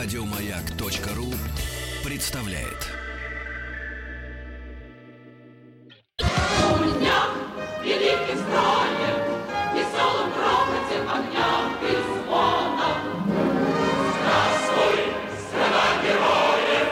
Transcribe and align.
Радиомаяк.ру 0.00 1.26
представляет. 2.04 2.82
великий 7.82 8.36
строем, 8.38 9.18
веселым 9.74 10.28
грохоте 10.36 10.98
огня 11.02 11.52
и 11.82 11.84
звона. 12.06 12.90
Здравствуй, 14.14 14.98
страна 15.48 15.86
героев, 16.04 16.88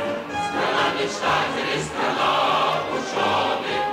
страна 0.48 0.84
мечтателей, 0.98 1.80
страна 1.84 2.32
ученых. 3.70 3.84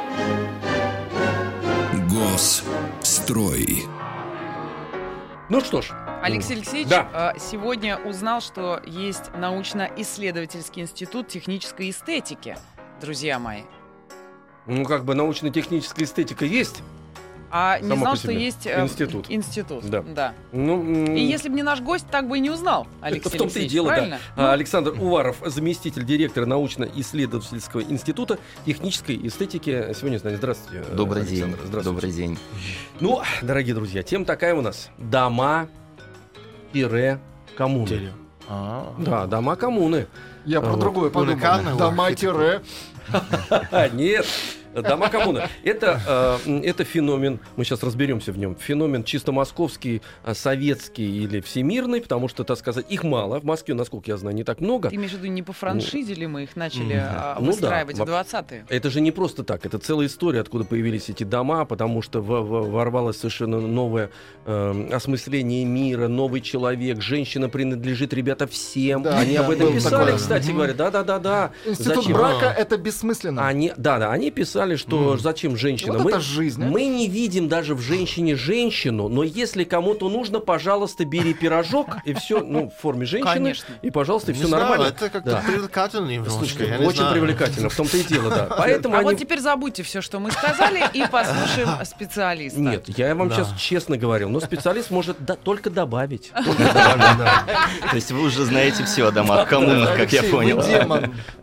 Госстрой. 2.09 3.68
Ну 5.50 5.61
что 5.61 5.82
ж, 5.84 5.91
Алексей 6.23 6.55
Алексеевич 6.55 6.87
Да. 6.89 7.33
э, 7.36 7.39
сегодня 7.39 7.97
узнал, 7.97 8.39
что 8.41 8.81
есть 8.86 9.31
научно-исследовательский 9.36 10.81
институт 10.81 11.27
технической 11.27 11.89
эстетики, 11.89 12.57
друзья 13.01 13.39
мои. 13.39 13.64
ну 14.65 14.86
как 14.86 15.04
бы 15.04 15.14
научно-техническая 15.15 16.05
эстетика 16.05 16.45
есть. 16.45 16.81
А 17.55 17.78
не 17.79 17.95
знал, 17.97 18.14
по 18.14 18.17
что 18.17 18.31
себе. 18.31 18.45
есть 18.45 18.65
э, 18.65 18.81
Институт. 18.81 19.28
Институт, 19.29 19.86
Да. 19.87 20.01
да. 20.01 20.33
Ну, 20.54 21.14
И 21.14 21.19
если 21.21 21.50
бы 21.50 21.55
не 21.55 21.61
наш 21.61 21.81
гость, 21.81 22.07
так 22.09 22.28
бы 22.28 22.37
и 22.37 22.39
не 22.39 22.50
узнал, 22.50 22.87
Алексей 23.01 23.29
в 23.29 23.37
том-то 23.37 23.59
и 23.59 23.67
дело, 23.67 23.89
правильно? 23.89 24.19
да. 24.36 24.50
А, 24.50 24.53
Александр 24.53 24.93
Уваров, 25.00 25.37
заместитель 25.45 26.03
директора 26.03 26.47
научно-исследовательского 26.47 27.81
института 27.83 28.39
технической 28.65 29.19
эстетики. 29.28 29.93
Сегодня 29.93 30.17
с 30.17 30.23
нами. 30.23 30.36
Здравствуйте, 30.37 30.83
Добрый 30.95 31.25
день. 31.25 31.43
Александр. 31.43 31.59
Здравствуйте. 31.67 31.89
Добрый 31.89 32.11
день. 32.11 32.39
Ну, 33.00 33.22
дорогие 33.44 33.75
друзья, 33.75 34.02
тема 34.02 34.25
такая 34.25 34.55
у 34.55 34.61
нас. 34.61 34.89
Дома 34.97 35.67
пире 36.73 37.19
коммуны. 37.55 38.11
Да, 38.50 39.25
дома 39.28 39.56
коммуны. 39.56 40.08
Я 40.45 40.59
про 40.59 40.72
Вот. 40.72 40.80
другое 40.80 41.09
подумал. 41.09 41.36
Уникальный 41.36 41.78
Дома 41.78 42.03
лайфхак. 42.03 42.20
тире. 42.20 42.61
А, 43.72 43.88
нет. 43.94 44.25
Дома 44.82 45.10
коммуны. 45.10 45.44
Это, 45.64 46.40
э, 46.46 46.60
это 46.64 46.84
феномен, 46.84 47.40
мы 47.56 47.64
сейчас 47.66 47.84
разберемся 47.84 48.32
в 48.32 48.38
нем, 48.38 48.56
феномен 48.56 49.04
чисто 49.04 49.32
московский, 49.32 50.02
а, 50.24 50.34
советский 50.34 51.24
или 51.24 51.40
всемирный, 51.42 52.02
потому 52.02 52.28
что, 52.28 52.44
так 52.44 52.58
сказать, 52.58 52.86
их 52.90 53.04
мало. 53.04 53.40
В 53.40 53.44
Москве, 53.44 53.74
насколько 53.74 54.10
я 54.12 54.18
знаю, 54.18 54.36
не 54.36 54.44
так 54.44 54.60
много. 54.62 54.90
Ты 54.90 54.96
имеешь 54.96 55.12
в 55.12 55.18
виду, 55.18 55.28
не 55.28 55.44
по 55.44 55.54
франшизе 55.54 56.14
ли 56.14 56.28
мы 56.28 56.44
их 56.44 56.56
начали 56.56 56.94
а, 56.96 57.36
Ну 57.40 57.46
да, 57.46 57.52
выстраивать 57.52 57.98
во- 58.00 58.06
в 58.06 58.10
20-е? 58.10 58.66
Это 58.70 58.90
же 58.90 59.02
не 59.02 59.12
просто 59.12 59.44
так, 59.44 59.66
это 59.66 59.78
целая 59.80 60.08
история, 60.08 60.40
откуда 60.42 60.64
появились 60.64 61.10
эти 61.10 61.24
дома, 61.24 61.66
потому 61.66 62.02
что 62.02 62.22
в- 62.22 62.42
в- 62.42 62.72
ворвалось 62.72 63.18
совершенно 63.18 63.60
новое 63.60 64.10
э, 64.46 64.90
осмысление 64.92 65.66
мира, 65.66 66.08
новый 66.08 66.42
человек, 66.42 67.02
женщина 67.02 67.50
принадлежит, 67.50 68.14
ребята, 68.14 68.48
всем. 68.48 69.04
Да, 69.04 69.20
они 69.20 69.36
да, 69.38 69.46
об 69.46 69.52
этом 69.52 69.74
писали, 69.74 69.92
такое. 70.06 70.18
кстати 70.18 70.52
говоря, 70.52 70.74
да-да-да-да. 70.74 71.52
Институт 71.66 71.96
Зачем? 71.96 72.14
брака 72.14 72.46
это 72.58 72.78
бессмысленно. 72.78 73.46
Они, 73.48 73.74
да, 73.78 74.00
да, 74.00 74.12
они 74.12 74.32
писали, 74.32 74.62
что 74.78 75.17
зачем 75.17 75.56
женщина. 75.58 75.94
Вот 75.94 76.03
мы, 76.03 76.09
это 76.11 76.19
жизнь. 76.22 76.64
а? 76.64 76.67
мы 76.67 76.86
не 76.86 77.08
видим 77.08 77.47
даже 77.47 77.75
в 77.75 77.81
женщине 77.81 78.36
женщину, 78.36 79.08
но 79.09 79.23
если 79.23 79.64
кому-то 79.64 80.09
нужно, 80.09 80.39
пожалуйста, 80.39 81.05
бери 81.05 81.33
пирожок 81.33 81.88
и 82.05 82.14
все, 82.14 82.39
ну, 82.42 82.70
в 82.75 82.81
форме 82.81 83.05
женщины, 83.05 83.33
Конечно. 83.33 83.73
и, 83.81 83.92
пожалуйста, 83.92 84.31
и 84.31 84.33
все 84.33 84.47
знаю, 84.47 84.64
нормально. 84.64 84.88
Это 84.95 85.09
как-то 85.09 85.31
Да. 85.31 85.44
привлекательно 85.45 86.09
немножко. 86.09 86.39
Слушайте, 86.39 86.67
я 86.80 86.88
очень 86.88 86.97
знаю. 86.97 87.14
привлекательно, 87.14 87.70
в 87.70 87.75
том-то 87.75 87.97
и 87.97 88.03
дело, 88.03 88.30
да. 88.30 88.45
Поэтому 88.58 88.95
А 88.95 89.00
они... 89.00 89.09
вот 89.11 89.17
теперь 89.20 89.39
забудьте 89.39 89.83
все, 89.83 90.02
что 90.02 90.20
мы 90.20 90.31
сказали, 90.31 90.83
и 90.94 91.03
послушаем 91.11 91.70
специалиста. 91.86 92.59
Нет, 92.59 92.86
я 92.98 93.14
вам 93.16 93.30
Да. 93.30 93.36
сейчас 93.36 93.53
честно 93.59 93.98
говорил, 93.98 94.30
но 94.30 94.39
специалист 94.39 94.89
может 94.92 95.17
да- 95.20 95.36
только 95.36 95.70
добавить. 95.70 96.31
То 96.33 97.95
есть 97.95 98.11
вы 98.11 98.22
уже 98.23 98.45
знаете 98.45 98.83
все 98.86 99.08
о 99.08 99.11
домах 99.11 99.48
коммунах, 99.50 99.95
как 99.98 100.11
я 100.11 100.23
понял. 100.23 100.64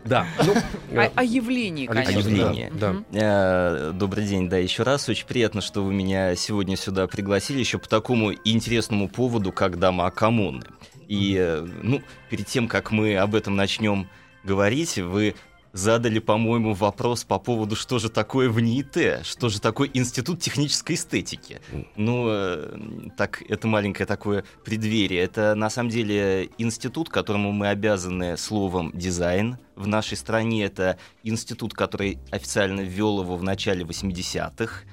Да. 0.05 0.25
Ну, 0.43 0.53
О, 0.99 1.11
о 1.15 1.23
явлении, 1.23 1.85
конечно. 1.85 2.19
явлении. 2.19 2.71
да, 2.73 2.93
Мгм. 2.93 3.05
Э, 3.13 3.91
Добрый 3.93 4.25
день, 4.25 4.49
да, 4.49 4.57
еще 4.57 4.83
раз. 4.83 5.07
Очень 5.09 5.27
приятно, 5.27 5.61
что 5.61 5.83
вы 5.83 5.93
меня 5.93 6.35
сегодня 6.35 6.75
сюда 6.75 7.07
пригласили 7.07 7.59
еще 7.59 7.77
по 7.77 7.87
такому 7.87 8.33
интересному 8.33 9.07
поводу, 9.07 9.51
как 9.51 9.77
дома 9.79 10.09
коммуны. 10.11 10.63
И, 11.07 11.35
э, 11.37 11.65
ну, 11.83 12.01
перед 12.29 12.47
тем, 12.47 12.67
как 12.67 12.91
мы 12.91 13.15
об 13.17 13.35
этом 13.35 13.55
начнем 13.55 14.07
говорить, 14.43 14.97
вы 14.97 15.35
задали, 15.73 16.19
по-моему, 16.19 16.73
вопрос 16.73 17.23
по 17.23 17.39
поводу, 17.39 17.75
что 17.75 17.99
же 17.99 18.09
такое 18.09 18.49
в 18.49 18.59
НИИТ, 18.59 19.25
что 19.25 19.49
же 19.49 19.61
такое 19.61 19.89
Институт 19.93 20.39
технической 20.39 20.95
эстетики. 20.95 21.61
Ну, 21.95 22.25
э, 22.29 22.77
так, 23.17 23.41
это 23.49 23.67
маленькое 23.67 24.05
такое 24.05 24.43
преддверие. 24.63 25.21
Это, 25.21 25.55
на 25.55 25.69
самом 25.69 25.89
деле, 25.89 26.49
институт, 26.57 27.09
которому 27.09 27.51
мы 27.51 27.67
обязаны 27.67 28.37
словом 28.37 28.91
«дизайн». 28.93 29.57
В 29.75 29.87
нашей 29.87 30.17
стране 30.17 30.65
это 30.65 30.97
институт, 31.23 31.73
который 31.73 32.19
официально 32.31 32.81
ввел 32.81 33.21
его 33.21 33.37
в 33.37 33.43
начале 33.43 33.83
80-х. 33.83 34.83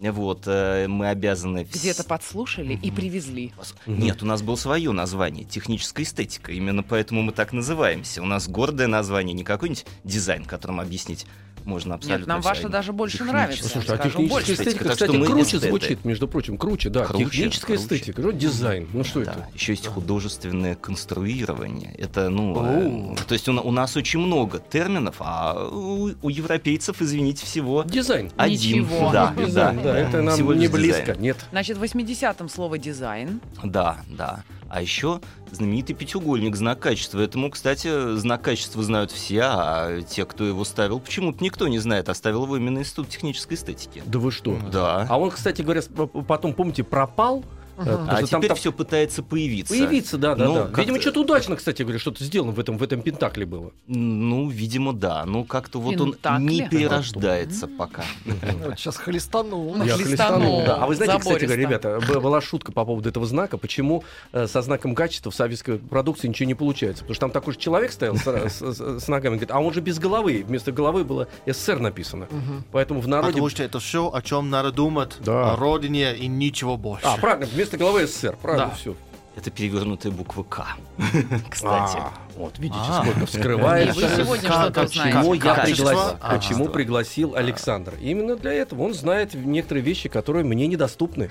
Вот, 0.00 0.44
э, 0.46 0.86
мы 0.88 1.08
обязаны... 1.08 1.66
Где-то 1.70 2.04
подслушали 2.04 2.78
и 2.80 2.90
привезли. 2.90 3.52
Нет, 3.86 4.22
у 4.22 4.26
нас 4.26 4.42
было 4.42 4.56
свое 4.56 4.92
название, 4.92 5.44
техническая 5.44 6.04
эстетика. 6.04 6.52
Именно 6.52 6.82
поэтому 6.82 7.22
мы 7.22 7.32
так 7.32 7.52
называемся. 7.52 8.22
У 8.22 8.26
нас 8.26 8.48
гордое 8.48 8.86
название, 8.86 9.34
не 9.34 9.44
какой-нибудь 9.44 9.86
дизайн, 10.04 10.44
которым 10.44 10.80
объяснить 10.80 11.26
можно 11.68 11.94
абсолютно 11.96 12.18
Нет, 12.20 12.26
нам 12.26 12.40
всё, 12.40 12.48
ваше 12.48 12.62
а 12.66 12.68
даже 12.68 12.92
больше 12.92 13.24
нравится. 13.24 13.68
Слушай, 13.68 13.94
а 13.94 13.98
техническая 13.98 14.28
больше. 14.28 14.52
эстетика, 14.54 14.84
Так 14.84 14.92
кстати, 14.94 15.10
круче 15.12 15.42
эстеты. 15.42 15.68
звучит, 15.68 16.04
между 16.04 16.26
прочим, 16.28 16.58
круче, 16.58 16.88
да. 16.88 17.04
Круче, 17.04 17.24
Техническая 17.26 17.76
круче. 17.76 17.94
эстетика, 17.96 18.22
ну, 18.22 18.32
дизайн, 18.32 18.88
ну 18.92 19.04
что 19.04 19.24
Да, 19.24 19.32
это? 19.32 19.48
еще 19.54 19.72
есть 19.72 19.86
художественное 19.86 20.74
конструирование. 20.74 21.94
Это, 21.98 22.28
ну, 22.30 23.12
э, 23.12 23.16
то 23.26 23.32
есть 23.34 23.48
у, 23.48 23.52
у 23.52 23.70
нас 23.70 23.96
очень 23.96 24.20
много 24.20 24.58
терминов, 24.58 25.16
а 25.20 25.68
у, 25.70 26.10
у 26.22 26.28
европейцев, 26.28 27.00
извините, 27.02 27.44
всего 27.46 27.82
Дизайн. 27.84 28.30
один. 28.36 28.82
Ничего. 28.84 29.10
Да, 29.12 29.34
Дизайн, 29.38 29.76
да, 29.76 29.82
да, 29.92 29.98
это 29.98 30.22
нам 30.22 30.34
Всего 30.34 30.54
не 30.54 30.68
близко, 30.68 31.02
дизайн. 31.02 31.20
нет. 31.20 31.36
Значит, 31.50 31.76
в 31.76 31.82
80-м 31.82 32.48
слово 32.48 32.78
«дизайн». 32.78 33.40
Да, 33.62 33.98
да. 34.08 34.42
А 34.68 34.82
еще 34.82 35.20
знаменитый 35.50 35.96
пятиугольник 35.96 36.54
знак 36.56 36.80
качества. 36.80 37.20
Этому, 37.20 37.50
кстати, 37.50 38.16
знак 38.16 38.42
качества 38.42 38.82
знают 38.82 39.10
все, 39.10 39.42
а 39.44 40.02
те, 40.02 40.24
кто 40.24 40.44
его 40.44 40.64
ставил, 40.64 41.00
почему-то 41.00 41.42
никто 41.42 41.68
не 41.68 41.78
знает, 41.78 42.08
оставил 42.08 42.44
его 42.44 42.56
именно 42.56 42.80
Институт 42.80 43.08
технической 43.08 43.56
эстетики. 43.56 44.02
Да 44.06 44.18
вы 44.18 44.30
что? 44.30 44.58
Да. 44.70 45.06
А 45.08 45.18
он, 45.18 45.30
кстати 45.30 45.62
говоря, 45.62 45.82
потом, 46.26 46.52
помните, 46.52 46.84
пропал. 46.84 47.44
Потому 47.78 48.06
А 48.10 48.22
теперь 48.22 48.48
так- 48.48 48.58
все 48.58 48.72
пытается 48.72 49.22
появиться. 49.22 49.74
Появиться, 49.74 50.18
да, 50.18 50.34
да, 50.34 50.44
Ну, 50.46 50.54
да. 50.54 50.60
как-то- 50.64 50.80
Видимо, 50.80 51.00
что-то 51.00 51.20
удачно, 51.22 51.56
кстати 51.56 51.82
говоря, 51.82 51.98
что-то 51.98 52.24
сделано 52.24 52.52
в 52.52 52.58
этом, 52.60 52.76
в 52.78 52.82
этом 52.82 53.02
Пентакле 53.02 53.46
было. 53.46 53.70
Ну, 53.86 54.48
видимо, 54.48 54.92
да. 54.92 55.24
Ну, 55.24 55.44
как-то 55.44 55.80
вот 55.80 56.00
он 56.00 56.12
Пентакли. 56.12 56.44
не 56.44 56.68
перерождается 56.68 57.66
пока. 57.68 58.04
Вот 58.64 58.78
сейчас 58.78 58.96
хлестанул. 58.96 59.76
Я 59.82 59.94
хлестанул. 59.94 60.62
да. 60.64 60.76
А 60.76 60.86
вы 60.86 60.94
знаете, 60.94 61.18
кстати 61.18 61.44
говоря, 61.44 61.60
ребята, 61.62 62.00
была 62.20 62.40
шутка 62.40 62.72
по 62.72 62.84
поводу 62.84 63.08
этого 63.08 63.26
знака, 63.26 63.56
почему 63.58 64.04
э, 64.32 64.46
со 64.46 64.62
знаком 64.62 64.94
качества 64.94 65.30
в 65.30 65.34
советской 65.34 65.78
продукции 65.78 66.28
ничего 66.28 66.46
не 66.46 66.54
получается. 66.54 67.04
Потому 67.04 67.14
что 67.14 67.20
там 67.20 67.30
такой 67.30 67.54
же 67.54 67.58
человек 67.60 67.92
стоял 67.92 68.16
с, 68.16 68.24
с- 68.24 69.08
ногами, 69.08 69.34
говорит, 69.34 69.50
а 69.50 69.60
он 69.60 69.72
же 69.72 69.80
без 69.80 69.98
головы. 69.98 70.44
Вместо 70.46 70.72
головы 70.72 71.04
было 71.04 71.28
СССР 71.46 71.78
написано. 71.80 72.26
Поэтому 72.72 73.00
в 73.00 73.08
народе... 73.08 73.32
Потому 73.32 73.48
что 73.48 73.62
это 73.62 73.78
все, 73.80 74.10
о 74.12 74.22
чем 74.22 74.50
надо 74.50 74.72
думать, 74.72 75.16
Да. 75.20 75.52
о 75.52 75.56
родине 75.56 76.14
и 76.16 76.26
ничего 76.26 76.76
больше. 76.76 77.06
А, 77.06 77.16
правильно, 77.16 77.46
вместо 77.68 77.76
головы 77.78 78.06
СССР, 78.06 78.36
правильно, 78.40 78.68
Да. 78.68 78.74
все. 78.74 78.94
Это 79.36 79.50
перевернутая 79.52 80.10
буква 80.10 80.42
К. 80.42 80.66
Кстати. 81.50 81.98
вот 82.36 82.58
видите, 82.58 82.80
А. 82.88 83.02
сколько 83.04 83.26
вскрывается. 83.26 83.94
вы 84.00 84.08
сегодня 84.16 84.50
что-то. 84.50 84.80
Почему 84.82 85.34
я, 85.34 85.54
пригласил, 85.54 86.16
А. 86.20 86.34
почему 86.34 86.68
пригласил 86.68 87.34
Александр? 87.36 87.94
Именно 88.00 88.36
для 88.36 88.52
этого. 88.52 88.82
Он 88.82 88.94
знает 88.94 89.34
некоторые 89.34 89.84
вещи, 89.84 90.08
которые 90.08 90.44
мне 90.44 90.66
недоступны. 90.66 91.30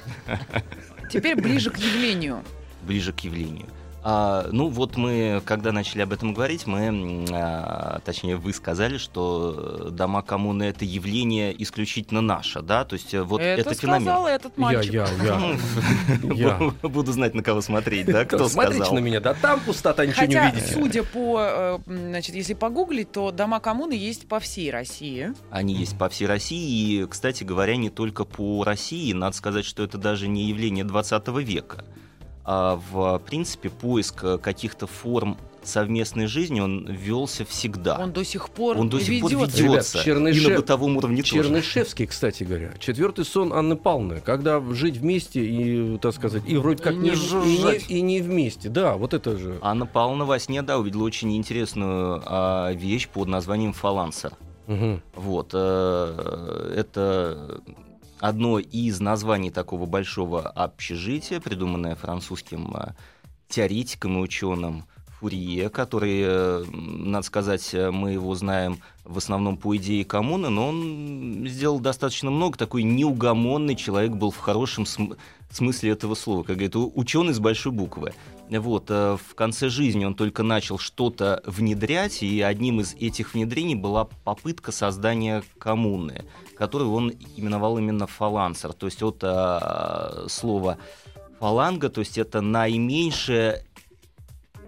Теперь 1.11 1.35
ближе 1.41 1.69
к 1.69 1.77
явлению. 1.77 2.43
ближе 2.83 3.11
к 3.11 3.19
явлению. 3.21 3.65
А, 4.09 4.47
ну 4.53 4.69
вот 4.69 4.95
мы, 4.95 5.41
когда 5.43 5.73
начали 5.73 6.01
об 6.01 6.13
этом 6.13 6.33
говорить, 6.33 6.65
мы, 6.65 7.25
а, 7.29 7.99
точнее 8.05 8.37
вы 8.37 8.53
сказали, 8.53 8.97
что 8.97 9.89
дома 9.91 10.21
коммуны 10.21 10.63
это 10.63 10.85
явление 10.85 11.53
исключительно 11.61 12.21
наше, 12.21 12.61
да, 12.61 12.85
то 12.85 12.93
есть 12.93 13.13
э, 13.13 13.21
вот 13.21 13.41
это 13.41 13.69
это 13.69 13.73
феномен. 13.73 14.03
сказал 14.03 14.27
этот 14.27 14.57
мальчик. 14.57 14.93
Я, 14.93 15.07
я, 15.25 15.57
я. 16.81 16.87
Буду 16.87 17.11
знать, 17.11 17.33
на 17.33 17.43
кого 17.43 17.59
смотреть, 17.59 18.05
да, 18.05 18.23
кто 18.23 18.47
Смотрите 18.47 18.77
сказал. 18.77 18.95
на 18.95 18.99
меня, 18.99 19.19
да 19.19 19.33
там 19.33 19.59
пустота, 19.59 20.05
ничего 20.05 20.25
не 20.25 20.37
увидите. 20.37 20.73
судя 20.73 21.03
по, 21.03 21.39
э, 21.41 21.79
значит, 21.85 22.33
если 22.33 22.53
погуглить, 22.53 23.11
то 23.11 23.31
дома 23.31 23.59
коммуны 23.59 23.91
есть 23.91 24.25
по 24.29 24.39
всей 24.39 24.71
России. 24.71 25.33
Они 25.51 25.73
есть 25.73 25.97
по 25.97 26.07
всей 26.07 26.27
России, 26.27 27.01
и, 27.01 27.05
кстати 27.07 27.43
говоря, 27.43 27.75
не 27.75 27.89
только 27.89 28.23
по 28.23 28.63
России. 28.63 29.11
Надо 29.11 29.35
сказать, 29.35 29.65
что 29.65 29.83
это 29.83 29.97
даже 29.97 30.29
не 30.29 30.45
явление 30.45 30.85
20 30.85 31.27
века. 31.43 31.83
А 32.49 32.79
в 32.91 33.19
принципе, 33.25 33.69
поиск 33.69 34.23
э, 34.23 34.37
каких-то 34.37 34.87
форм 34.87 35.37
совместной 35.63 36.27
жизни 36.27 36.61
он 36.61 36.85
велся 36.89 37.43
всегда. 37.43 37.97
Он 37.99 38.13
до 38.13 38.23
сих 38.23 38.49
пор 38.49 38.77
Он 38.77 38.87
до 38.87 39.01
сих 39.01 39.19
пор 39.21 39.31
ведется. 39.31 39.61
ведется. 39.63 39.97
Ребят, 40.05 40.17
Чернышев- 40.17 40.45
И 40.45 40.49
на 40.51 40.55
бытовом 40.55 40.95
уровне 40.95 41.21
тоже. 41.23 41.43
Чернышевский, 41.43 42.05
кстати 42.07 42.43
говоря, 42.43 42.71
четвертый 42.79 43.25
сон 43.25 43.51
Анны 43.51 43.75
Павловны, 43.75 44.21
когда 44.21 44.61
жить 44.71 44.95
вместе 44.95 45.45
и, 45.45 45.97
так 45.97 46.13
сказать, 46.13 46.43
и 46.47 46.55
вроде 46.55 46.81
как 46.81 46.93
И 46.93 46.97
не, 46.97 47.09
не 47.09 47.75
и, 47.75 47.97
и 47.97 48.01
не 48.01 48.21
вместе. 48.21 48.69
Да, 48.69 48.95
вот 48.95 49.13
это 49.13 49.37
же. 49.37 49.57
Анна 49.61 49.85
Павловна 49.85 50.23
во 50.23 50.39
сне, 50.39 50.61
да, 50.61 50.79
увидела 50.79 51.03
очень 51.03 51.35
интересную 51.35 52.23
а, 52.25 52.71
вещь 52.71 53.09
под 53.09 53.27
названием 53.27 53.73
фалансер. 53.73 54.31
Мгм. 54.67 55.01
Вот. 55.15 55.49
э, 55.53 56.73
Это 56.77 57.61
одно 58.19 58.59
из 58.59 58.99
названий 58.99 59.51
такого 59.51 59.85
большого 59.85 60.47
общежития, 60.47 61.39
придуманное 61.39 61.95
французским 61.95 62.75
э, 62.75 62.93
теоретиком 63.47 64.17
и 64.17 64.21
ученым 64.21 64.85
Фурье, 65.19 65.69
который, 65.69 66.21
э, 66.23 66.63
надо 66.71 67.25
сказать, 67.25 67.73
э, 67.73 67.89
мы 67.89 68.11
его 68.11 68.35
знаем 68.35 68.79
в 69.03 69.17
основном 69.17 69.57
по 69.57 69.75
идее 69.75 70.05
коммуны, 70.05 70.49
но 70.49 70.67
он 70.69 71.45
сделал 71.47 71.79
достаточно 71.79 72.29
много. 72.29 72.57
Такой 72.57 72.83
неугомонный 72.83 73.75
человек 73.75 74.11
был 74.11 74.29
в 74.29 74.37
хорошем 74.37 74.85
см- 74.85 75.17
смысле 75.49 75.91
этого 75.91 76.13
слова, 76.13 76.43
как 76.43 76.57
говорит, 76.57 76.75
ученый 76.75 77.33
с 77.33 77.39
большой 77.39 77.71
буквы. 77.71 78.13
Вот, 78.49 78.85
э, 78.89 79.17
в 79.17 79.33
конце 79.33 79.69
жизни 79.69 80.05
он 80.05 80.13
только 80.13 80.43
начал 80.43 80.77
что-то 80.77 81.41
внедрять, 81.45 82.21
и 82.21 82.41
одним 82.41 82.81
из 82.81 82.93
этих 82.93 83.33
внедрений 83.33 83.75
была 83.75 84.05
попытка 84.23 84.71
создания 84.71 85.43
коммуны, 85.57 86.25
которую 86.55 86.91
он 86.91 87.11
именовал 87.35 87.79
именно 87.79 88.05
фалансер, 88.05 88.73
то 88.73 88.85
есть 88.85 89.01
от 89.01 89.19
слова 90.31 90.77
фаланга, 91.39 91.89
то 91.89 92.01
есть 92.01 92.17
это 92.17 92.41
наименьшее 92.41 93.63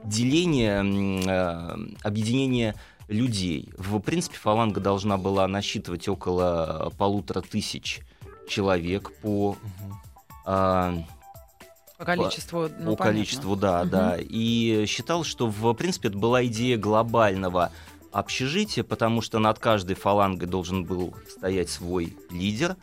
деление, 0.04 0.84
э, 1.26 1.78
объединение 2.04 2.76
людей. 3.08 3.70
В 3.78 4.00
принципе, 4.00 4.38
фаланга 4.38 4.80
должна 4.80 5.18
была 5.18 5.48
насчитывать 5.48 6.08
около 6.08 6.92
полутора 6.98 7.42
тысяч 7.42 8.02
человек 8.48 9.12
по 9.22 9.58
а, 10.46 10.96
По 11.98 12.06
количеству, 12.06 12.62
ну, 12.62 12.68
по 12.68 12.96
понятно. 12.96 13.06
количеству, 13.06 13.56
да, 13.56 13.82
Мгм. 13.82 13.90
да. 13.90 14.18
И 14.20 14.86
считал, 14.88 15.24
что, 15.24 15.48
в 15.48 15.74
принципе, 15.74 16.08
это 16.10 16.18
была 16.18 16.46
идея 16.46 16.78
глобального 16.78 17.72
общежития, 18.12 18.84
потому 18.84 19.22
что 19.22 19.38
над 19.40 19.60
каждой 19.60 19.96
фалангой 19.96 20.48
должен 20.48 20.84
был 20.86 21.14
стоять 21.30 21.70
свой 21.70 22.16
лидер. 22.32 22.76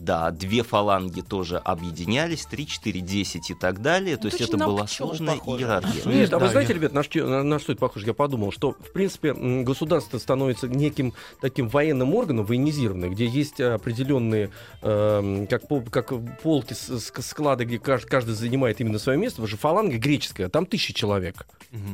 Да, 0.00 0.30
две 0.30 0.62
фаланги 0.62 1.20
тоже 1.20 1.58
объединялись, 1.58 2.46
3, 2.46 2.66
4, 2.66 3.00
10 3.00 3.50
и 3.50 3.54
так 3.54 3.82
далее. 3.82 4.16
Ну, 4.16 4.22
То 4.30 4.34
есть 4.36 4.40
это 4.48 4.56
была 4.56 4.86
сложная 4.86 5.36
похоже. 5.36 5.62
иерархия. 5.64 6.10
Нет, 6.12 6.32
а 6.32 6.38
вы 6.38 6.48
знаете, 6.48 6.72
ребят, 6.72 6.92
на 6.94 7.02
что, 7.02 7.26
на, 7.26 7.42
на 7.42 7.58
что 7.58 7.72
это 7.72 7.80
похоже? 7.80 8.06
Я 8.06 8.14
подумал, 8.14 8.50
что, 8.50 8.72
в 8.72 8.92
принципе, 8.92 9.34
государство 9.34 10.16
становится 10.18 10.68
неким 10.68 11.12
таким 11.42 11.68
военным 11.68 12.14
органом, 12.14 12.46
военизированным, 12.46 13.10
где 13.12 13.26
есть 13.26 13.60
определенные, 13.60 14.50
эм, 14.82 15.46
как, 15.46 15.68
пол- 15.68 15.82
как 15.90 16.12
полки, 16.42 16.72
склады, 16.74 17.64
где 17.64 17.76
кажд- 17.76 18.06
каждый 18.06 18.34
занимает 18.34 18.80
именно 18.80 18.98
свое 18.98 19.18
место. 19.18 19.36
Потому 19.36 19.48
что 19.48 19.56
фаланга 19.58 19.98
греческая, 19.98 20.48
там 20.48 20.64
тысячи 20.66 20.94
человек. 20.94 21.46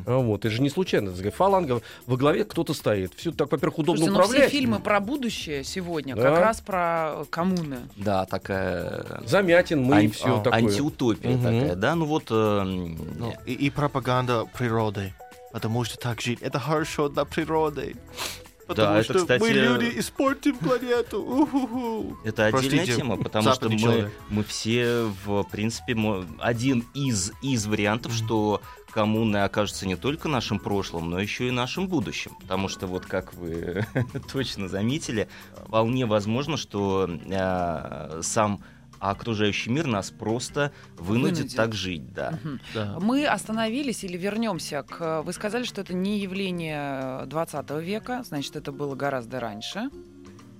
А 0.06 0.18
Вот, 0.18 0.44
это 0.44 0.54
же 0.54 0.62
не 0.62 0.70
случайно. 0.70 1.12
Фаланга 1.12 1.82
во 2.06 2.16
главе 2.16 2.44
кто-то 2.44 2.72
стоит. 2.72 3.12
Все 3.14 3.32
так, 3.32 3.50
во-первых, 3.50 3.78
удобно 3.80 3.98
Слушайте, 4.06 4.16
ну 4.18 4.22
все 4.22 4.30
управлять. 4.32 4.52
фильмы 4.52 4.78
про 4.80 5.00
будущее 5.00 5.64
сегодня 5.64 6.14
Да. 6.16 6.22
как 6.22 6.38
раз 6.40 6.60
про 6.60 7.24
коммуны. 7.30 7.78
Да, 7.96 8.26
такая 8.26 9.22
Замятин, 9.26 9.82
мы 9.82 10.02
и 10.02 10.06
ан- 10.06 10.12
все 10.12 10.36
а, 10.38 10.40
такое. 10.42 10.58
антиутопия 10.60 11.30
Мгм. 11.30 11.42
такая, 11.42 11.74
да? 11.76 11.94
Ну 11.94 12.04
вот... 12.04 12.24
э, 12.30 12.62
Ну, 12.62 13.32
и, 13.46 13.52
и 13.52 13.70
пропаганда 13.70 14.44
природы. 14.58 15.14
Потому 15.52 15.84
что 15.84 15.96
так 15.98 16.20
жить, 16.20 16.40
это 16.42 16.58
хорошо 16.58 17.08
для 17.08 17.24
природы. 17.24 17.96
Потому 18.66 18.94
это, 18.96 19.04
что 19.04 19.14
кстати, 19.20 19.40
мы 19.40 19.48
люди 19.50 19.92
испортим 19.98 20.56
планету. 20.58 21.22
У-ху-ху. 21.22 22.16
Это 22.24 22.46
отдельная 22.46 22.68
Простите, 22.70 22.96
тема, 22.96 23.16
потому 23.16 23.52
что 23.52 23.68
мы, 23.70 23.78
человек. 23.78 24.12
мы 24.28 24.42
все, 24.44 25.08
в 25.24 25.44
принципе, 25.44 25.94
мо- 25.94 26.26
один 26.40 26.84
из, 26.92 27.32
из 27.42 27.66
вариантов, 27.66 28.12
что 28.12 28.60
коммуны 28.96 29.44
окажутся 29.44 29.86
не 29.86 29.94
только 29.94 30.26
нашим 30.26 30.58
прошлым, 30.58 31.10
но 31.10 31.20
еще 31.20 31.48
и 31.48 31.50
нашим 31.50 31.86
будущим. 31.86 32.32
Потому 32.40 32.66
что, 32.68 32.86
вот 32.86 33.04
как 33.04 33.34
вы 33.34 33.84
точно 34.32 34.68
заметили, 34.68 35.28
вполне 35.66 36.06
возможно, 36.06 36.56
что 36.56 37.06
э, 37.06 38.20
сам 38.22 38.62
окружающий 38.98 39.68
мир 39.68 39.86
нас 39.86 40.10
просто 40.10 40.72
вынудит, 40.96 41.36
Вынудит. 41.36 41.56
так 41.56 41.74
жить, 41.74 42.10
да. 42.14 42.38
Мгм. 42.42 42.60
Да. 42.72 42.96
Мы 42.98 43.26
остановились 43.26 44.02
или 44.02 44.16
вернемся 44.16 44.82
к... 44.82 45.20
Вы 45.20 45.34
сказали, 45.34 45.64
что 45.64 45.82
это 45.82 45.92
не 45.92 46.18
явление 46.18 47.26
20 47.26 47.70
века, 47.82 48.22
значит, 48.24 48.56
это 48.56 48.72
было 48.72 48.94
гораздо 48.94 49.40
раньше. 49.40 49.90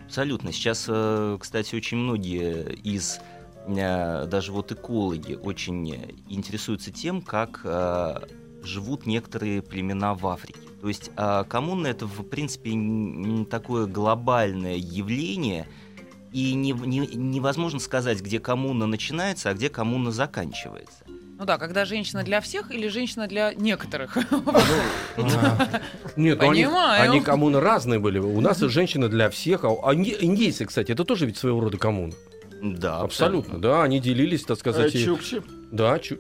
Абсолютно. 0.05 0.53
Сейчас, 0.53 0.85
э, 0.89 1.39
кстати, 1.41 1.75
очень 1.75 1.97
многие 1.97 2.75
из 2.85 3.19
э, 3.19 3.36
даже 3.67 4.53
вот 4.53 4.73
экологи 4.73 5.35
очень 5.35 5.93
э, 5.93 6.11
интересуются 6.29 6.91
тем, 6.91 7.21
как 7.21 7.61
э, 7.65 8.21
живут 8.63 9.07
некоторые 9.07 9.63
племена 9.63 10.15
в 10.15 10.27
Африке. 10.27 10.61
То 10.81 10.89
есть 10.89 11.11
э, 11.17 11.45
коммуна 11.49 11.89
это, 11.89 12.07
в 12.07 12.23
принципе, 12.25 12.71
такое 13.51 13.87
глобальное 13.87 14.77
явление, 14.77 15.67
и 16.33 16.55
не- 16.55 16.73
не- 16.73 17.15
невозможно 17.15 17.81
сказать, 17.81 18.21
где 18.21 18.39
коммуна 18.39 18.87
начинается, 18.87 19.51
а 19.51 19.55
где 19.55 19.69
коммуна 19.69 20.11
заканчивается. 20.11 21.05
Ну 21.39 21.45
да, 21.45 21.59
когда 21.59 21.85
женщина 21.85 22.23
для 22.23 22.41
всех 22.41 22.71
или 22.71 22.89
женщина 22.89 23.27
для 23.27 23.53
некоторых. 23.55 24.17
А, 25.19 25.81
Нет, 26.17 26.41
ну 26.41 26.49
они, 26.49 27.21
коммуны 27.21 27.61
разные 27.61 27.99
были. 27.99 28.19
У 28.19 28.41
нас 28.41 28.63
и 28.63 28.69
женщины 28.69 29.09
для 29.09 29.29
всех. 29.29 29.65
А 29.65 29.69
а 29.83 29.95
индейцы, 29.95 30.65
кстати, 30.65 30.93
это 30.93 31.05
тоже 31.05 31.27
ведь 31.27 31.37
своего 31.37 31.61
рода 31.61 31.77
коммуна. 31.79 32.15
Да, 32.75 33.01
Абсолютно, 33.01 33.59
да. 33.61 33.83
Они 33.83 34.01
делились, 34.01 34.45
так 34.45 34.59
сказать. 34.59 34.95
и- 34.95 35.05
Чукчи. 35.05 35.43
Да, 35.71 35.99
чу... 35.99 36.19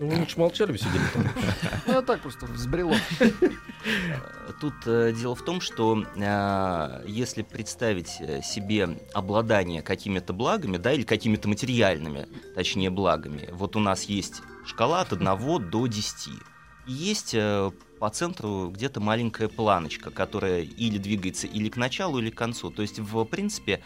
Ну, 0.00 0.10
вы 0.10 0.20
лучше 0.20 0.38
молчали 0.38 0.70
бы 0.72 0.78
сидели 0.78 1.02
там. 1.12 1.28
Ну, 1.86 1.92
я 1.94 2.02
так 2.02 2.20
просто 2.20 2.46
взбрело. 2.46 2.94
Тут 4.60 4.74
э, 4.86 5.12
дело 5.12 5.34
в 5.34 5.44
том, 5.44 5.60
что 5.60 6.04
э, 6.16 7.04
если 7.06 7.42
представить 7.42 8.16
э, 8.20 8.40
себе 8.42 8.96
обладание 9.12 9.82
какими-то 9.82 10.32
благами, 10.32 10.76
да, 10.76 10.92
или 10.92 11.02
какими-то 11.02 11.48
материальными, 11.48 12.26
точнее, 12.54 12.90
благами, 12.90 13.48
вот 13.52 13.74
у 13.76 13.80
нас 13.80 14.04
есть 14.04 14.42
шкала 14.66 15.00
от 15.00 15.12
1 15.12 15.70
до 15.70 15.86
10. 15.86 16.28
И 16.86 16.92
есть 16.92 17.34
э, 17.34 17.70
по 17.98 18.08
центру 18.10 18.70
где-то 18.70 19.00
маленькая 19.00 19.48
планочка, 19.48 20.10
которая 20.10 20.62
или 20.62 20.98
двигается 20.98 21.46
или 21.46 21.68
к 21.68 21.76
началу, 21.76 22.18
или 22.18 22.30
к 22.30 22.36
концу. 22.36 22.70
То 22.70 22.82
есть, 22.82 22.98
в 22.98 23.24
принципе, 23.24 23.80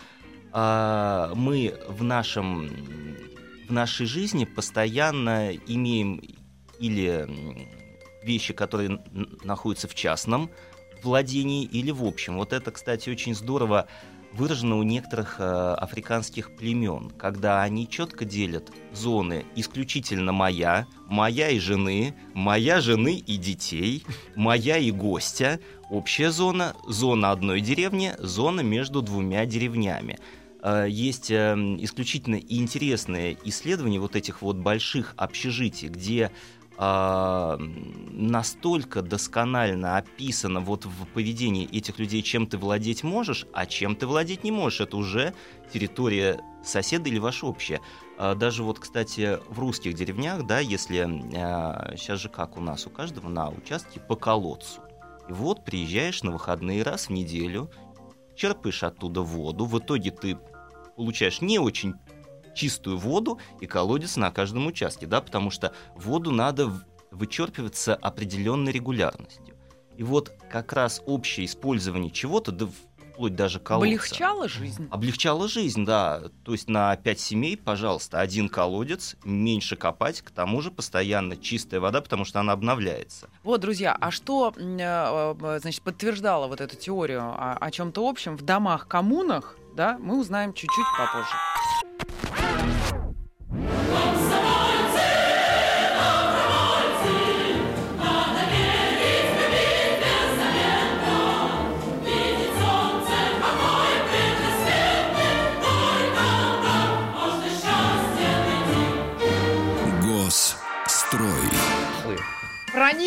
а, 0.53 1.33
мы 1.35 1.75
в 1.89 2.03
нашем 2.05 2.69
в 3.69 3.73
нашей 3.73 4.07
жизни 4.07 4.45
постоянно 4.45 5.53
имеем 5.67 6.21
или 6.79 7.27
вещи, 8.23 8.53
которые 8.53 9.03
находятся 9.45 9.89
в 9.89 9.95
частном 9.95 10.51
владении 11.03 11.65
или 11.65 11.91
в 11.91 12.05
общем. 12.05 12.37
Вот 12.37 12.53
это, 12.53 12.71
кстати, 12.71 13.09
очень 13.09 13.35
здорово 13.35 13.89
выражено 14.33 14.79
у 14.79 14.83
некоторых 14.83 15.37
э, 15.39 15.43
африканских 15.43 16.57
племен, 16.57 17.11
когда 17.11 17.63
они 17.63 17.89
четко 17.89 18.25
делят 18.25 18.71
зоны 18.93 19.45
исключительно 19.57 20.33
моя, 20.33 20.87
моя 21.07 21.51
и 21.51 21.59
жены, 21.59 22.15
моя 22.35 22.81
жены 22.81 23.17
и 23.17 23.37
детей, 23.37 24.05
моя 24.35 24.79
и 24.79 24.91
гостя, 24.91 25.61
общая 25.91 26.31
зона, 26.31 26.75
зона 26.89 27.31
одной 27.31 27.61
деревни, 27.61 28.15
зона 28.19 28.61
между 28.61 29.03
двумя 29.03 29.45
деревнями. 29.45 30.19
Э, 30.63 30.87
Есть 30.89 31.31
э, 31.31 31.55
исключительно 31.81 32.37
интересные 32.37 33.37
исследования 33.45 33.99
вот 33.99 34.17
этих 34.17 34.43
вот 34.43 34.57
больших 34.57 35.15
общежитий, 35.17 35.89
где 35.89 36.31
а, 36.79 37.59
настолько 37.59 39.03
досконально 39.03 39.99
описано 39.99 40.61
вот 40.61 40.87
в 40.87 41.07
поведении 41.13 41.69
этих 41.71 41.99
людей, 41.99 42.23
чем 42.23 42.47
ты 42.47 42.57
владеть 42.57 43.05
можешь, 43.05 43.47
а 43.53 43.67
чем 43.67 43.95
ты 43.95 44.07
владеть 44.07 44.43
не 44.43 44.51
можешь. 44.51 44.81
Это 44.81 44.97
уже 44.97 45.35
территория 45.73 46.41
соседа 46.65 47.11
или 47.11 47.19
ваша 47.19 47.47
общая. 47.47 47.81
А, 48.19 48.35
Даже 48.35 48.63
вот, 48.63 48.79
кстати, 48.79 49.39
в 49.49 49.59
русских 49.61 49.95
деревнях, 49.95 50.47
да, 50.47 50.61
если 50.61 51.07
сейчас 51.97 52.21
же 52.21 52.31
как 52.31 52.57
у 52.57 52.61
нас, 52.61 52.87
у 52.87 52.91
каждого 52.91 53.29
на 53.29 53.51
участке 53.51 54.01
по 54.01 54.17
колодцу. 54.17 54.81
И 55.29 55.33
вот 55.33 55.65
приезжаешь 55.65 56.23
на 56.23 56.31
выходные 56.33 56.83
раз 56.83 57.09
в 57.09 57.11
неделю, 57.11 57.71
черпаешь 58.35 58.83
оттуда 58.83 59.21
воду, 59.21 59.67
в 59.67 59.79
итоге 59.79 60.11
ты 60.11 60.39
получаешь 60.97 61.41
не 61.41 61.59
очень 61.59 61.95
чистую 62.55 62.99
воду 62.99 63.39
и 63.61 63.67
колодец 63.67 64.17
на 64.17 64.31
каждом 64.31 64.67
участке, 64.67 65.07
да, 65.07 65.21
потому 65.21 65.51
что 65.51 65.73
воду 65.95 66.31
надо 66.31 66.71
вычерпывать 67.11 67.77
с 67.77 67.95
определенной 67.95 68.73
регулярностью. 68.73 69.57
И 69.97 70.03
вот 70.03 70.33
как 70.51 70.73
раз 70.73 71.03
общее 71.07 71.47
использование 71.47 72.11
чего-то, 72.11 72.53
да, 72.53 72.67
вплоть 73.13 73.35
даже 73.37 73.61
колодца. 73.61 73.87
Облегчала 73.87 74.49
жизнь. 74.49 74.89
Облегчала 74.91 75.49
жизнь, 75.49 75.85
да. 75.85 76.23
То 76.45 76.53
есть 76.53 76.69
на 76.69 76.97
5 76.97 77.21
семей, 77.21 77.57
пожалуйста, 77.57 78.21
один 78.21 78.49
колодец, 78.49 79.17
меньше 79.25 79.77
копать, 79.77 80.23
к 80.23 80.31
тому 80.31 80.61
же 80.61 80.71
постоянно 80.71 81.37
чистая 81.37 81.81
вода, 81.81 82.01
потому 82.01 82.25
что 82.25 82.41
она 82.41 82.53
обновляется. 82.53 83.29
Вот, 83.45 83.61
друзья, 83.61 83.97
а 84.01 84.11
что 84.11 84.53
э, 84.57 84.79
э, 84.79 85.59
значит, 85.61 85.83
подтверждало 85.83 86.49
вот 86.49 86.61
эту 86.61 86.77
теорию 86.77 87.23
о, 87.23 87.59
о 87.61 87.71
чем-то 87.71 88.09
общем 88.09 88.37
в 88.37 88.43
домах-коммунах, 88.43 89.57
да, 89.75 89.97
мы 89.99 90.19
узнаем 90.19 90.53
чуть-чуть 90.53 90.87
попозже. 90.99 92.82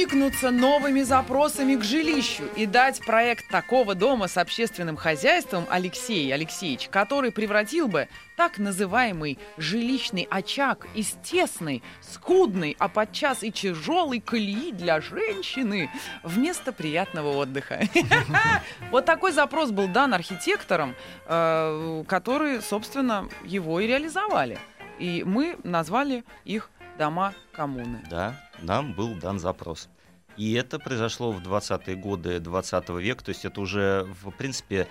Проникнуться 0.05 0.51
новыми 0.51 1.01
запросами 1.01 1.75
к 1.75 1.83
жилищу 1.83 2.43
и 2.55 2.67
дать 2.67 3.03
проект 3.03 3.47
такого 3.47 3.95
дома 3.95 4.27
с 4.27 4.37
общественным 4.37 4.97
хозяйством 4.97 5.65
Алексей 5.67 6.31
Алексеевич, 6.31 6.89
который 6.89 7.31
превратил 7.31 7.87
бы 7.87 8.07
так 8.37 8.59
называемый 8.59 9.39
жилищный 9.57 10.27
очаг 10.29 10.85
из 10.93 11.15
тесной, 11.23 11.81
скудной, 12.01 12.75
а 12.77 12.87
подчас 12.87 13.41
и 13.41 13.51
тяжелой 13.51 14.19
колеи 14.19 14.71
для 14.71 15.01
женщины 15.01 15.89
вместо 16.21 16.71
приятного 16.71 17.35
отдыха. 17.37 17.81
Вот 18.91 19.05
такой 19.05 19.31
запрос 19.31 19.71
был 19.71 19.87
дан 19.87 20.13
архитекторам, 20.13 20.93
э, 21.25 22.03
которые, 22.07 22.61
собственно, 22.61 23.27
его 23.43 23.79
и 23.79 23.87
реализовали. 23.87 24.59
И 24.99 25.23
мы 25.25 25.57
назвали 25.63 26.23
их 26.43 26.69
дома 26.99 27.33
коммуны. 27.51 28.03
Да, 28.09 28.35
нам 28.59 28.93
был 28.93 29.15
дан 29.15 29.39
запрос. 29.39 29.89
И 30.37 30.53
это 30.53 30.79
произошло 30.79 31.31
в 31.31 31.41
20-е 31.41 31.95
годы 31.95 32.39
20 32.39 32.89
века, 32.89 33.23
то 33.23 33.29
есть 33.29 33.45
это 33.45 33.61
уже, 33.61 34.07
в 34.21 34.31
принципе, 34.31 34.87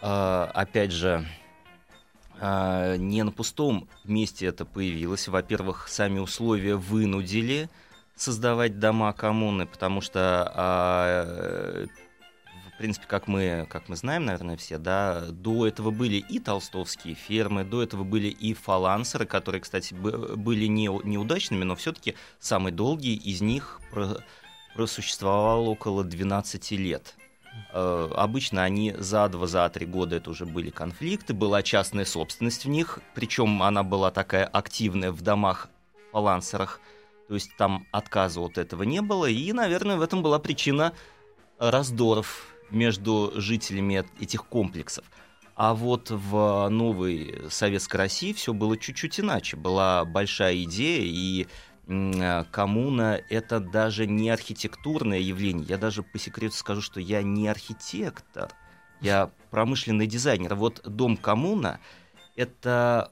э, 0.00 0.48
опять 0.54 0.92
же, 0.92 1.26
э, 2.40 2.96
не 2.96 3.22
на 3.22 3.32
пустом 3.32 3.88
месте 4.04 4.46
это 4.46 4.64
появилось. 4.64 5.28
Во-первых, 5.28 5.88
сами 5.88 6.18
условия 6.18 6.76
вынудили 6.76 7.68
создавать 8.14 8.78
дома 8.78 9.12
коммуны, 9.12 9.66
потому 9.66 10.00
что, 10.00 10.50
э, 10.56 11.86
в 12.74 12.78
принципе, 12.78 13.06
как 13.06 13.28
мы, 13.28 13.66
как 13.68 13.90
мы 13.90 13.96
знаем, 13.96 14.24
наверное, 14.24 14.56
все, 14.56 14.78
да, 14.78 15.26
до 15.30 15.66
этого 15.66 15.90
были 15.90 16.16
и 16.16 16.38
толстовские 16.38 17.14
фермы, 17.14 17.64
до 17.64 17.82
этого 17.82 18.04
были 18.04 18.28
и 18.28 18.54
фалансеры, 18.54 19.26
которые, 19.26 19.60
кстати, 19.60 19.92
были 19.92 20.66
не, 20.66 20.88
неудачными, 21.04 21.64
но 21.64 21.76
все-таки 21.76 22.14
самый 22.38 22.72
долгий 22.72 23.14
из 23.14 23.42
них 23.42 23.80
просуществовал 24.76 25.68
около 25.68 26.04
12 26.04 26.70
лет. 26.72 27.14
Э, 27.72 28.10
Обычно 28.14 28.62
они 28.62 28.94
за 28.98 29.28
два, 29.28 29.46
за 29.46 29.68
три 29.70 29.86
года 29.86 30.16
это 30.16 30.30
уже 30.30 30.44
были 30.44 30.70
конфликты, 30.70 31.34
была 31.34 31.62
частная 31.62 32.04
собственность 32.04 32.64
в 32.64 32.68
них, 32.68 33.00
причем 33.14 33.62
она 33.62 33.82
была 33.82 34.10
такая 34.10 34.44
активная 34.44 35.10
в 35.10 35.22
домах 35.22 35.68
фалансерах, 36.12 36.80
то 37.28 37.34
есть 37.34 37.50
там 37.56 37.86
отказа 37.90 38.40
от 38.40 38.58
этого 38.58 38.82
не 38.82 39.00
было, 39.00 39.26
и, 39.26 39.52
наверное, 39.52 39.96
в 39.96 40.02
этом 40.02 40.22
была 40.22 40.38
причина 40.38 40.92
раздоров 41.58 42.54
между 42.70 43.32
жителями 43.34 44.00
эт- 44.00 44.22
этих 44.22 44.44
комплексов. 44.44 45.04
А 45.54 45.72
вот 45.74 46.10
в 46.10 46.68
новой 46.68 47.44
советской 47.48 47.96
России 47.96 48.34
все 48.34 48.52
было 48.52 48.76
чуть-чуть 48.76 49.20
иначе. 49.20 49.56
Была 49.56 50.04
большая 50.04 50.62
идея, 50.64 51.00
и 51.02 51.46
коммуна— 51.86 53.20
это 53.30 53.60
даже 53.60 54.06
не 54.06 54.30
архитектурное 54.30 55.20
явление. 55.20 55.66
Я 55.68 55.78
даже 55.78 56.02
по 56.02 56.18
секрету 56.18 56.56
скажу, 56.56 56.80
что 56.80 57.00
я 57.00 57.22
не 57.22 57.46
архитектор, 57.48 58.50
я 59.00 59.30
промышленный 59.50 60.06
дизайнер. 60.06 60.54
Вот 60.54 60.82
дом 60.84 61.16
коммуна— 61.16 61.80
это 62.36 63.10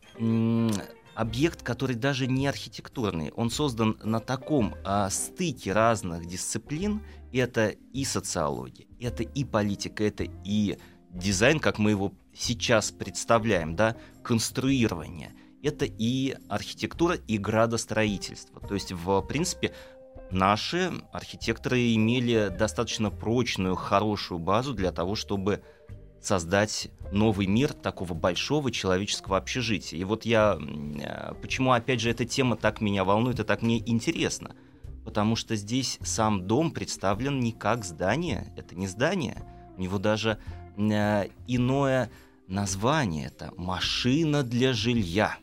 объект, 1.14 1.62
который 1.62 1.96
даже 1.96 2.26
не 2.26 2.46
архитектурный. 2.46 3.30
Он 3.36 3.50
создан 3.50 3.98
на 4.02 4.20
таком 4.20 4.74
а, 4.84 5.08
стыке 5.10 5.72
разных 5.72 6.26
дисциплин. 6.26 7.02
Это 7.32 7.68
и 7.68 8.04
социология, 8.04 8.86
это 9.00 9.22
и 9.22 9.44
политика, 9.44 10.04
это 10.04 10.24
и 10.44 10.78
дизайн, 11.10 11.60
как 11.60 11.78
мы 11.78 11.90
его 11.90 12.12
сейчас 12.34 12.90
представляем, 12.90 13.76
да, 13.76 13.96
конструирование. 14.22 15.32
Это 15.64 15.86
и 15.86 16.36
архитектура, 16.48 17.14
и 17.14 17.38
градостроительство. 17.38 18.60
То 18.60 18.74
есть, 18.74 18.92
в 18.92 19.22
принципе, 19.22 19.74
наши 20.30 20.92
архитекторы 21.12 21.94
имели 21.94 22.54
достаточно 22.56 23.10
прочную, 23.10 23.74
хорошую 23.74 24.38
базу 24.38 24.74
для 24.74 24.92
того, 24.92 25.14
чтобы 25.14 25.62
создать 26.20 26.88
новый 27.12 27.46
мир 27.46 27.72
такого 27.72 28.14
большого 28.14 28.70
человеческого 28.70 29.36
общежития. 29.36 29.98
И 29.98 30.04
вот 30.04 30.24
я... 30.24 30.58
э, 30.58 31.34
Почему, 31.40 31.72
опять 31.72 32.00
же, 32.00 32.10
эта 32.10 32.24
тема 32.24 32.56
так 32.56 32.80
меня 32.80 33.04
волнует 33.04 33.40
и 33.40 33.44
так 33.44 33.62
мне 33.62 33.78
интересно? 33.78 34.54
Потому 35.04 35.36
что 35.36 35.54
здесь 35.54 35.98
сам 36.02 36.46
дом 36.46 36.70
представлен 36.70 37.40
не 37.40 37.52
как 37.52 37.84
здание, 37.84 38.52
это 38.56 38.74
не 38.74 38.86
здание. 38.86 39.42
У 39.76 39.82
него 39.82 39.98
даже 39.98 40.38
э, 40.76 41.28
иное 41.46 42.10
название. 42.48 43.26
Это 43.26 43.52
машина 43.56 44.42
для 44.42 44.72
жилья. 44.72 45.36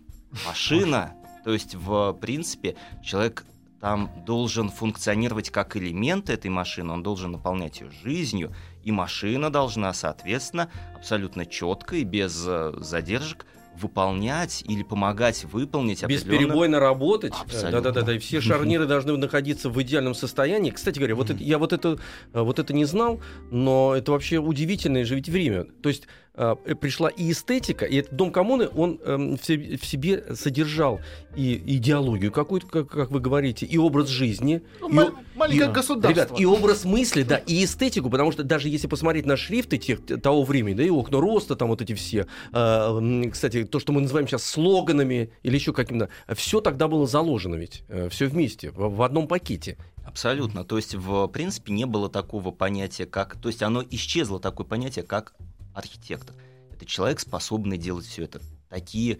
Машина, 0.45 1.13
то 1.43 1.53
есть, 1.53 1.75
в 1.75 2.13
принципе, 2.13 2.75
человек 3.03 3.45
там 3.79 4.11
должен 4.25 4.69
функционировать 4.69 5.49
как 5.49 5.75
элемент 5.75 6.29
этой 6.29 6.51
машины, 6.51 6.93
он 6.93 7.03
должен 7.03 7.31
наполнять 7.31 7.81
ее 7.81 7.89
жизнью, 8.03 8.53
и 8.83 8.91
машина 8.91 9.49
должна, 9.49 9.91
соответственно, 9.93 10.69
абсолютно 10.95 11.45
четко 11.45 11.95
и 11.95 12.03
без 12.03 12.43
э, 12.47 12.73
задержек 12.77 13.45
выполнять 13.75 14.63
или 14.67 14.83
помогать 14.83 15.45
выполнить 15.45 16.05
Бесперебойно 16.05 16.79
работать. 16.79 17.33
Абсолютно. 17.33 17.81
Да-да-да. 17.81 18.13
И 18.13 18.19
все 18.19 18.41
шарниры 18.41 18.85
должны 18.85 19.15
находиться 19.17 19.69
в 19.69 19.81
идеальном 19.81 20.13
состоянии. 20.13 20.71
Кстати 20.71 20.99
говоря, 20.99 21.15
вот 21.15 21.29
это, 21.29 21.41
я 21.41 21.57
вот 21.57 21.73
это, 21.73 21.97
э, 22.33 22.41
вот 22.41 22.59
это 22.59 22.73
не 22.73 22.85
знал, 22.85 23.21
но 23.49 23.95
это 23.95 24.11
вообще 24.11 24.37
удивительное 24.37 25.05
же 25.05 25.15
ведь 25.15 25.29
время. 25.29 25.65
То 25.81 25.89
есть 25.89 26.07
э, 26.33 26.55
пришла 26.79 27.09
и 27.09 27.31
эстетика, 27.31 27.85
и 27.85 27.97
этот 27.97 28.15
дом 28.15 28.31
коммуны, 28.31 28.67
он 28.67 28.99
эм, 29.03 29.37
в, 29.37 29.45
себе, 29.45 29.77
в 29.77 29.85
себе 29.85 30.35
содержал 30.35 30.99
и 31.35 31.55
идеологию 31.77 32.31
какую-то, 32.31 32.67
как, 32.67 32.89
как 32.89 33.11
вы 33.11 33.19
говорите, 33.19 33.65
и 33.65 33.77
образ 33.77 34.07
жизни. 34.07 34.61
Ну, 34.79 35.09
и, 35.09 35.11
маленькое 35.35 35.69
и- 35.69 35.73
государство. 35.73 36.09
Ребят, 36.09 36.39
и 36.39 36.45
образ 36.45 36.85
мысли, 36.85 37.23
да, 37.23 37.37
и 37.37 37.63
эстетику, 37.63 38.09
потому 38.09 38.31
что 38.31 38.43
даже 38.43 38.69
если 38.69 38.87
посмотреть 38.87 39.25
на 39.25 39.37
шрифты 39.37 39.77
тех, 39.77 39.99
того 40.21 40.43
времени, 40.43 40.75
да, 40.75 40.83
и 40.83 40.89
окна 40.89 41.19
роста, 41.19 41.55
там 41.55 41.69
вот 41.69 41.81
эти 41.81 41.93
все, 41.93 42.27
э, 42.53 43.29
кстати, 43.31 43.63
то, 43.63 43.79
что 43.79 43.93
мы 43.93 44.01
называем 44.01 44.27
сейчас 44.27 44.43
слоганами 44.43 45.31
или 45.43 45.55
еще 45.55 45.73
каким-то, 45.73 46.09
все 46.33 46.61
тогда 46.61 46.87
было 46.87 47.07
заложено 47.07 47.55
ведь, 47.55 47.83
все 48.09 48.27
вместе, 48.27 48.71
в, 48.71 48.95
в 48.95 49.01
одном 49.01 49.27
пакете. 49.27 49.77
Абсолютно. 50.03 50.63
То 50.63 50.77
есть, 50.77 50.95
в 50.95 51.27
принципе, 51.27 51.71
не 51.71 51.85
было 51.85 52.09
такого 52.09 52.51
понятия, 52.51 53.05
как... 53.05 53.39
То 53.39 53.49
есть, 53.49 53.61
оно 53.61 53.83
исчезло, 53.89 54.39
такое 54.39 54.65
понятие, 54.65 55.03
как 55.05 55.33
архитектор. 55.73 56.35
Это 56.71 56.85
человек, 56.85 57.19
способный 57.19 57.77
делать 57.77 58.05
все 58.05 58.23
это. 58.23 58.41
Такие 58.69 59.19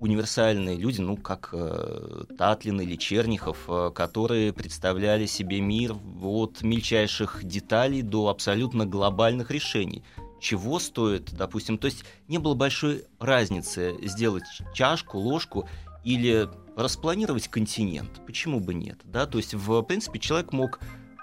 универсальные 0.00 0.76
люди, 0.76 1.00
ну, 1.00 1.16
как 1.16 1.50
э, 1.52 2.24
Татлин 2.36 2.80
или 2.80 2.96
Чернихов, 2.96 3.64
э, 3.68 3.90
которые 3.94 4.52
представляли 4.52 5.26
себе 5.26 5.60
мир 5.60 5.96
от 6.22 6.62
мельчайших 6.62 7.44
деталей 7.44 8.02
до 8.02 8.28
абсолютно 8.28 8.84
глобальных 8.84 9.50
решений. 9.50 10.02
Чего 10.40 10.78
стоит, 10.78 11.32
допустим, 11.32 11.78
то 11.78 11.86
есть 11.86 12.04
не 12.28 12.38
было 12.38 12.54
большой 12.54 13.04
разницы 13.18 13.96
сделать 14.02 14.44
чашку, 14.74 15.18
ложку 15.18 15.66
или 16.04 16.48
распланировать 16.76 17.48
континент. 17.48 18.24
Почему 18.26 18.60
бы 18.60 18.74
нет? 18.74 19.00
Да? 19.04 19.26
То 19.26 19.38
есть, 19.38 19.54
в 19.54 19.82
принципе, 19.82 20.18
человек 20.18 20.52
мог 20.52 20.78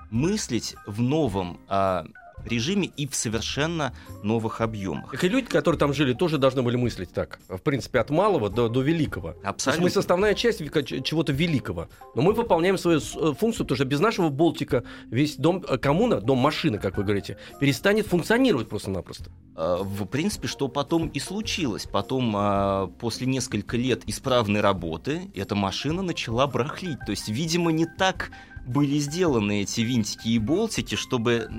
мыслить 0.10 0.76
в 0.88 1.00
новом 1.02 1.60
а, 1.68 2.06
режиме 2.48 2.88
и 2.98 3.08
в 3.08 3.16
совершенно 3.16 3.94
новых 4.24 4.62
объемах. 4.62 5.24
И 5.24 5.30
люди, 5.30 5.48
которые 5.48 5.80
там 5.80 5.94
жили, 5.94 6.14
тоже 6.14 6.38
должны 6.38 6.62
были 6.62 6.76
мыслить 6.76 7.12
так. 7.14 7.40
В 7.48 7.60
принципе, 7.60 8.00
от 8.00 8.10
малого 8.10 8.50
до, 8.50 8.70
до 8.70 8.82
великого. 8.82 9.30
То 9.30 9.38
есть 9.38 9.46
Абсолютно. 9.46 9.84
мы 9.84 9.90
составная 9.90 10.34
часть 10.34 10.60
чего-то 11.04 11.34
великого. 11.34 11.88
Но 12.16 12.22
мы 12.22 12.34
выполняем 12.34 12.78
свою 12.78 13.00
э, 13.00 13.34
функцию, 13.34 13.66
потому 13.66 13.76
что 13.76 13.86
без 13.86 14.00
нашего 14.00 14.30
болтика 14.30 14.84
весь 15.10 15.36
дом 15.36 15.64
э, 15.68 15.78
коммуна, 15.78 16.22
дом 16.22 16.38
машины, 16.38 16.80
как 16.80 16.98
вы 16.98 17.04
говорите, 17.04 17.38
перестанет 17.60 18.08
функционировать 18.08 18.70
просто-напросто. 18.70 19.32
А, 19.56 19.84
В 19.84 20.06
принципе, 20.06 20.48
что 20.48 20.68
потом 20.68 21.08
и 21.08 21.20
случилось. 21.20 21.86
Потом, 21.92 22.94
после 23.00 23.28
нескольких 23.28 23.74
лет 23.74 24.04
исправной 24.08 24.62
работы, 24.62 25.32
эта 25.36 25.56
машина 25.56 26.02
начала 26.02 26.48
барахлить. 26.48 27.00
То 27.06 27.12
есть, 27.12 27.30
видимо, 27.30 27.72
не 27.72 27.86
так 27.86 28.32
были 28.66 28.98
сделаны 29.00 29.62
эти 29.62 29.82
винтики 29.82 30.30
и 30.30 30.40
болтики, 30.40 30.96
чтобы 30.96 31.50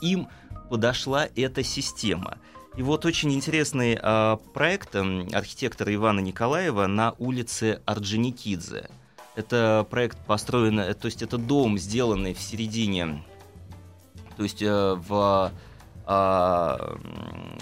им 0.00 0.28
подошла 0.70 1.28
эта 1.36 1.62
система. 1.62 2.38
И 2.76 2.82
вот 2.82 3.04
очень 3.04 3.32
интересный 3.32 3.98
а, 4.00 4.36
проект 4.36 4.94
архитектора 4.94 5.92
Ивана 5.94 6.20
Николаева 6.20 6.86
на 6.86 7.14
улице 7.18 7.80
Орджоникидзе. 7.86 8.88
Это 9.34 9.86
проект 9.90 10.18
построен, 10.26 10.80
э, 10.80 10.94
то 10.94 11.06
есть 11.06 11.22
это 11.22 11.38
дом, 11.38 11.78
сделанный 11.78 12.34
в 12.34 12.40
середине, 12.40 13.24
то 14.36 14.42
есть 14.42 14.62
э, 14.62 14.94
в 14.94 15.52
а, 16.06 16.96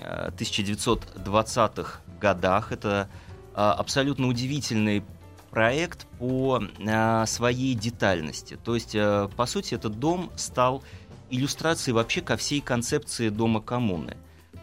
э, 0.00 0.30
1920-х 0.36 2.00
годах. 2.20 2.72
Это 2.72 3.08
а, 3.54 3.72
абсолютно 3.72 4.28
удивительный 4.28 5.02
проект 5.50 6.06
по 6.18 6.62
а, 6.86 7.26
своей 7.26 7.74
детальности. 7.74 8.58
То 8.62 8.74
есть, 8.74 8.94
э, 8.94 9.28
по 9.36 9.46
сути, 9.46 9.74
этот 9.74 9.98
дом 9.98 10.30
стал 10.36 10.82
иллюстрацией 11.30 11.94
вообще 11.94 12.20
ко 12.20 12.36
всей 12.36 12.60
концепции 12.60 13.28
дома 13.28 13.60
коммуны. 13.60 14.16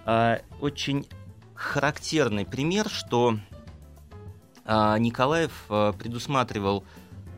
А, 0.05 0.41
Очень 0.59 1.07
характерный 1.55 2.45
пример, 2.45 2.89
что 2.89 3.37
а, 4.65 4.97
Николаев 4.97 5.65
а, 5.69 5.93
предусматривал 5.93 6.83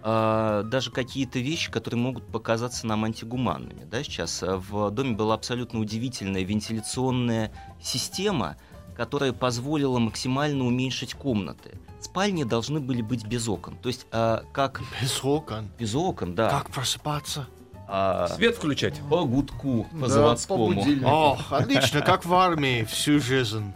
а, 0.02 0.64
даже 0.64 0.92
какие-то 0.92 1.40
вещи, 1.40 1.72
которые 1.72 2.00
могут 2.00 2.28
показаться 2.28 2.86
нам 2.88 3.06
антигуманными. 3.06 3.84
Да, 3.86 4.04
сейчас 4.04 4.44
в 4.44 4.92
доме 4.92 5.16
была 5.16 5.36
абсолютно 5.36 5.80
удивительная 5.80 6.44
вентиляционная 6.44 7.52
система, 7.82 8.58
которая 8.96 9.34
позволила 9.34 10.00
максимально 10.00 10.66
уменьшить 10.66 11.14
комнаты. 11.14 11.72
Спальни 12.00 12.44
должны 12.44 12.80
были 12.80 13.02
быть 13.02 13.26
без 13.26 13.48
окон. 13.48 13.76
То 13.78 13.90
есть, 13.90 14.06
а, 14.12 14.44
как 14.54 14.82
Без 15.02 15.24
окон. 15.24 15.70
без 15.80 15.96
окон, 15.96 16.36
да. 16.36 16.50
Как 16.50 16.70
просыпаться? 16.70 17.48
а, 17.88 18.28
Свет 18.30 18.56
включать. 18.56 19.00
по 19.10 19.24
гудку, 19.26 19.88
по 19.92 20.08
Да, 20.08 20.08
заводскому. 20.08 20.84
по. 21.02 21.08
Ох, 21.08 21.52
отлично, 21.54 22.02
как 22.02 22.26
в 22.26 22.34
армии 22.34 22.84
всю 22.84 23.20
жизнь. 23.20 23.74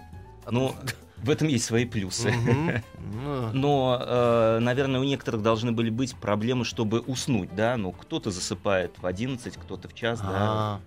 Ну, 0.49 0.73
в 1.17 1.29
этом 1.29 1.47
есть 1.47 1.65
свои 1.65 1.85
плюсы. 1.85 2.33
Но, 3.53 3.97
э, 4.01 4.59
наверное, 4.61 4.99
у 4.99 5.03
некоторых 5.03 5.41
должны 5.41 5.71
были 5.71 5.89
быть 5.89 6.15
проблемы, 6.15 6.65
чтобы 6.65 6.99
уснуть, 7.01 7.53
да? 7.55 7.77
Ну, 7.77 7.91
кто-то 7.91 8.31
засыпает 8.31 8.93
в 8.99 9.05
11, 9.05 9.55
кто-то 9.57 9.87
в 9.87 9.93
час, 9.93 10.21
да. 10.21 10.79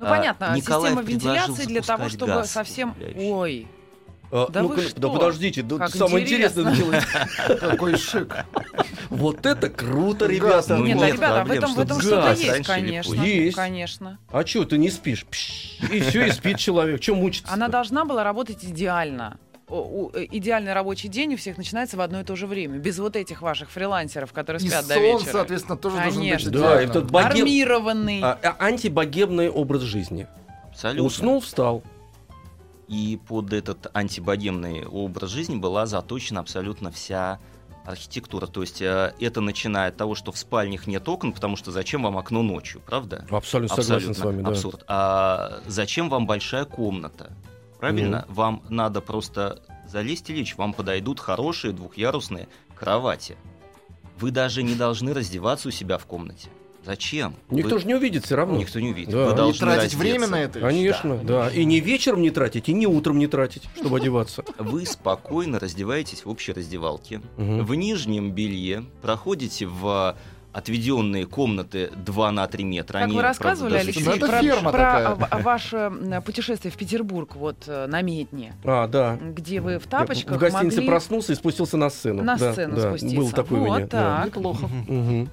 А, 0.00 0.04
Ну, 0.04 0.06
А, 0.06 0.16
понятно, 0.16 0.56
Николаев 0.56 0.98
система 0.98 1.02
вентиляции 1.10 1.64
для 1.66 1.82
того, 1.82 2.08
чтобы 2.08 2.26
газ 2.32 2.50
совсем... 2.50 2.94
Ой, 3.16 3.68
А, 4.32 4.46
Да 4.48 4.62
ну-ка, 4.62 4.74
вы 4.76 4.82
да 4.82 4.88
что? 4.88 5.12
подождите, 5.12 5.62
да 5.62 5.76
Как 5.78 5.90
самое 5.90 6.24
интересное 6.24 6.64
интересно. 6.72 6.92
началось. 6.92 7.60
Какой 7.60 7.96
шик. 7.96 8.36
Вот 9.10 9.44
это 9.44 9.68
круто, 9.68 10.26
ребята. 10.26 10.76
Ну, 10.76 10.86
нет, 10.86 10.96
нет 10.96 11.04
а, 11.04 11.16
ребята, 11.16 11.44
в 11.44 11.50
этом, 11.50 11.70
в 11.70 11.72
что 11.72 11.82
этом 11.82 11.96
газ 11.96 12.06
что-то 12.06 12.32
есть, 12.32 12.66
конечно. 12.66 13.14
Есть. 13.14 13.56
Конечно. 13.56 14.18
А 14.30 14.46
что, 14.46 14.64
ты 14.64 14.78
не 14.78 14.88
спишь? 14.88 15.26
И 15.90 16.00
все, 16.00 16.26
и 16.26 16.30
спит 16.30 16.58
человек. 16.58 17.00
Чем 17.00 17.16
мучиться? 17.16 17.52
Она 17.52 17.66
должна 17.68 18.04
была 18.04 18.22
работать 18.22 18.64
идеально. 18.64 19.36
Э, 19.70 20.26
идеальный 20.30 20.72
рабочий 20.72 21.08
день 21.08 21.34
у 21.34 21.36
всех 21.36 21.56
начинается 21.56 21.96
в 21.96 22.00
одно 22.00 22.20
и 22.20 22.24
то 22.24 22.34
же 22.34 22.46
время. 22.46 22.78
Без 22.78 22.98
вот 22.98 23.16
этих 23.16 23.40
ваших 23.40 23.70
фрилансеров, 23.70 24.32
которые 24.32 24.62
И 24.62 24.68
спят 24.68 24.86
до 24.86 24.94
сон, 24.94 25.02
вечера. 25.02 25.32
соответственно, 25.32 25.76
тоже 25.76 25.96
должен 25.96 26.12
быть 26.12 26.20
Конечно. 26.20 26.50
Да, 26.50 26.58
идеальным. 26.58 26.90
этот 26.90 27.10
богем... 27.10 27.26
Армированный. 27.26 28.20
а, 28.22 28.38
а, 28.42 28.56
антибогемный 28.64 29.48
образ 29.48 29.82
жизни. 29.82 30.26
Абсолютно. 30.70 31.06
Уснул, 31.06 31.40
встал. 31.40 31.82
И 32.88 33.20
под 33.28 33.52
этот 33.52 33.86
антибогемный 33.92 34.84
образ 34.84 35.30
жизни 35.30 35.56
была 35.56 35.86
заточена 35.86 36.40
абсолютно 36.40 36.90
вся 36.90 37.38
архитектура. 37.84 38.46
То 38.46 38.62
есть 38.62 38.82
э, 38.82 39.14
это 39.20 39.40
начиная 39.40 39.90
от 39.90 39.96
того, 39.96 40.16
что 40.16 40.32
в 40.32 40.38
спальнях 40.38 40.88
нет 40.88 41.08
окон, 41.08 41.32
потому 41.32 41.56
что 41.56 41.70
зачем 41.70 42.02
вам 42.02 42.18
окно 42.18 42.42
ночью, 42.42 42.82
правда? 42.84 43.26
Абсолютно 43.30 43.82
согласен 43.82 44.14
с 44.14 44.18
вами, 44.18 44.42
да. 44.42 44.50
абсурд. 44.50 44.84
А 44.88 45.60
зачем 45.66 46.08
вам 46.08 46.26
большая 46.26 46.64
комната? 46.64 47.32
Правильно? 47.80 48.24
Вам 48.28 48.62
надо 48.68 49.00
просто 49.00 49.62
залезть 49.88 50.30
и 50.30 50.34
лечь. 50.34 50.56
Вам 50.56 50.72
подойдут 50.74 51.18
хорошие 51.20 51.72
двухъярусные 51.72 52.48
кровати. 52.74 53.36
Вы 54.18 54.30
даже 54.30 54.62
не 54.62 54.74
должны 54.74 55.14
раздеваться 55.14 55.68
у 55.68 55.70
себя 55.70 55.96
в 55.98 56.04
комнате. 56.06 56.48
Зачем? 56.84 57.36
Никто 57.50 57.74
Вы- 57.74 57.80
же 57.80 57.86
не 57.86 57.94
увидит 57.94 58.24
все 58.24 58.36
равно. 58.36 58.56
Никто 58.56 58.80
не 58.80 58.90
увидит. 58.90 59.10
Да. 59.12 59.24
Вы 59.26 59.30
Не 59.32 59.36
должны 59.36 59.58
тратить 59.66 59.82
раздеться. 59.82 59.98
время 59.98 60.26
на 60.28 60.40
это? 60.42 60.60
Конечно, 60.60 61.16
да. 61.18 61.50
И 61.50 61.64
не 61.66 61.78
вечером 61.80 62.22
не 62.22 62.30
тратить, 62.30 62.68
и 62.70 62.72
не 62.72 62.86
утром 62.86 63.18
не 63.18 63.26
тратить, 63.26 63.64
чтобы 63.76 63.98
одеваться. 63.98 64.44
Вы 64.58 64.86
спокойно 64.86 65.58
раздеваетесь 65.58 66.24
в 66.24 66.30
общей 66.30 66.52
раздевалке. 66.52 67.20
В 67.36 67.74
нижнем 67.74 68.32
белье 68.32 68.84
проходите 69.02 69.66
в 69.66 70.16
отведенные 70.52 71.26
комнаты 71.26 71.90
2 71.94 72.30
на 72.32 72.46
3 72.46 72.64
метра. 72.64 72.98
Как 72.98 73.04
Они, 73.08 73.16
вы 73.16 73.22
рассказывали, 73.22 73.72
даже 73.74 73.84
Алексей, 73.90 74.06
это 74.16 74.26
про, 74.26 74.40
ферма 74.42 74.70
про, 74.72 74.78
такая. 74.78 75.06
а, 75.30 75.38
ваше 75.38 75.92
путешествие 76.24 76.72
в 76.72 76.76
Петербург, 76.76 77.36
вот 77.36 77.56
э, 77.66 77.86
на 77.86 78.02
Медне, 78.02 78.54
А, 78.64 78.86
да. 78.88 79.16
где 79.20 79.60
вы 79.60 79.78
в 79.78 79.86
тапочках 79.86 80.36
В 80.36 80.38
гостинице 80.40 80.76
могли 80.76 80.88
проснулся 80.88 81.32
и 81.32 81.36
спустился 81.36 81.76
на 81.76 81.88
сцену. 81.90 82.22
на 82.22 82.36
Да, 82.36 82.52
сцену 82.52 82.76
да, 82.76 82.88
спуститься. 82.88 83.16
Был 83.16 83.30
такой 83.30 83.58
у 83.58 83.64
вот 83.66 83.76
меня. 83.76 83.86
да. 83.86 84.16
так. 84.18 84.26
Неплохо. 84.26 84.66
Мгм. 84.88 85.28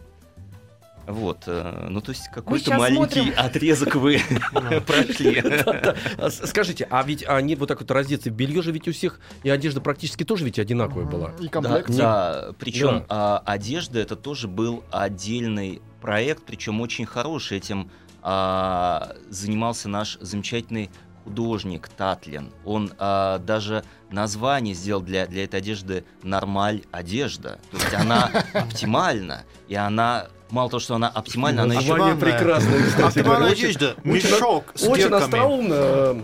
Вот, 1.08 1.44
э, 1.48 1.88
ну 1.90 2.02
то 2.02 2.12
есть 2.12 2.28
какой-то 2.34 2.76
маленький 2.76 3.22
смотрим. 3.22 3.34
отрезок 3.38 3.96
вы 3.96 4.20
прошли. 4.86 5.42
А 6.18 6.30
Скажите, 6.30 6.88
а 6.90 7.04
ведь 7.04 7.26
они 7.28 7.56
вот 7.56 7.68
так 7.68 7.80
вот 7.80 7.90
раздеться, 7.92 8.30
белье 8.30 8.62
же 8.62 8.72
ведь 8.72 8.88
у 8.88 8.92
всех, 8.92 9.20
и 9.44 9.50
одежда 9.50 9.82
практически 9.82 10.24
тоже 10.24 10.46
ведь 10.46 10.60
одинаковая 10.60 11.06
была. 11.06 11.32
И 11.40 11.48
комплект. 11.48 11.90
да, 11.96 12.50
причем 12.60 13.06
а, 13.10 13.42
одежда 13.46 14.00
это 14.00 14.16
тоже 14.16 14.48
был 14.48 14.84
отдельный 14.92 15.82
проект, 16.02 16.44
причем 16.46 16.82
очень 16.82 17.06
хороший. 17.06 17.58
Этим 17.58 17.90
а, 18.22 19.16
занимался 19.30 19.90
наш 19.90 20.18
замечательный 20.20 20.90
художник 21.24 21.90
Татлин. 21.90 22.52
Он 22.64 22.92
а, 22.98 23.40
даже 23.40 23.84
название 24.10 24.74
сделал 24.74 25.02
для, 25.02 25.28
для 25.28 25.44
этой 25.44 25.60
одежды 25.60 26.06
«Нормаль 26.24 26.84
одежда». 26.92 27.60
То 27.72 27.78
есть 27.78 27.94
она 27.94 28.32
оптимальна, 28.54 29.44
и 29.68 29.76
она, 29.76 30.28
мало 30.50 30.70
того, 30.70 30.80
что 30.80 30.96
она 30.96 31.08
оптимальна, 31.10 31.64
она 31.64 31.76
еще... 31.76 31.90
Название 31.96 32.16
прекрасное, 32.20 32.84
кстати. 32.84 33.20
Оптимальная 33.20 33.52
одежда. 33.52 33.96
Мешок 34.04 34.72
с 34.76 34.84
Очень 34.88 35.14
остроумно. 35.14 35.76
А 35.76 36.18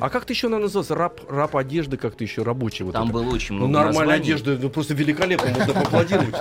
а 0.00 0.08
как 0.10 0.24
ты 0.24 0.32
еще 0.32 0.48
она 0.48 0.58
называлась? 0.58 0.90
Раб, 0.90 1.20
раб 1.30 1.56
одежды 1.56 1.96
как-то 1.96 2.24
еще 2.24 2.42
рабочий. 2.42 2.84
Вот 2.84 2.92
Там 2.92 3.04
это. 3.04 3.12
было 3.12 3.28
очень 3.34 3.54
Ну, 3.54 3.66
много 3.68 3.86
нормальная 3.86 4.18
названий. 4.18 4.22
одежда, 4.34 4.58
ну 4.60 4.70
просто 4.70 4.94
великолепно, 4.94 5.50
можно 5.50 5.74
поаплодировать. 5.74 6.34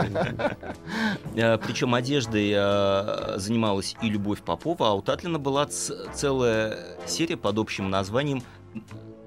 Причем 1.33 1.95
одеждой 1.95 2.51
э, 2.55 3.37
занималась 3.37 3.95
и 4.01 4.09
Любовь 4.09 4.41
Попова, 4.41 4.89
а 4.89 4.93
у 4.93 5.01
Татлина 5.01 5.39
была 5.39 5.67
целая 5.67 6.77
серия 7.05 7.37
под 7.37 7.57
общим 7.57 7.89
названием 7.89 8.43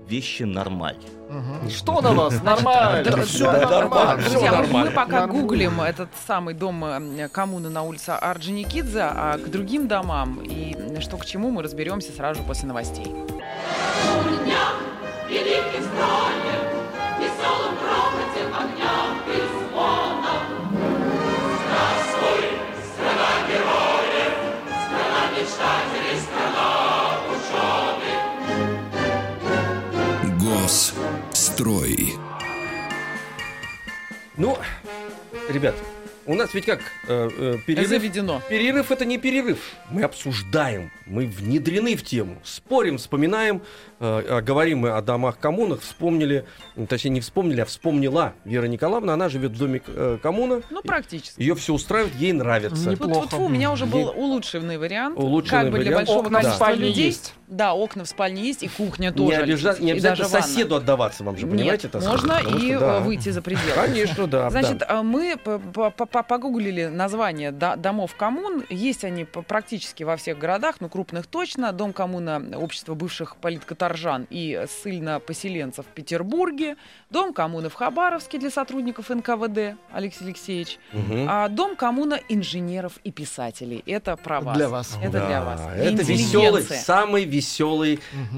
«Вещи 0.08 0.42
нормаль». 0.42 0.96
Мгм. 1.30 1.70
Что 1.70 2.00
на 2.02 2.12
вас? 2.12 2.42
Нормально. 2.42 3.04
Да, 3.10 3.22
Все 3.24 3.50
да, 3.50 3.68
нормально. 3.70 4.22
Друзья, 4.22 4.50
мы- 4.50 4.56
мы, 4.58 4.62
нормально. 4.64 4.90
пока 4.90 5.20
Нормально. 5.20 5.42
гуглим 5.42 5.80
этот 5.80 6.08
самый 6.26 6.52
дом 6.54 6.84
э, 6.84 7.28
коммуны 7.28 7.70
на 7.70 7.82
улице 7.82 8.10
Орджоникидзе, 8.10 9.00
а 9.02 9.38
к 9.38 9.48
другим 9.50 9.88
домам 9.88 10.40
и 10.42 11.00
что 11.00 11.16
к 11.16 11.24
чему 11.24 11.50
мы 11.50 11.62
разберемся 11.62 12.12
сразу 12.12 12.40
же 12.40 12.46
после 12.46 12.68
новостей. 12.68 13.06
страна 22.94 23.30
героев, 23.48 24.32
страна 24.86 25.22
мечтателей, 25.34 26.01
Госстрой. 30.42 32.14
Ну, 34.36 34.58
ребят, 35.48 35.74
у 36.26 36.34
нас 36.34 36.52
ведь 36.52 36.64
как 36.64 36.80
э, 37.06 37.28
э, 37.38 37.58
перерыв 37.64 37.88
Заведено. 37.88 38.42
Перерыв 38.48 38.90
это 38.90 39.04
не 39.04 39.18
перерыв. 39.18 39.58
Мы 39.90 40.02
обсуждаем, 40.02 40.90
мы 41.06 41.26
внедрены 41.26 41.94
в 41.96 42.02
тему, 42.02 42.38
спорим, 42.42 42.98
вспоминаем, 42.98 43.62
э, 44.00 44.22
а 44.28 44.40
говорим 44.40 44.78
мы 44.80 44.90
о 44.90 45.00
домах 45.02 45.38
коммунах, 45.38 45.80
вспомнили, 45.82 46.44
точнее 46.88 47.10
не 47.12 47.20
вспомнили, 47.20 47.60
а 47.60 47.64
вспомнила 47.64 48.32
Вера 48.44 48.66
Николаевна, 48.66 49.14
она 49.14 49.28
живет 49.28 49.52
в 49.52 49.58
доме 49.58 49.80
э, 49.86 50.18
коммуна, 50.22 50.62
Ну, 50.70 50.82
практически. 50.82 51.40
ее 51.40 51.54
все 51.54 51.72
устраивает, 51.72 52.14
ей 52.16 52.32
нравится. 52.32 52.90
Неплохо. 52.90 53.36
у 53.36 53.48
меня 53.48 53.70
уже 53.70 53.86
был 53.86 54.08
Ей- 54.08 54.16
улучшенный 54.16 54.78
вариант. 54.78 55.16
Улучшенный 55.18 55.62
как 55.64 55.72
бы 55.72 55.78
для 55.78 55.90
вариант. 55.92 56.08
большого 56.08 56.26
Окна 56.26 56.40
количества 56.40 56.72
людей. 56.72 57.06
есть. 57.06 57.34
Да, 57.52 57.74
окна 57.74 58.04
в 58.04 58.08
спальне 58.08 58.42
есть, 58.42 58.62
и 58.62 58.68
кухня 58.68 59.08
Не, 59.08 59.12
тоже. 59.12 59.42
обижа- 59.42 59.68
Алексей, 59.70 59.84
не 59.84 59.92
обязательно 59.92 60.24
даже 60.24 60.32
ванна. 60.32 60.46
соседу 60.46 60.74
отдаваться 60.76 61.22
вам 61.22 61.36
же, 61.36 61.46
понимаете? 61.46 61.86
Нет, 61.88 61.94
это 61.96 62.00
можно 62.08 62.34
потому 62.38 62.58
и 62.58 62.70
что, 62.70 62.80
да. 62.80 62.96
э, 62.96 63.00
выйти 63.00 63.28
за 63.28 63.42
пределы. 63.42 63.72
Конечно, 63.74 64.26
да. 64.26 64.48
Значит, 64.50 64.78
да. 64.78 64.86
а 64.88 65.02
мы 65.02 65.36
по- 65.36 65.58
по- 65.58 65.90
по- 66.06 66.22
погуглили 66.22 66.86
название 66.86 67.50
до- 67.52 67.76
домов 67.76 68.14
коммун. 68.16 68.64
Есть 68.70 69.04
они 69.04 69.24
практически 69.24 70.02
во 70.02 70.16
всех 70.16 70.38
городах, 70.38 70.76
ну, 70.80 70.88
крупных 70.88 71.26
точно. 71.26 71.72
Дом 71.72 71.92
коммуна 71.92 72.42
общества 72.56 72.94
бывших 72.94 73.36
политкоторжан 73.36 74.26
и 74.30 74.64
ссыльно-поселенцев 74.66 75.84
в 75.84 75.88
Петербурге, 75.94 76.76
дом 77.10 77.34
коммуны 77.34 77.68
в 77.68 77.74
Хабаровске 77.74 78.38
для 78.38 78.50
сотрудников 78.50 79.10
НКВД, 79.10 79.76
Алексей 79.92 80.24
Алексеевич, 80.24 80.78
Мгм. 80.94 81.26
а 81.28 81.48
дом 81.48 81.76
коммуна 81.76 82.18
инженеров 82.30 82.94
и 83.04 83.10
писателей. 83.12 83.82
Это 83.86 84.16
про 84.16 84.40
вас. 84.40 84.56
Для 84.56 84.68
вас. 84.70 84.96
Это 85.02 85.12
Да, 85.12 85.26
для 85.26 85.42
вас. 85.42 85.60
Это 85.76 86.02
веселый, 86.02 86.62
самый 86.62 87.24
веселый 87.24 87.41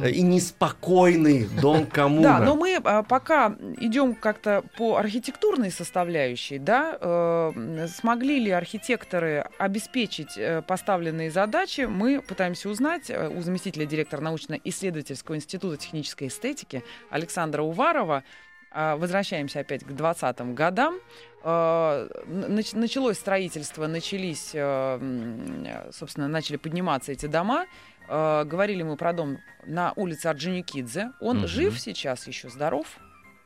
э, 0.02 0.10
и 0.10 0.22
неспокойный 0.22 1.46
дом 1.60 1.86
коммуна. 1.92 2.38
Да, 2.38 2.44
но 2.44 2.56
мы 2.56 2.80
а, 2.82 3.02
пока 3.02 3.56
идем 3.78 4.14
как-то 4.14 4.62
по 4.76 4.96
архитектурной 4.96 5.70
составляющей, 5.70 6.58
да, 6.58 6.96
э, 7.00 7.86
смогли 7.88 8.38
ли 8.38 8.50
архитекторы 8.50 9.46
обеспечить 9.58 10.36
э, 10.36 10.62
поставленные 10.62 11.30
задачи, 11.30 11.82
мы 11.82 12.20
пытаемся 12.20 12.68
узнать 12.68 13.10
э, 13.10 13.28
у 13.28 13.40
заместителя 13.42 13.86
директора 13.86 14.20
научно-исследовательского 14.20 15.36
института 15.36 15.76
технической 15.76 16.28
эстетики 16.28 16.82
Александра 17.10 17.62
Уварова. 17.62 18.24
А, 18.70 18.96
Возвращаемся 18.96 19.60
опять 19.60 19.84
к 19.84 19.90
20-м 19.90 20.54
годам. 20.54 20.98
Э, 21.44 22.08
Началось 22.26 23.18
строительство, 23.18 23.86
начались, 23.86 24.50
э, 24.54 24.98
э, 25.00 25.90
собственно, 25.92 26.26
начали 26.26 26.56
подниматься 26.56 27.12
эти 27.12 27.26
дома. 27.26 27.66
Э, 28.08 28.44
Говорили 28.44 28.82
мы 28.82 28.96
про 28.96 29.12
дом 29.12 29.38
на 29.66 29.92
улице 29.96 30.26
Орджоникидзе. 30.26 31.12
Он 31.20 31.38
Мгм. 31.38 31.48
жив 31.48 31.80
сейчас, 31.80 32.26
еще 32.26 32.48
здоров. 32.48 32.86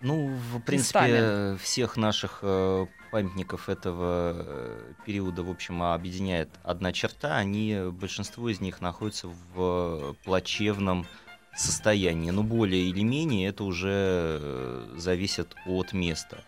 Ну, 0.01 0.29
в 0.29 0.61
принципе, 0.61 1.01
Местами. 1.01 1.57
всех 1.59 1.97
наших 1.97 2.39
э, 2.43 2.87
памятников 3.11 3.69
этого 3.69 4.33
э, 4.37 4.93
периода, 5.05 5.43
в 5.43 5.51
общем, 5.51 5.83
объединяет 5.83 6.51
одна 6.63 6.93
черта. 6.93 7.37
Они, 7.37 7.73
э, 7.73 7.91
большинство 7.91 8.49
из 8.49 8.61
них 8.61 8.81
находятся 8.81 9.29
в 9.55 10.15
плачевном 10.25 11.07
состоянии. 11.57 12.31
Но 12.31 12.45
более 12.45 12.89
или 12.89 13.03
менее 13.03 13.49
это 13.49 13.65
уже 13.65 14.87
зависит 14.97 15.57
от 15.67 15.93
места. 15.93 16.45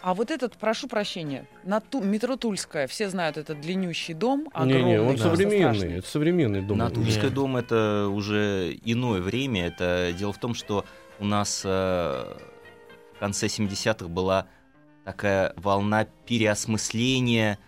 А 0.00 0.14
вот 0.14 0.30
этот, 0.30 0.56
прошу 0.56 0.86
прощения, 0.86 1.46
на 1.64 1.80
ту, 1.80 2.00
метро 2.00 2.36
Тульская, 2.36 2.86
все 2.86 3.08
знают 3.08 3.36
этот 3.36 3.60
длиннющий 3.60 4.14
дом, 4.14 4.48
огромный, 4.52 4.82
Не-не, 4.82 5.00
он 5.00 5.06
просто 5.16 5.30
современный. 5.30 5.74
страшный. 5.74 5.98
Это 5.98 6.08
современный 6.08 6.62
дом. 6.62 6.78
Натульский 6.78 7.22
Нет. 7.24 7.34
дом 7.34 7.56
это 7.56 8.08
уже 8.08 8.78
иное 8.84 9.20
время. 9.20 9.66
Это 9.66 10.12
дело 10.16 10.32
в 10.32 10.38
том, 10.38 10.54
что 10.54 10.84
у 11.18 11.24
нас 11.24 11.62
э, 11.64 11.68
в 13.16 13.18
конце 13.18 13.46
70-х 13.46 14.06
была 14.08 14.46
такая 15.04 15.52
волна 15.56 16.06
переосмысления 16.26 17.58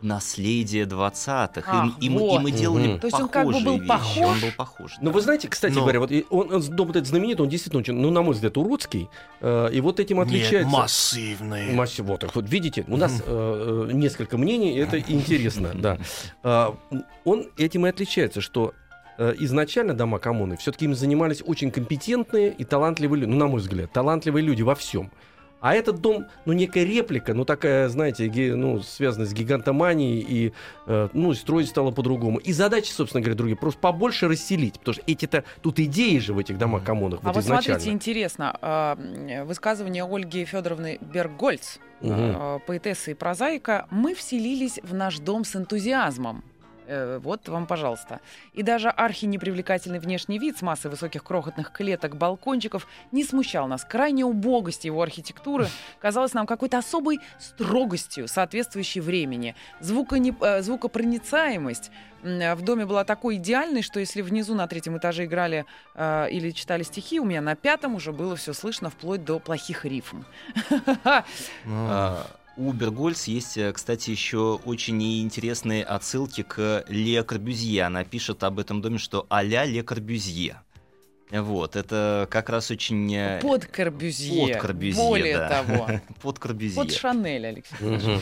наследия 0.00 0.84
20-х. 0.84 1.62
Ах, 1.66 1.92
и, 2.00 2.06
и 2.06 2.08
мы, 2.08 2.16
и 2.20 2.24
вот. 2.24 2.42
мы 2.42 2.50
делали 2.50 2.88
Мгм. 2.88 3.00
То 3.00 3.06
есть 3.08 3.20
он 3.20 3.28
как 3.28 3.46
бы 3.46 3.60
был 3.60 3.76
вещи. 3.78 3.88
похож? 3.88 4.26
Он 4.26 4.40
был 4.40 4.52
похож. 4.56 4.92
Ну, 5.00 5.06
да. 5.06 5.10
вы 5.12 5.20
знаете, 5.20 5.48
кстати 5.48 5.74
Но- 5.74 5.80
говоря, 5.80 6.00
вот 6.00 6.10
он, 6.30 6.52
он- 6.54 6.62
дом 6.62 6.90
этот 6.90 7.06
знаменитый, 7.06 7.44
он 7.44 7.48
действительно 7.48 7.80
очень, 7.80 7.94
ну, 7.94 8.10
на 8.10 8.22
мой 8.22 8.34
взгляд, 8.34 8.56
уродский. 8.56 9.08
э, 9.40 9.70
и 9.72 9.80
вот 9.80 10.00
этим 10.00 10.18
Нет, 10.18 10.26
отличается... 10.28 10.68
массивный. 10.70 11.72
Массе- 11.74 12.02
Вот, 12.02 12.24
вот, 12.34 12.48
видите, 12.48 12.84
у 12.88 12.96
нас 12.96 13.22
э, 13.26 13.86
э, 13.90 13.92
несколько 13.92 14.38
мнений, 14.38 14.76
это 14.78 14.98
интересно, 15.12 15.70
да. 15.74 15.98
А, 16.42 16.76
Он 17.24 17.46
этим 17.56 17.86
и 17.86 17.90
отличается, 17.90 18.40
что 18.40 18.74
э, 19.18 19.34
изначально 19.40 19.94
дома 19.94 20.18
коммуны 20.20 20.56
все-таки 20.56 20.84
им 20.84 20.94
занимались 20.94 21.42
очень 21.44 21.70
компетентные 21.72 22.52
и 22.52 22.64
талантливые 22.64 23.20
люди, 23.22 23.30
ну, 23.30 23.36
на 23.36 23.46
мой 23.48 23.60
взгляд, 23.60 23.92
талантливые 23.92 24.44
люди 24.44 24.62
во 24.62 24.74
всем. 24.74 25.10
А 25.60 25.74
этот 25.74 26.00
дом, 26.00 26.26
ну, 26.44 26.52
некая 26.52 26.84
реплика, 26.84 27.34
ну, 27.34 27.44
такая, 27.44 27.88
знаете, 27.88 28.28
ге- 28.28 28.54
ну, 28.54 28.80
связанная 28.80 29.26
с 29.26 29.32
гигантоманией, 29.32 30.20
и, 30.20 30.52
э, 30.86 31.08
ну, 31.12 31.34
строить 31.34 31.68
стало 31.68 31.90
по-другому. 31.90 32.38
И 32.38 32.52
задачи, 32.52 32.90
собственно 32.92 33.20
говоря, 33.22 33.36
другие, 33.36 33.56
просто 33.56 33.80
побольше 33.80 34.28
расселить, 34.28 34.78
потому 34.78 34.94
что 34.94 35.02
эти-то, 35.06 35.42
тут 35.60 35.80
идеи 35.80 36.18
же 36.18 36.32
в 36.32 36.38
этих 36.38 36.58
домах 36.58 36.84
коммунах, 36.84 37.20
А 37.22 37.26
вот 37.26 37.34
вот 37.34 37.44
изначально. 37.44 37.80
смотрите, 37.80 37.90
интересно, 37.90 38.96
м, 38.98 39.46
высказывание 39.46 40.04
Ольги 40.04 40.44
Федоровны 40.44 40.98
Бергольц, 41.00 41.78
Мгм. 42.00 42.14
а, 42.36 42.58
поэтессы 42.60 43.10
и 43.10 43.14
прозаика, 43.14 43.86
мы 43.90 44.14
вселились 44.14 44.78
в 44.84 44.94
наш 44.94 45.18
дом 45.18 45.44
с 45.44 45.56
энтузиазмом. 45.56 46.44
Э, 46.88 47.18
Вот 47.22 47.48
вам, 47.48 47.66
пожалуйста. 47.66 48.20
И 48.54 48.62
даже 48.62 48.88
архи-непривлекательный 48.88 49.98
внешний 49.98 50.38
вид 50.38 50.56
с 50.56 50.62
массой 50.62 50.90
высоких 50.90 51.22
крохотных 51.22 51.70
клеток, 51.70 52.16
балкончиков 52.16 52.86
не 53.12 53.24
смущал 53.24 53.68
нас. 53.68 53.84
Крайняя 53.84 54.24
убогость 54.26 54.86
его 54.86 55.02
архитектуры 55.02 55.68
казалась 56.00 56.32
нам 56.34 56.46
какой-то 56.46 56.78
особой 56.78 57.18
строгостью, 57.38 58.26
соответствующей 58.26 59.00
времени. 59.00 59.54
Звуконе- 59.80 60.34
э, 60.40 60.62
звукопроницаемость 60.62 61.90
э, 62.22 62.54
в 62.54 62.62
доме 62.62 62.86
была 62.86 63.04
такой 63.04 63.36
идеальной, 63.36 63.82
что 63.82 64.00
если 64.00 64.22
внизу 64.22 64.54
на 64.54 64.66
третьем 64.66 64.96
этаже 64.96 65.26
играли 65.26 65.66
э, 65.94 66.30
или 66.30 66.50
читали 66.52 66.82
стихи, 66.84 67.20
у 67.20 67.24
меня 67.24 67.42
на 67.42 67.54
пятом 67.54 67.94
уже 67.96 68.12
было 68.12 68.34
все 68.34 68.54
слышно 68.54 68.88
вплоть 68.88 69.24
до 69.24 69.38
плохих 69.38 69.84
рифм. 69.84 70.22
У 72.58 72.72
Бергольц 72.72 73.28
есть, 73.28 73.56
э, 73.56 73.72
кстати, 73.72 74.10
еще 74.10 74.58
очень 74.64 75.00
интересные 75.22 75.84
отсылки 75.84 76.42
к 76.42 76.84
Ле 76.88 77.22
Корбюзье. 77.22 77.84
Она 77.84 78.02
пишет 78.02 78.42
об 78.42 78.58
этом 78.58 78.82
доме, 78.82 78.98
что 78.98 79.26
а-ля 79.28 79.64
Ле 79.64 79.84
Корбюзье. 79.84 80.60
Вот, 81.30 81.76
это 81.76 82.26
как 82.28 82.48
раз 82.48 82.72
очень... 82.72 83.14
э, 83.14 83.38
Под 83.40 83.66
Корбюзье. 83.66 84.54
Под 84.54 84.62
Корбюзье, 84.62 85.04
Более 85.04 85.36
да. 85.36 85.48
того. 85.48 85.88
Под 86.20 86.40
Корбюзье. 86.40 86.82
Под 86.82 86.92
Шанель, 86.92 87.46
Алексей. 87.46 87.76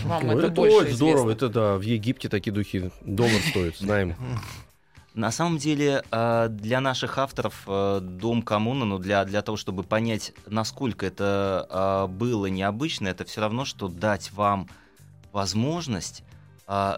Вам 0.05 0.27
Ну, 0.27 0.33
это 0.33 0.49
это 0.49 0.51
больше 0.51 0.77
очень 0.77 0.93
здорово, 0.95 1.31
это 1.31 1.49
да, 1.49 1.77
в 1.77 1.83
Египте 1.83 2.29
такие 2.29 2.53
духи 2.53 2.91
доллар 3.07 3.41
стоит, 3.49 3.79
знаем. 3.79 4.17
На 5.17 5.31
самом 5.31 5.57
деле, 5.57 6.05
э, 6.11 6.49
для 6.51 6.83
наших 6.83 7.17
авторов 7.17 7.63
э, 7.67 8.01
Дом 8.03 8.43
коммуна, 8.43 8.85
ну, 8.85 8.99
для, 8.99 9.25
для 9.25 9.41
того, 9.41 9.57
чтобы 9.57 9.83
понять, 9.83 10.35
насколько 10.47 11.07
это 11.07 11.67
э, 11.71 12.13
было 12.13 12.45
необычно, 12.47 13.09
это 13.09 13.25
все 13.25 13.41
равно, 13.41 13.65
что 13.65 13.89
дать 13.89 14.31
вам 14.33 14.69
возможность 15.33 16.23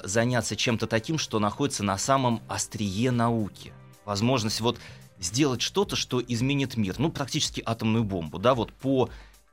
заняться 0.02 0.56
чем-то 0.56 0.86
таким, 0.86 1.18
что 1.18 1.38
находится 1.40 1.84
на 1.84 1.98
самом 1.98 2.40
острие 2.48 3.10
науки. 3.10 3.70
Возможность 4.06 4.62
вот 4.62 4.80
сделать 5.20 5.60
что-то, 5.60 5.94
что 5.94 6.22
изменит 6.26 6.78
мир. 6.78 6.94
Ну, 6.96 7.10
практически 7.10 7.62
атомную 7.66 8.02
бомбу, 8.02 8.38
да, 8.38 8.54
вот 8.54 8.72
по 8.72 9.10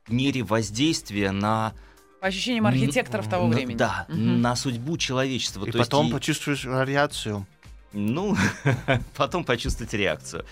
мере 0.08 0.44
воздействия 0.44 1.32
на... 1.32 1.74
По 2.22 2.28
ощущениям 2.28 2.66
архитекторов 2.66 3.28
того 3.30 3.48
времени. 3.48 3.76
Да, 3.76 4.06
Мгм. 4.08 4.42
на 4.42 4.56
судьбу 4.56 4.98
человечества. 4.98 5.66
И 5.66 5.72
То 5.72 5.80
есть 5.80 5.90
потом 5.92 6.08
и- 6.08 6.12
почувствуешь 6.14 6.64
радиацию. 6.66 7.46
Ну, 7.96 8.36
потом 9.18 9.44
почувствовать 9.44 9.94
реакцию. 9.94 10.46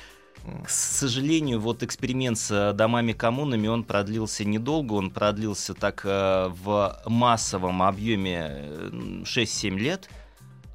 К 0.66 0.70
сожалению, 0.70 1.62
вот 1.62 1.84
эксперимент 1.84 2.38
с 2.38 2.52
э, 2.52 2.74
домами-коммунами, 2.74 3.68
он 3.68 3.84
продлился 3.86 4.44
недолго, 4.44 4.94
он 4.94 5.10
продлился 5.10 5.74
так 5.74 6.02
э, 6.04 6.50
в 6.64 7.02
массовом 7.06 7.82
объеме 7.82 8.50
э, 8.52 8.90
6-7 9.24 9.78
лет, 9.78 10.10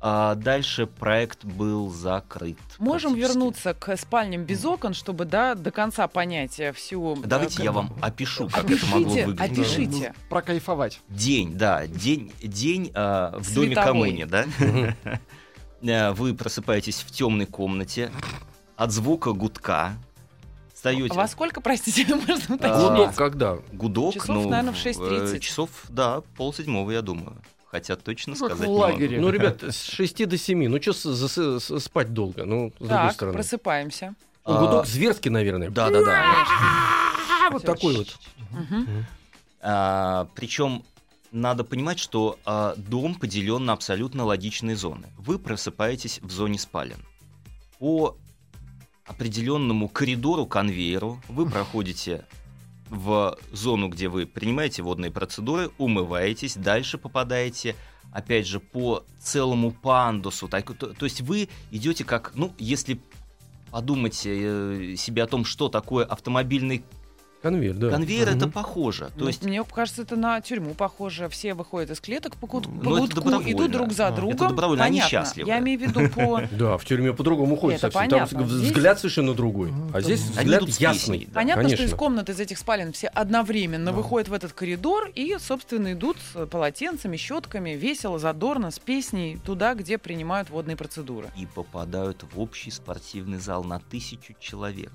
а 0.01 0.37
дальше 0.37 0.87
проект 0.87 1.45
был 1.45 1.91
закрыт. 1.91 2.57
Можем 2.79 3.15
вернуться 3.15 3.75
к 3.75 3.95
спальням 3.99 4.45
без 4.45 4.65
окон, 4.65 4.95
чтобы 4.95 5.27
да, 5.27 5.55
до 5.55 5.71
конца 5.71 6.09
понять 6.09 6.59
э, 6.61 6.73
всю... 6.73 7.17
э, 7.17 7.27
Давайте 7.27 7.57
как- 7.57 7.65
я 7.65 7.73
вам 7.73 7.93
опишу, 8.01 8.49
как 8.49 8.71
это 8.71 8.87
могло 8.87 9.01
Опишите, 9.13 9.27
выглядеть. 9.27 9.59
опишите. 9.59 10.15
Прокайфовать. 10.31 11.01
День, 11.11 11.59
да, 11.59 11.87
день, 11.87 12.33
день 12.43 12.91
э, 12.95 13.33
в 13.37 13.55
доме 13.55 13.67
Световой. 13.75 13.85
коммуне, 13.87 14.25
да? 14.27 14.47
Э, 15.83 16.13
Вы 16.13 16.35
просыпаетесь 16.35 17.01
в 17.03 17.11
темной 17.11 17.47
комнате 17.47 18.11
от 18.77 18.91
звука 18.93 19.33
гудка. 19.33 19.93
Встаете. 20.75 21.15
Во 21.15 21.27
сколько, 21.27 21.61
простите, 21.61 22.07
можно 22.15 22.55
А, 22.55 22.55
уточнить? 22.55 22.91
Гудок 22.91 23.15
когда? 23.17 23.59
Гудок, 23.73 24.15
Часов, 24.15 24.29
ну, 24.29 24.49
наверное, 24.49 24.73
в 24.73 24.87
э, 24.87 24.91
6:30. 24.91 25.39
Часов, 25.41 25.71
да, 25.89 26.21
полседьмого, 26.37 26.91
я 26.93 27.03
думаю. 27.03 27.37
Хотя 27.67 27.97
точно 27.97 28.35
Как 28.35 28.47
сказать 28.47 28.67
в 28.67 28.71
не 28.71 28.77
лагере. 28.79 29.21
Ну, 29.21 29.31
ребят, 29.31 29.63
с 29.63 29.83
6 29.83 30.27
до 30.27 30.39
7. 30.39 30.69
Ну, 30.69 30.81
что 30.81 31.59
спать 31.81 32.15
долго? 32.15 32.45
Ну, 32.45 32.73
с 32.77 32.79
другой 32.79 32.97
Так, 32.97 33.13
стороны. 33.15 33.35
просыпаемся. 33.37 34.15
Ну, 34.47 34.55
А, 34.55 34.61
Гудок 34.61 34.87
зверский, 34.87 35.31
наверное. 35.31 35.69
Да, 35.69 35.91
да, 35.91 36.03
да. 36.05 36.47
А, 37.47 37.51
вот 37.51 37.65
такой 37.65 37.97
вот. 37.99 38.17
Мгм. 38.51 39.05
причем 40.35 40.85
надо 41.33 41.65
понимать, 41.65 41.99
что 41.99 42.39
а, 42.45 42.75
дом 42.77 43.15
поделен 43.15 43.65
на 43.65 43.73
абсолютно 43.73 44.25
логичные 44.25 44.77
зоны. 44.77 45.09
Вы 45.17 45.39
просыпаетесь 45.39 46.21
в 46.21 46.31
зоне 46.31 46.59
спален. 46.59 46.99
По 47.79 48.17
определенному 49.07 49.89
коридору, 49.89 50.47
конвейеру 50.47 51.21
вы 51.29 51.49
проходите 51.49 52.25
в 52.89 53.39
зону, 53.53 53.89
где 53.89 54.09
вы 54.09 54.27
принимаете 54.27 54.83
водные 54.83 55.11
процедуры, 55.11 55.71
умываетесь, 55.79 56.57
дальше 56.57 56.99
попадаете, 56.99 57.77
опять 58.13 58.47
же, 58.47 58.61
по 58.61 59.05
целому 59.21 59.73
пандусу. 59.73 60.49
Так, 60.49 60.75
то, 60.75 60.95
то 60.95 61.05
есть 61.05 61.21
вы 61.21 61.49
идете 61.71 62.05
как, 62.05 62.33
ну, 62.35 62.55
если 62.59 63.01
подумать 63.71 64.23
э, 64.25 64.95
себе 64.97 65.23
о 65.23 65.27
том, 65.27 65.45
что 65.45 65.69
такое 65.69 66.05
автомобильный 66.05 66.83
Конвейер, 67.43 67.75
да. 67.75 67.91
Конвейер 67.91 68.29
это 68.29 68.47
Мгм. 68.47 68.51
похоже. 68.53 69.05
То 69.07 69.13
Ну, 69.21 69.27
есть 69.29 69.45
Мне 69.45 69.63
кажется, 69.65 70.03
это 70.03 70.17
на 70.17 70.41
тюрьму 70.41 70.75
похоже. 70.75 71.29
Все 71.29 71.55
выходят 71.55 71.91
из 71.91 72.01
клеток 72.01 72.37
по, 72.37 72.47
кут- 72.49 72.67
Ну, 72.67 72.81
по 72.81 72.91
это 72.91 73.01
гудку, 73.01 73.15
добровольно. 73.21 73.53
идут 73.53 73.71
друг 73.71 73.93
за 73.93 74.05
Это 74.05 74.17
другом. 74.17 74.37
добровольно, 74.49 74.85
они 74.85 74.99
Понятно. 75.01 75.25
счастливы. 75.25 75.49
Я 75.49 75.59
имею 75.61 75.79
в 75.79 75.83
виду 75.83 76.09
по... 76.11 76.41
Да, 76.51 76.77
в 76.77 76.85
тюрьме 76.85 77.13
по-другому 77.13 77.57
ходит 77.57 77.79
Это 77.83 77.93
совсем. 77.93 78.27
Там 78.27 78.49
Здесь- 78.49 78.69
взгляд 78.71 78.99
совершенно 78.99 79.35
другой. 79.35 79.73
А 79.95 80.01
здесь 80.01 80.23
Они 80.37 80.51
взгляд 80.51 80.69
ясный. 80.81 81.29
Понятно, 81.33 81.69
что 81.69 81.85
из 81.85 81.95
комнат 81.95 82.29
из 82.29 82.41
этих 82.41 82.59
спален 82.59 82.93
все 82.93 83.07
одновременно 83.09 83.93
выходят 83.93 84.29
в 84.29 84.33
этот 84.33 84.53
коридор 84.53 85.09
и, 85.15 85.37
собственно, 85.39 85.93
идут 85.93 86.17
с 86.35 86.47
полотенцами, 86.47 87.17
щетками, 87.17 87.71
весело, 87.71 88.19
задорно, 88.19 88.71
с 88.73 88.79
песней 88.79 89.39
туда, 89.45 89.75
где 89.75 89.97
принимают 89.99 90.51
водные 90.51 90.77
процедуры. 90.77 91.29
и 91.37 91.47
попадают 91.47 92.25
в 92.33 92.41
общий 92.41 92.71
спортивный 92.71 93.39
зал 93.39 93.63
на 93.65 93.79
тысячу 93.79 94.35
человек. 94.41 94.93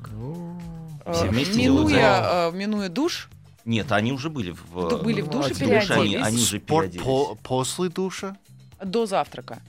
Все 1.13 1.25
вместе 1.27 1.53
делают 1.61 1.89
минуя, 1.89 2.19
э, 2.33 2.51
минуя 2.51 2.89
душ, 2.89 3.29
Нет, 3.65 3.91
они 3.91 4.11
уже 4.11 4.29
были 4.29 4.51
в... 4.51 4.89
ду- 4.89 4.97
были 5.03 5.21
в 5.21 5.29
душе, 5.29 5.49
душе, 5.53 5.63
они, 5.63 5.69
переоделись 5.71 6.25
они 6.27 6.37
уже 6.37 6.59
Спорт 6.59 6.91
переоделись. 6.91 7.03
по- 7.05 7.35
после 7.35 7.89
душа 7.89 8.35
до 8.83 9.05
завтрака. 9.05 9.59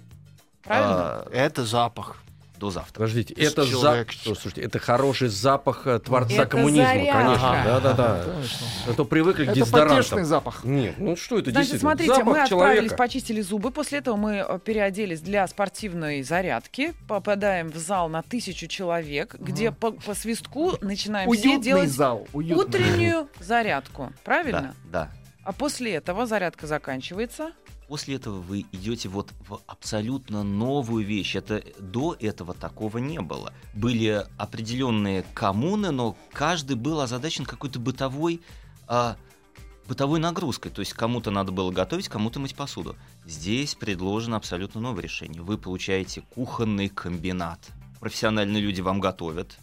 Правильно? 0.63 0.97
А, 0.97 1.29
это 1.33 1.65
запах. 1.65 2.23
До 2.59 2.71
завтра. 2.71 2.93
Подождите, 2.95 3.35
это 3.35 3.65
запах. 3.65 4.07
Слушайте, 4.23 4.63
это 4.63 4.79
хороший 4.79 5.29
запах 5.29 5.87
э, 5.87 5.99
творца 5.99 6.35
Это 6.35 6.47
коммунизма, 6.47 6.85
зарядка. 6.87 7.13
конечно. 7.23 7.51
Ага. 7.51 7.65
Да, 7.65 7.81
да, 7.81 7.93
да. 7.95 8.25
Конечно. 8.33 8.67
А 8.89 8.93
то 8.95 9.05
привыкли 9.05 9.45
к 9.45 9.49
Это 9.49 9.55
дезодорантам. 9.57 9.97
потешный 9.99 10.25
запах. 10.25 10.65
Нет, 10.65 10.95
ну 10.99 11.17
что 11.17 11.39
это 11.39 11.51
Значит, 11.51 11.71
действительно? 11.73 11.91
смотрите, 11.91 12.15
Запах 12.15 12.27
мы 12.27 12.41
отправились, 12.43 12.77
человека. 12.79 12.97
почистили 12.97 13.41
зубы, 13.41 13.71
после 13.71 13.99
этого 13.99 14.17
мы 14.17 14.33
э, 14.49 14.59
переоделись 14.65 15.21
для 15.21 15.47
спортивной 15.49 16.23
зарядки, 16.23 16.95
попадаем 17.09 17.71
в 17.71 17.77
зал 17.77 18.09
на 18.09 18.23
тысячу 18.23 18.67
человек, 18.69 19.35
где 19.39 19.73
по, 19.73 19.91
по 19.93 20.15
свистку 20.15 20.73
начинаем 20.81 21.31
все 21.33 21.49
Уютный 21.49 21.65
делать 21.65 21.91
зал. 21.91 22.27
уютный. 22.33 22.65
утреннюю 22.65 23.29
зарядку, 23.41 24.13
правильно? 24.25 24.75
Да, 24.85 25.05
да. 25.07 25.11
А 25.45 25.53
после 25.53 25.95
этого 25.95 26.27
зарядка 26.27 26.67
заканчивается. 26.67 27.51
После 27.89 28.17
этого 28.17 28.41
вы 28.41 28.65
идете 28.73 29.09
вот 29.09 29.33
в 29.47 29.61
абсолютно 29.67 30.43
новую 30.43 31.05
вещь. 31.05 31.37
Это 31.37 31.63
до 31.79 32.17
этого 32.19 32.55
такого 32.55 32.99
не 32.99 33.21
было. 33.21 33.53
Были 33.75 34.27
определенные 34.39 35.25
коммуны, 35.35 35.91
но 35.91 36.17
каждый 36.33 36.77
был 36.77 37.01
озадачен 37.01 37.45
какой-то 37.45 37.79
бытовой 37.79 38.41
а, 38.87 39.17
бытовой 39.87 40.19
нагрузкой. 40.21 40.71
То 40.73 40.81
есть 40.81 40.95
кому-то 40.95 41.31
надо 41.31 41.53
было 41.53 41.71
готовить, 41.71 42.09
кому-то 42.09 42.41
мыть 42.41 42.55
посуду. 42.55 42.97
Здесь 43.27 43.75
предложено 43.75 44.37
абсолютно 44.37 44.81
новое 44.81 45.03
решение. 45.03 45.43
Вы 45.43 45.59
получаете 45.59 46.23
кухонный 46.35 46.89
комбинат. 46.89 47.61
Профессиональные 48.01 48.63
люди 48.63 48.81
вам 48.81 49.01
готовят. 49.01 49.59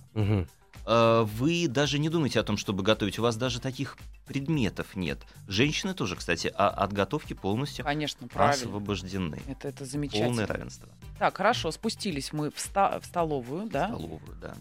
А, 0.85 1.23
Вы 1.23 1.67
даже 1.67 1.99
не 1.99 2.09
думаете 2.09 2.39
о 2.39 2.43
том, 2.43 2.57
чтобы 2.57 2.83
готовить. 2.83 3.19
У 3.19 3.21
вас 3.21 3.35
даже 3.35 3.59
таких 3.59 3.97
предметов 4.33 4.95
нет. 4.95 5.19
Женщины 5.47 5.93
тоже, 5.93 6.15
кстати, 6.15 6.51
а- 6.55 6.69
от 6.69 6.93
готовки 6.93 7.33
полностью 7.33 7.85
Конечно, 7.85 8.27
правильно. 8.27 8.55
освобождены. 8.67 9.39
Это, 9.47 9.67
это 9.69 9.77
Полное 9.79 9.89
замечательно. 9.91 10.47
равенство. 10.47 10.89
Так, 11.19 11.37
хорошо, 11.37 11.71
спустились 11.71 12.33
мы 12.33 12.51
в, 12.51 12.59
ста- 12.59 12.99
в 12.99 13.05
столовую, 13.05 13.69
да? 13.69 13.87
Столовую, 13.87 14.35
да. 14.41 14.53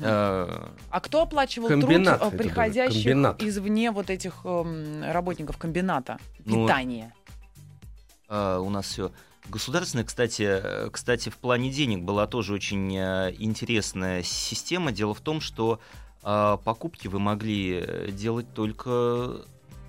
Э, 0.00 0.68
А 0.90 1.00
кто 1.00 1.22
оплачивал 1.22 1.68
Комбинат 1.68 2.20
труд 2.20 2.34
э, 2.34 2.36
приходящих 2.38 3.02
комбинат. 3.04 3.42
извне 3.42 3.90
вот 3.90 4.10
этих 4.10 4.40
эм, 4.44 5.02
работников 5.04 5.56
комбината 5.58 6.18
Ну, 6.44 6.66
питания? 6.66 7.14
э, 8.28 8.58
У 8.58 8.70
нас 8.70 8.86
все 8.86 9.12
государственное, 9.48 10.04
кстати, 10.04 10.42
э, 10.42 10.90
кстати, 10.90 11.28
в 11.28 11.36
плане 11.36 11.70
денег 11.70 12.02
была 12.04 12.26
тоже 12.26 12.54
очень 12.54 12.94
э, 12.96 13.34
интересная 13.38 14.22
система. 14.22 14.92
Дело 14.92 15.14
в 15.14 15.20
том, 15.20 15.40
что 15.40 15.80
э, 16.22 16.58
покупки 16.64 17.08
вы 17.08 17.18
могли 17.18 17.80
э, 17.80 18.10
делать 18.10 18.46
только 18.54 19.42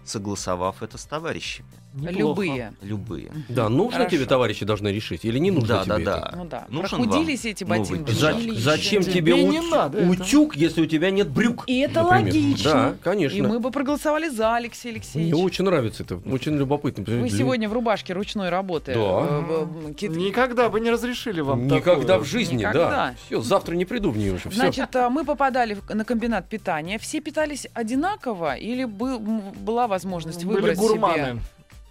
согласовав 0.06 0.84
это 0.84 0.98
с 0.98 1.06
товарищами. 1.06 1.83
Неплохо. 1.94 2.18
Любые. 2.42 2.74
Любые. 2.82 3.32
Да, 3.50 3.70
нужно 3.70 4.00
Хорошо. 4.00 4.16
тебе, 4.18 4.26
товарищи, 4.26 4.66
должны 4.66 4.88
решить, 4.88 5.26
или 5.26 5.38
не 5.38 5.52
нужно 5.52 5.68
Да, 5.68 5.86
да, 5.86 5.96
тебе 5.96 6.06
да. 6.06 6.18
это? 6.18 6.36
Ну 6.38 6.46
да. 6.46 6.66
Нужен 6.70 7.04
Прохудились 7.04 7.46
эти 7.46 7.64
новый 7.64 7.80
ботинки. 7.80 8.12
За- 8.12 8.36
зачем 8.56 9.04
Тебе 9.04 9.14
тебе 9.14 9.44
не 9.44 9.60
ут- 9.60 9.72
надо 9.72 10.10
утюг, 10.10 10.56
если 10.56 10.82
у 10.82 10.86
тебя 10.88 11.12
нет 11.12 11.30
брюк? 11.30 11.64
И 11.68 11.80
это 11.80 12.02
например? 12.04 12.26
логично. 12.34 12.72
Да, 12.74 12.94
конечно. 13.04 13.38
И 13.38 13.42
мы 13.42 13.60
бы 13.60 13.70
проголосовали 13.72 14.30
за 14.30 14.56
Алексея 14.56 14.92
Мне 14.94 14.98
Алексеевича. 14.98 15.36
очень 15.36 15.66
нравится 15.66 16.04
это, 16.04 16.16
очень 16.18 16.58
любопытно. 16.58 17.04
Вы 17.06 17.30
сегодня 17.30 17.70
в 17.70 17.74
рубашке 17.74 18.14
ручной 18.14 18.50
работы. 18.50 18.94
Да. 18.96 19.00
э, 19.00 19.94
кит- 19.96 20.12
Никогда 20.16 20.70
бы 20.70 20.80
не 20.80 20.90
разрешили 20.90 21.42
вам 21.42 21.68
Никогда 21.68 22.02
такое. 22.14 22.20
в 22.20 22.26
жизни, 22.26 22.58
Никогда. 22.58 22.90
да. 22.90 23.16
Все, 23.28 23.42
завтра 23.42 23.76
не 23.76 23.86
приду 23.86 24.12
в 24.12 24.18
нее 24.18 24.34
уже. 24.34 24.50
Все. 24.50 24.60
Значит, 24.60 24.96
э, 24.96 25.10
мы 25.10 25.24
попадали 25.26 25.78
на 25.90 26.04
комбинат 26.06 26.50
питания. 26.50 26.98
Все 26.98 27.22
питались 27.22 27.68
одинаково 27.74 28.56
или 28.56 28.84
был- 28.86 29.20
была 29.20 29.88
возможность 29.88 30.44
Были 30.44 30.56
выбрать 30.58 30.78
гурманы. 30.78 31.14
себе 31.16 31.38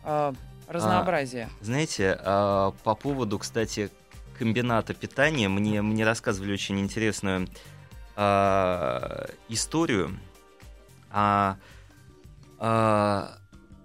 э, 0.05 0.33
разнообразие? 0.69 1.49
Знаете, 1.61 2.19
а, 2.21 2.73
по 2.85 2.95
поводу, 2.95 3.39
кстати, 3.39 3.91
комбината 4.39 4.95
питания, 4.95 5.49
мне, 5.49 5.83
мне 5.83 6.05
рассказывали 6.05 6.53
очень 6.53 6.81
интересную 6.81 7.49
а, 8.17 9.29
историю 9.49 10.19
о, 11.11 11.57
о, 12.59 13.39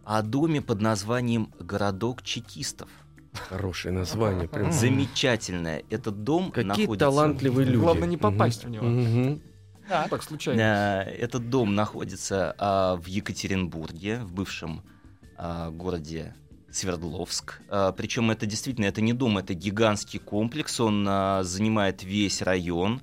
о 0.06 0.22
доме 0.22 0.62
под 0.62 0.82
названием 0.82 1.54
«Городок 1.60 2.24
чекистов». 2.24 2.90
Хорошее 3.34 3.94
название. 3.94 4.48
Прям. 4.48 4.72
Замечательное. 4.72 5.84
Этот 5.90 6.24
дом 6.24 6.52
Какие 6.52 6.66
находится... 6.66 6.98
талантливые 6.98 7.66
люди. 7.68 7.78
Главное 7.78 8.08
не 8.08 8.18
попасть 8.18 8.64
в 8.64 8.70
него. 8.70 8.86
Мгм. 8.86 9.42
Так. 9.88 10.10
Так 10.10 10.24
случайно. 10.24 10.62
А, 10.64 11.04
Этот 11.04 11.50
дом 11.50 11.76
находится 11.76 12.56
а, 12.58 12.96
в 12.96 13.06
Екатеринбурге, 13.06 14.20
в 14.20 14.34
бывшем 14.34 14.84
а, 15.38 15.72
городе 15.72 16.34
Свердловск. 16.72 17.62
А, 17.70 17.92
Причем 17.92 18.32
это 18.32 18.46
действительно 18.46 18.86
это 18.86 19.02
не 19.02 19.14
дом, 19.14 19.38
это 19.38 19.54
гигантский 19.54 20.20
комплекс. 20.20 20.80
Он 20.80 21.06
а, 21.08 21.44
занимает 21.44 22.04
весь 22.04 22.42
район. 22.42 23.02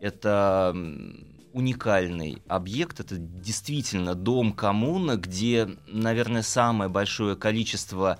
Это 0.00 0.74
уникальный 1.52 2.42
объект. 2.48 3.00
Это 3.00 3.16
действительно 3.16 4.14
дом 4.14 4.52
коммуна, 4.52 5.16
где, 5.16 5.68
наверное, 5.86 6.42
самое 6.42 6.90
большое 6.90 7.36
количество 7.36 8.18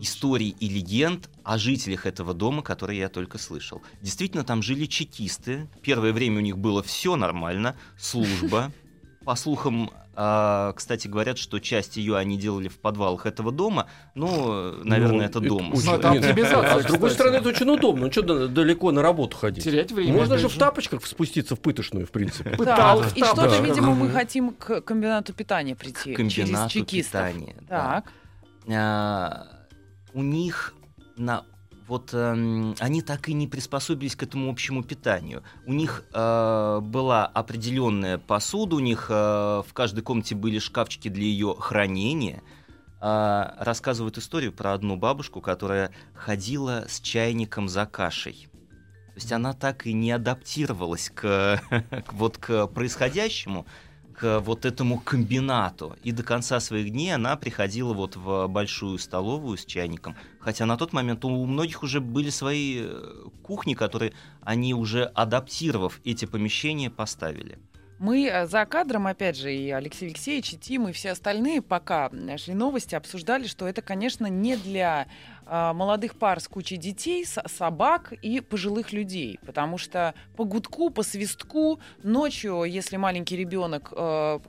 историй 0.00 0.56
и 0.58 0.68
легенд 0.68 1.30
о 1.44 1.56
жителях 1.56 2.04
этого 2.04 2.34
дома, 2.34 2.62
которые 2.62 2.98
я 2.98 3.08
только 3.08 3.38
слышал. 3.38 3.82
Действительно, 4.02 4.44
там 4.44 4.62
жили 4.62 4.86
чекисты. 4.86 5.68
Первое 5.82 6.12
время 6.12 6.38
у 6.38 6.42
них 6.42 6.58
было 6.58 6.82
все 6.82 7.16
нормально, 7.16 7.76
служба. 7.96 8.72
По 9.24 9.36
слухам, 9.36 9.90
а, 10.16 10.72
кстати, 10.72 11.08
говорят, 11.08 11.38
что 11.38 11.58
часть 11.58 11.96
ее 11.96 12.16
они 12.16 12.36
делали 12.36 12.68
в 12.68 12.78
подвалах 12.78 13.26
этого 13.26 13.52
дома. 13.52 13.88
Ну, 14.14 14.72
наверное, 14.84 15.26
это 15.26 15.40
дом. 15.40 15.72
очень- 15.74 15.86
Ну, 15.90 15.96
это 15.96 16.10
оптимизация, 16.10 16.74
А 16.74 16.80
с 16.80 16.84
другой 16.84 17.10
стороны, 17.10 17.36
это 17.36 17.48
очень 17.48 17.68
удобно. 17.68 18.06
Ну, 18.06 18.12
что 18.12 18.48
далеко 18.48 18.92
на 18.92 19.02
работу 19.02 19.36
ходить? 19.36 19.64
Терять 19.64 19.92
время. 19.92 20.14
Можно 20.14 20.38
же 20.38 20.48
в 20.48 20.56
тапочках 20.56 21.04
спуститься 21.06 21.56
в 21.56 21.60
пытошную, 21.60 22.06
в 22.06 22.10
принципе. 22.10 22.50
Пыталась 22.50 23.12
и 23.14 23.22
что-то, 23.22 23.50
да. 23.50 23.60
видимо, 23.60 23.94
мы 23.94 24.10
хотим 24.10 24.52
к 24.52 24.80
комбинату 24.80 25.32
питания 25.32 25.74
прийти. 25.74 26.14
через 26.28 26.46
комбинату 26.46 26.84
питания. 26.84 27.56
да. 27.68 28.02
Так. 28.04 28.12
А, 28.72 29.46
у 30.12 30.22
них 30.22 30.74
на 31.16 31.44
вот 31.86 32.14
эм, 32.14 32.74
они 32.78 33.02
так 33.02 33.28
и 33.28 33.34
не 33.34 33.46
приспособились 33.46 34.16
к 34.16 34.22
этому 34.22 34.50
общему 34.50 34.82
питанию. 34.82 35.42
У 35.66 35.72
них 35.72 36.04
э, 36.12 36.80
была 36.82 37.26
определенная 37.26 38.18
посуда, 38.18 38.76
у 38.76 38.80
них 38.80 39.06
э, 39.10 39.14
в 39.14 39.72
каждой 39.72 40.02
комнате 40.02 40.34
были 40.34 40.58
шкафчики 40.58 41.08
для 41.08 41.24
ее 41.24 41.54
хранения. 41.58 42.42
А, 43.06 43.56
рассказывают 43.58 44.16
историю 44.16 44.50
про 44.50 44.72
одну 44.72 44.96
бабушку, 44.96 45.42
которая 45.42 45.90
ходила 46.14 46.86
с 46.88 47.00
чайником 47.00 47.68
за 47.68 47.84
кашей. 47.84 48.48
То 49.08 49.16
есть 49.16 49.30
она 49.30 49.52
так 49.52 49.86
и 49.86 49.92
не 49.92 50.10
адаптировалась 50.10 51.10
к, 51.14 51.60
к 52.06 52.12
вот 52.14 52.38
к 52.38 52.66
происходящему, 52.68 53.66
к 54.16 54.40
вот 54.40 54.64
этому 54.64 55.00
комбинату. 55.00 55.96
И 56.02 56.12
до 56.12 56.22
конца 56.22 56.60
своих 56.60 56.90
дней 56.90 57.14
она 57.14 57.36
приходила 57.36 57.92
вот 57.92 58.16
в 58.16 58.46
большую 58.46 58.98
столовую 58.98 59.58
с 59.58 59.64
чайником. 59.64 60.16
Хотя 60.40 60.66
на 60.66 60.76
тот 60.76 60.92
момент 60.92 61.24
у 61.24 61.46
многих 61.46 61.82
уже 61.82 62.00
были 62.00 62.30
свои 62.30 62.82
э, 62.84 63.28
кухни, 63.42 63.74
которые 63.74 64.12
они 64.42 64.74
уже 64.74 65.04
адаптировав 65.04 66.00
эти 66.04 66.24
помещения 66.24 66.90
поставили. 66.90 67.58
Мы 67.98 68.26
э, 68.26 68.46
за 68.46 68.66
кадром, 68.66 69.06
опять 69.06 69.36
же, 69.36 69.54
и 69.54 69.70
Алексей 69.70 70.06
Алексеевич, 70.06 70.52
и 70.54 70.56
Тим, 70.58 70.88
и 70.88 70.92
все 70.92 71.12
остальные, 71.12 71.62
пока 71.62 72.10
шли 72.36 72.54
новости, 72.54 72.94
обсуждали, 72.94 73.46
что 73.46 73.66
это, 73.68 73.82
конечно, 73.82 74.26
не 74.26 74.56
для 74.56 75.06
а, 75.46 75.74
молодых 75.74 76.16
пар 76.16 76.40
с 76.40 76.48
кучей 76.48 76.78
детей, 76.78 77.24
с- 77.26 77.42
собак 77.48 78.14
и 78.22 78.40
пожилых 78.40 78.92
людей. 78.94 79.38
Потому 79.44 79.76
что 79.76 80.14
по 80.36 80.44
гудку, 80.44 80.88
по 80.88 81.02
свистку, 81.02 81.80
ночью, 82.02 82.62
если 82.64 82.96
маленький 82.96 83.36
ребенок 83.36 83.92
э, 83.92 83.94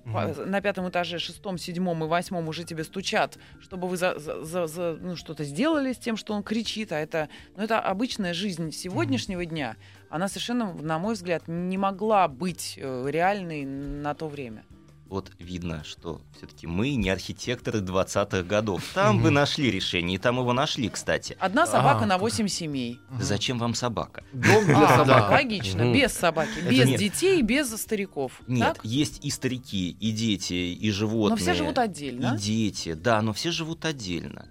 по- 0.06 0.46
на 0.46 0.62
пятом 0.62 0.88
этаже, 0.88 1.20
шестом, 1.20 1.58
седьмом 1.58 2.04
и 2.06 2.08
восьмом 2.08 2.48
уже 2.48 2.64
тебе 2.64 2.86
стучат, 2.86 3.38
чтобы 3.60 3.90
вы 3.90 3.98
за- 3.98 4.18
за- 4.18 4.68
за- 4.68 4.98
ну, 5.02 5.18
что-то 5.18 5.44
сделали 5.44 5.92
с 5.92 5.98
тем, 5.98 6.16
что 6.16 6.34
он 6.34 6.44
кричит, 6.44 6.94
а 6.94 7.00
это, 7.00 7.28
ну, 7.58 7.64
это 7.64 7.80
обычная 7.82 8.34
жизнь 8.34 8.72
сегодняшнего 8.72 9.46
дня, 9.46 9.76
она 10.16 10.28
совершенно, 10.30 10.74
на 10.74 10.98
мой 11.00 11.14
взгляд, 11.16 11.44
не 11.48 11.78
могла 11.78 12.28
быть 12.28 12.76
э, 12.78 13.06
реальной 13.10 13.66
на 13.66 14.14
то 14.14 14.28
время. 14.28 14.64
вот 15.08 15.32
видно, 15.40 15.84
что 15.84 16.20
все-таки 16.38 16.68
мы 16.68 16.96
не 16.96 17.10
архитекторы 17.10 17.80
20-х 17.80 18.44
годов. 18.44 18.82
Там 18.94 19.20
вы 19.22 19.30
нашли 19.30 19.70
решение, 19.70 20.16
и 20.16 20.18
там 20.18 20.40
его 20.40 20.52
нашли, 20.54 20.90
кстати. 20.90 21.38
Одна 21.40 21.66
собака 21.68 22.00
А, 22.04 22.06
на 22.06 22.16
куда? 22.16 22.18
8 22.32 22.48
семей. 22.48 23.00
Да 23.12 23.24
зачем 23.24 23.60
вам 23.60 23.76
собака? 23.76 24.24
Дом 24.34 24.66
для 24.66 24.88
А, 24.88 24.98
собак. 24.98 25.32
Логично, 25.32 25.84
Мгм. 25.84 25.94
без 25.94 26.12
собаки, 26.14 26.60
Это 26.60 26.70
без 26.70 26.88
нет. 26.88 27.00
детей, 27.00 27.42
без 27.44 27.70
стариков. 27.76 28.42
Нет, 28.48 28.76
Так? 28.76 28.86
есть 28.86 29.24
и 29.24 29.30
старики, 29.30 29.92
и 30.00 30.12
дети, 30.12 30.54
и 30.54 30.92
животные. 30.92 31.30
Но 31.32 31.36
все 31.36 31.54
живут 31.54 31.78
отдельно. 31.78 32.36
И 32.36 32.38
дети, 32.40 32.94
да, 32.94 33.22
но 33.22 33.32
все 33.34 33.52
живут 33.52 33.86
отдельно. 33.86 34.48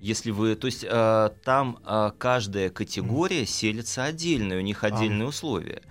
Если 0.00 0.30
вы, 0.30 0.56
то 0.56 0.66
есть 0.66 0.84
э, 0.88 1.30
там 1.44 1.78
э, 1.84 2.12
каждая 2.16 2.70
категория 2.70 3.44
селится 3.44 4.04
отдельно, 4.04 4.56
у 4.56 4.60
них 4.60 4.82
отдельные 4.82 5.28
условия. 5.28 5.82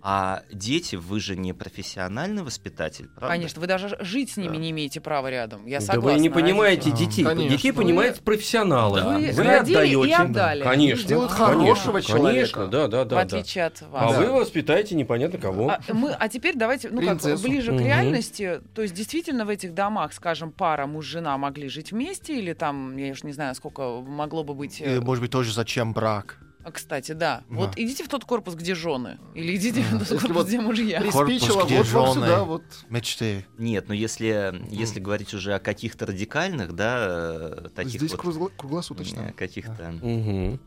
А 0.00 0.42
дети, 0.52 0.94
вы 0.94 1.18
же 1.18 1.34
не 1.36 1.52
профессиональный 1.52 2.42
воспитатель, 2.44 3.08
правда? 3.08 3.28
Конечно, 3.34 3.60
вы 3.60 3.66
даже 3.66 3.96
жить 4.00 4.30
с 4.30 4.36
ними 4.36 4.56
не 4.56 4.70
имеете 4.70 5.00
права 5.00 5.28
рядом. 5.28 5.66
Я 5.66 5.80
Да 5.80 5.86
согласна. 5.86 6.12
вы 6.12 6.20
не 6.20 6.30
понимаете 6.30 6.90
родители. 6.90 7.06
детей. 7.06 7.24
Конечно. 7.24 7.56
Детей 7.56 7.70
Вы- 7.72 7.82
понимают 7.82 8.20
профессионалы. 8.20 9.00
Да. 9.00 9.08
Вы 9.18 9.32
Вы 9.32 9.42
родили 9.42 9.76
и 9.76 10.12
отдаете. 10.12 10.14
отдали. 10.16 10.62
Конечно. 10.62 11.08
Конечно, 11.08 11.28
хорошего 11.28 11.92
Конечно, 11.94 12.16
человека. 12.16 12.66
да, 12.68 12.86
да, 12.86 13.04
В 13.04 13.08
да. 13.08 13.16
да. 13.16 13.20
отличие 13.22 13.64
от 13.64 13.82
А 13.82 14.06
вас. 14.06 14.16
вы 14.18 14.30
воспитаете 14.30 14.94
непонятно 14.94 15.38
кого. 15.38 15.70
А, 15.70 15.80
мы, 15.92 16.12
а 16.12 16.28
теперь 16.28 16.54
давайте, 16.56 16.90
ну 16.90 17.02
как, 17.02 17.18
ближе 17.42 17.76
к 17.76 17.80
реальности. 17.80 18.60
То 18.76 18.82
есть 18.82 18.94
действительно 18.94 19.44
в 19.44 19.48
этих 19.48 19.74
домах, 19.74 20.12
скажем, 20.12 20.52
пара 20.52 20.86
муж-жена 20.86 21.36
могли 21.38 21.68
жить 21.68 21.90
вместе, 21.90 22.38
или 22.38 22.52
там, 22.52 22.96
я 22.96 23.10
уж 23.12 23.24
не 23.24 23.32
знаю, 23.32 23.54
сколько 23.56 24.00
могло 24.00 24.44
бы 24.44 24.54
быть. 24.54 24.80
э, 24.80 24.84
Или, 24.92 24.98
может 25.00 25.22
быть, 25.22 25.32
тоже 25.32 25.52
зачем 25.52 25.92
брак? 25.92 26.38
А, 26.64 26.70
Кстати, 26.72 27.12
да. 27.12 27.42
Да. 27.48 27.56
Вот 27.56 27.70
идите 27.76 28.04
в 28.04 28.08
тот 28.08 28.24
корпус, 28.24 28.54
где 28.54 28.74
жены. 28.74 29.18
Или 29.34 29.56
идите 29.56 29.80
в 29.82 29.90
тот 29.90 30.00
Если 30.00 30.16
корпус, 30.18 30.36
вот 30.36 30.46
где 30.48 30.60
мужья. 30.60 31.00
Приспичило, 31.00 31.52
Корпус, 31.54 31.66
где 31.66 31.76
вот 31.78 31.86
жены. 31.86 32.14
сюда, 32.14 32.44
вот. 32.44 32.62
Мечты. 32.88 33.46
Нет, 33.58 33.88
но 33.88 33.94
если, 33.94 34.62
если 34.70 35.00
говорить 35.00 35.34
уже 35.34 35.54
о 35.54 35.58
каких-то 35.58 36.06
радикальных, 36.06 36.74
да, 36.74 37.06
э, 37.08 37.68
таких 37.74 38.00
Здесь 38.00 38.12
вот, 38.12 38.20
кругло- 38.20 38.48
э, 38.48 38.56
круглосуточно. 38.56 39.32
каких-то... 39.32 39.90
Мгм. 40.02 40.60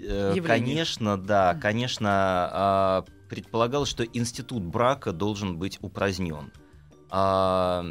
Э. 0.00 0.34
Конечно, 0.46 1.16
да, 1.20 1.54
конечно, 1.54 2.08
а, 2.10 3.04
предполагалось, 3.28 3.88
что 3.88 4.04
институт 4.04 4.62
брака 4.64 5.12
должен 5.12 5.58
быть 5.58 5.78
упразднен. 5.82 6.52
А, 7.10 7.84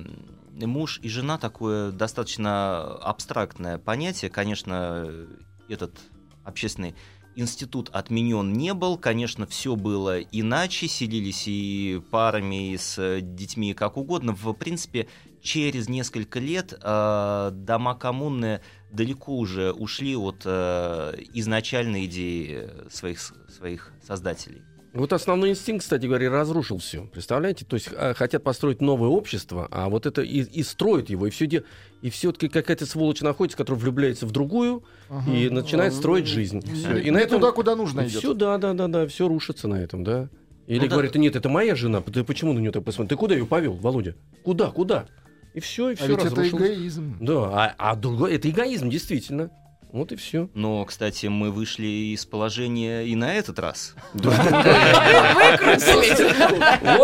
муж 0.53 0.99
и 1.03 1.09
жена 1.09 1.37
такое 1.37 1.91
достаточно 1.91 2.81
абстрактное 2.97 3.77
понятие. 3.77 4.31
Конечно, 4.31 5.27
этот 5.69 5.99
общественный 6.43 6.95
институт 7.37 7.89
отменен 7.93 8.51
не 8.51 8.73
был. 8.73 8.97
Конечно, 8.97 9.45
все 9.45 9.75
было 9.75 10.19
иначе. 10.19 10.87
Селились 10.87 11.43
и 11.47 12.01
парами, 12.11 12.73
и 12.73 12.77
с 12.77 13.21
детьми, 13.21 13.73
как 13.73 13.95
угодно. 13.95 14.33
В 14.33 14.53
принципе, 14.53 15.07
через 15.41 15.87
несколько 15.87 16.39
лет 16.39 16.73
э, 16.81 17.51
дома 17.53 17.95
коммуны 17.95 18.61
далеко 18.91 19.37
уже 19.37 19.71
ушли 19.71 20.15
от 20.15 20.41
э, 20.45 21.13
изначальной 21.33 22.05
идеи 22.05 22.69
своих, 22.89 23.33
своих 23.47 23.93
создателей. 24.05 24.66
Вот 24.97 25.13
основной 25.13 25.51
инстинкт, 25.51 25.83
кстати 25.83 26.05
говоря, 26.05 26.29
разрушил 26.31 26.79
все. 26.79 27.03
Представляете? 27.11 27.65
То 27.65 27.75
есть 27.75 27.89
а, 27.95 28.13
хотят 28.13 28.43
построить 28.43 28.81
новое 28.81 29.09
общество, 29.09 29.67
а 29.71 29.89
вот 29.89 30.05
это 30.05 30.21
и, 30.21 30.41
и 30.41 30.63
строят 30.63 31.09
его, 31.09 31.27
и 31.27 31.29
все 31.29 31.45
де... 31.45 31.63
и 32.01 32.09
все-таки 32.09 32.47
какая-то 32.47 32.85
сволочь 32.85 33.21
находится, 33.21 33.57
которая 33.57 33.79
влюбляется 33.81 34.25
в 34.25 34.31
другую 34.31 34.83
Ага. 35.09 35.31
и 35.31 35.49
начинает 35.49 35.93
строить 35.93 36.25
жизнь. 36.27 36.61
Всё. 36.73 36.97
И 36.97 37.11
на 37.11 37.19
этом 37.19 37.39
туда, 37.39 37.51
куда 37.51 37.75
нужно 37.75 38.01
идет. 38.01 38.19
все, 38.19 38.33
да, 38.33 38.57
да, 38.57 38.73
да, 38.73 38.87
да, 38.87 39.07
все 39.07 39.27
рушится 39.27 39.67
на 39.67 39.75
этом, 39.75 40.03
да. 40.03 40.29
Или 40.65 40.79
Ну 40.79 40.87
да. 40.87 40.91
говорит, 40.95 41.15
нет, 41.15 41.35
это 41.35 41.47
моя 41.47 41.75
жена, 41.75 42.01
ты 42.01 42.23
почему 42.23 42.53
на 42.53 42.59
нее 42.59 42.71
так 42.71 42.83
посмотри? 42.83 43.09
Ты 43.09 43.15
куда 43.15 43.35
ее 43.35 43.45
повел, 43.45 43.73
Володя? 43.73 44.15
Куда, 44.43 44.71
куда? 44.71 45.05
И 45.53 45.59
все, 45.59 45.91
и 45.91 45.95
все 45.95 46.05
А 46.05 46.07
ведь 46.07 46.17
это 46.19 46.25
разрушилось. 46.27 46.63
эгоизм. 46.71 47.17
Да, 47.21 47.33
а, 47.35 47.75
а 47.77 47.95
другое, 47.95 48.35
это 48.35 48.49
эгоизм, 48.49 48.89
действительно. 48.89 49.49
Вот 49.91 50.11
и 50.11 50.15
все. 50.15 50.49
Но, 50.53 50.83
кстати, 50.85 51.27
мы 51.27 51.49
вышли 51.51 51.87
из 52.13 52.25
положения 52.25 53.03
и 53.03 53.15
на 53.15 53.33
этот 53.35 53.57
раз. 53.59 53.95
Вот 54.13 54.31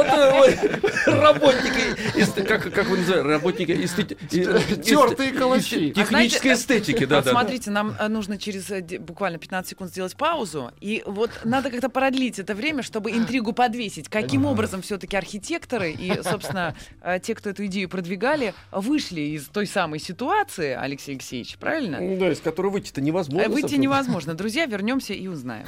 э, 0.08 0.80
работники, 1.06 2.42
как, 2.44 2.88
вы 2.88 2.98
называете, 2.98 3.28
работники 3.28 3.72
эстети- 3.72 4.18
э, 4.32 4.60
эст- 4.82 5.38
калачи. 5.38 5.92
Технической 5.92 6.52
А 6.52 6.56
знаете, 6.56 6.82
эстетики, 6.84 7.06
да, 7.06 7.24
смотрите, 7.24 7.72
нам 7.72 7.96
э, 8.00 8.08
нужно 8.08 8.38
через 8.38 8.70
э, 8.72 8.82
буквально 9.00 9.38
15 9.38 9.70
секунд 9.70 9.92
сделать 9.92 10.16
паузу. 10.16 10.72
И 10.82 11.04
вот 11.06 11.32
надо 11.44 11.70
как-то 11.70 11.90
продлить 11.90 12.40
это 12.40 12.56
время, 12.56 12.84
чтобы 12.84 13.12
интригу 13.12 13.54
подвесить. 13.54 14.10
Каким 14.10 14.46
образом 14.46 14.82
все-таки 14.82 15.16
архитекторы 15.18 15.92
и, 15.92 16.12
собственно, 16.24 16.76
э, 17.02 17.20
те, 17.22 17.36
кто 17.36 17.50
эту 17.50 17.66
идею 17.68 17.90
продвигали, 17.90 18.54
вышли 18.72 19.22
из 19.22 19.46
той 19.48 19.68
самой 19.68 20.00
ситуации, 20.00 20.72
Алексей 20.74 21.12
Алексеевич, 21.12 21.58
правильно? 21.58 22.00
Ну 22.00 22.18
Да, 22.18 22.32
из 22.32 22.40
которой 22.40 22.73
выйти-то 22.74 23.00
невозможно. 23.00 23.48
Выйти 23.50 23.62
совсем. 23.62 23.82
невозможно. 23.82 24.34
Друзья, 24.34 24.66
вернемся 24.66 25.14
и 25.14 25.28
узнаем. 25.28 25.66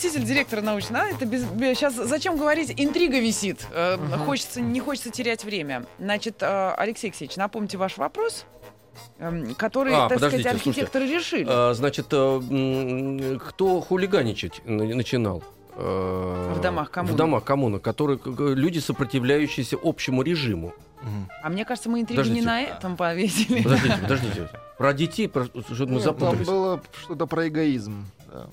Заместитель 0.00 0.26
директора 0.26 0.62
научного, 0.62 1.04
а, 1.04 1.08
это 1.08 1.26
без, 1.26 1.42
сейчас 1.76 1.94
зачем 1.94 2.38
говорить, 2.38 2.72
интрига 2.78 3.18
висит, 3.20 3.66
Э, 3.70 3.98
хочется, 4.24 4.60
не 4.62 4.80
хочется 4.80 5.10
терять 5.10 5.44
время. 5.44 5.84
Значит, 5.98 6.36
э, 6.42 6.72
Алексей 6.76 7.08
Алексеевич, 7.08 7.36
напомните 7.36 7.76
ваш 7.76 7.98
вопрос, 7.98 8.46
эм, 9.18 9.54
который, 9.56 9.92
А, 9.94 10.08
так 10.08 10.14
подождите, 10.18 10.42
сказать, 10.44 10.66
архитекторы 10.66 11.06
решили. 11.06 11.46
А, 11.46 11.74
Значит, 11.74 12.06
э, 12.12 13.38
кто 13.46 13.80
хулиганичать 13.82 14.62
на- 14.64 14.84
начинал? 14.84 15.42
Э, 15.76 16.54
В 16.56 16.60
домах 16.62 16.90
коммуны. 16.90 17.12
В 17.12 17.16
домах 17.16 17.44
коммуны, 17.44 17.78
которые 17.78 18.18
люди, 18.24 18.78
сопротивляющиеся 18.78 19.76
общему 19.82 20.22
режиму. 20.22 20.72
А 21.42 21.50
мне 21.50 21.66
кажется, 21.66 21.90
мы 21.90 22.00
интригу 22.00 22.22
не 22.22 22.40
подождите. 22.40 22.46
на 22.46 22.62
этом 22.62 22.96
повесили. 22.96 23.62
Подождите, 23.62 23.98
подождите. 24.00 24.48
Про 24.78 24.92
детей, 24.94 25.28
про... 25.28 25.44
что-то 25.44 25.86
мы 25.86 25.96
Нет, 25.96 26.04
там 26.04 26.18
запутались. 26.18 26.46
было 26.46 26.82
что-то 27.04 27.26
про 27.26 27.48
эгоизм. 27.48 28.06
да. 28.32 28.46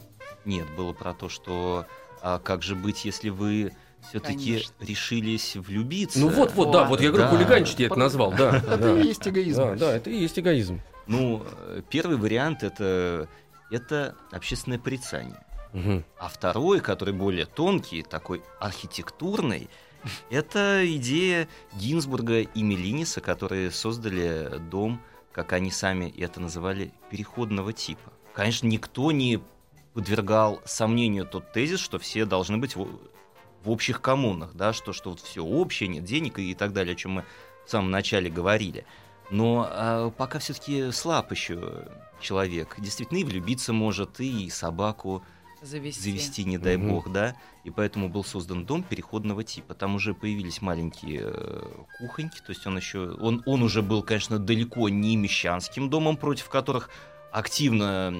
Нет, 0.48 0.66
было 0.76 0.94
про 0.94 1.14
то, 1.14 1.28
что 1.30 1.86
а 2.22 2.40
как 2.40 2.64
же 2.64 2.76
быть, 2.76 3.06
если 3.06 3.30
вы 3.30 3.74
все-таки 4.10 4.64
решились 4.80 5.56
влюбиться? 5.56 6.20
Ну 6.20 6.30
вот, 6.30 6.54
вот, 6.54 6.72
да, 6.72 6.86
Вот. 6.86 7.02
я 7.02 7.10
говорю, 7.10 7.26
Да. 7.26 7.30
хулиганчить 7.30 7.80
я 7.80 7.88
это 7.88 7.96
назвал, 7.96 8.32
да. 8.32 8.58
Это 8.68 8.96
и 8.98 9.04
есть 9.08 9.28
эгоизм. 9.28 9.62
Да, 9.62 9.76
да, 9.76 9.96
это 9.96 10.10
и 10.10 10.16
есть 10.18 10.40
эгоизм. 10.40 10.82
Ну, 11.06 11.44
э, 11.46 11.82
первый 11.90 12.18
вариант 12.18 12.64
это, 12.64 13.28
это 13.70 14.16
общественное 14.32 14.80
порицание. 14.80 15.38
Мгм. 15.74 16.06
А 16.18 16.30
второй, 16.30 16.80
который 16.80 17.14
более 17.14 17.46
тонкий, 17.46 18.02
такой 18.02 18.42
архитектурный, 18.60 19.70
это 20.30 20.84
идея 20.96 21.48
Гинзбурга 21.74 22.40
и 22.40 22.64
Мелиниса, 22.64 23.20
которые 23.20 23.72
создали 23.72 24.60
дом, 24.72 25.02
как 25.34 25.52
они 25.52 25.72
сами 25.72 26.10
это 26.18 26.40
называли, 26.40 26.94
переходного 27.12 27.74
типа. 27.74 28.14
Конечно, 28.34 28.68
никто 28.68 29.12
не 29.12 29.42
подвергал 29.98 30.62
сомнению 30.64 31.26
тот 31.26 31.52
тезис, 31.52 31.80
что 31.80 31.98
все 31.98 32.26
должны 32.26 32.60
быть 32.60 32.76
в, 32.76 32.88
в 33.64 33.70
общих 33.72 34.00
коммунах, 34.00 34.52
да, 34.54 34.72
что, 34.72 34.94
что 34.94 35.10
вот 35.10 35.20
все 35.22 35.44
общее, 35.44 35.90
нет 35.90 36.04
денег 36.04 36.38
и 36.38 36.54
так 36.54 36.72
далее, 36.72 36.94
о 36.94 36.96
чем 36.96 37.14
мы 37.14 37.26
в 37.66 37.72
самом 37.72 37.90
начале 37.90 38.30
говорили. 38.30 38.86
Но 39.32 39.68
а, 39.68 40.12
пока 40.12 40.38
все-таки 40.38 40.92
слаб 40.92 41.32
еще 41.32 41.88
человек. 42.22 42.76
Действительно, 42.78 43.18
и 43.18 43.24
влюбиться 43.24 43.74
может, 43.74 44.20
и 44.20 44.52
собаку 44.52 45.24
Завести. 45.64 46.00
завести, 46.00 46.44
не 46.44 46.60
дай 46.60 46.78
Мгм. 46.78 46.90
бог, 46.90 47.12
да. 47.12 47.36
И 47.64 47.72
поэтому 47.72 48.08
был 48.08 48.24
создан 48.24 48.68
дом 48.68 48.84
переходного 48.84 49.44
типа. 49.44 49.74
Там 49.74 49.96
уже 49.96 50.14
появились 50.14 50.62
маленькие 50.62 51.22
э, 51.24 51.62
кухоньки, 51.98 52.38
то 52.38 52.52
есть 52.52 52.68
он 52.68 52.78
еще, 52.78 53.16
он, 53.20 53.42
он 53.48 53.64
уже 53.64 53.82
был, 53.82 54.04
конечно, 54.04 54.38
далеко 54.38 54.90
не 54.90 55.16
мещанским 55.16 55.90
домом, 55.90 56.18
против 56.18 56.50
которых 56.50 56.92
активно, 57.32 58.14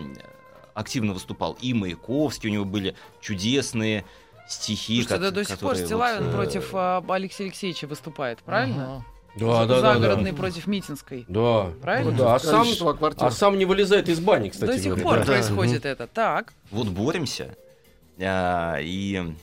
активно 0.78 1.14
выступал 1.14 1.58
и 1.60 1.74
Маяковский, 1.74 2.50
у 2.50 2.54
него 2.54 2.66
были 2.66 2.96
чудесные 3.20 4.06
стихи. 4.48 5.02
Слушайте, 5.02 5.24
да 5.24 5.32
до 5.32 5.44
сих 5.44 5.58
пор 5.58 5.76
Стилавин 5.76 6.26
вот, 6.26 6.30
э, 6.30 6.36
против 6.36 6.70
а, 6.74 7.04
Алексея 7.10 7.48
Алексеевича 7.48 7.88
выступает, 7.88 8.40
правильно? 8.40 8.98
Ага. 8.98 9.06
Да, 9.36 9.66
да, 9.66 9.82
да, 9.82 9.94
Загородный 9.94 10.32
да. 10.32 10.38
против 10.38 10.68
Митинской. 10.68 11.26
Да. 11.28 11.72
Правильно? 11.82 12.12
Да, 12.12 12.36
а 12.36 12.40
сам, 12.40 12.68
а 13.18 13.32
сам 13.32 13.58
не 13.58 13.66
вылезает 13.66 14.08
из 14.08 14.20
бани, 14.20 14.50
кстати 14.50 14.72
До 14.72 14.78
сих 14.78 14.86
говоря, 14.86 15.04
пор 15.04 15.20
да. 15.20 15.26
происходит 15.26 15.86
это. 15.86 16.08
Так, 16.08 16.54
Вот 16.72 16.88
боремся. 16.88 17.56
А, 18.20 18.78
и 18.80 19.34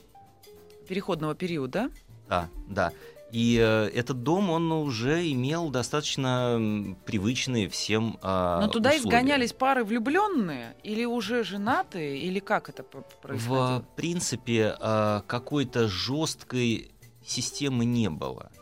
переходного 0.88 1.34
периода. 1.34 1.90
Да, 2.28 2.48
да. 2.68 2.92
И 3.34 3.58
э, 3.60 3.88
этот 3.88 4.22
дом, 4.22 4.50
он 4.50 4.70
уже 4.70 5.28
имел 5.32 5.68
достаточно 5.70 6.94
привычные 7.04 7.68
всем 7.68 8.16
а, 8.22 8.60
Но 8.60 8.68
туда 8.68 8.90
условия. 8.90 9.08
изгонялись 9.08 9.52
пары 9.52 9.82
влюбленные 9.82 10.76
или 10.84 11.04
уже 11.04 11.42
женатые, 11.42 12.20
или 12.20 12.38
как 12.38 12.68
это 12.68 12.84
происходило? 12.84 13.80
В 13.80 13.96
принципе, 13.96 14.76
а, 14.78 15.24
какой-то 15.26 15.88
жесткой 15.88 16.92
системы 17.26 17.84
не 17.84 18.08
было. 18.08 18.52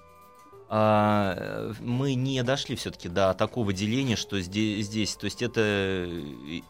А, 0.70 1.34
э, 1.36 1.74
Мы 1.80 2.14
не 2.14 2.42
дошли 2.42 2.74
все-таки 2.74 3.10
до 3.10 3.34
такого 3.34 3.74
деления, 3.74 4.16
что 4.16 4.40
здесь, 4.40 4.86
здесь 4.86 5.16
то 5.16 5.26
есть 5.26 5.42
это 5.42 5.60
э, 5.60 6.60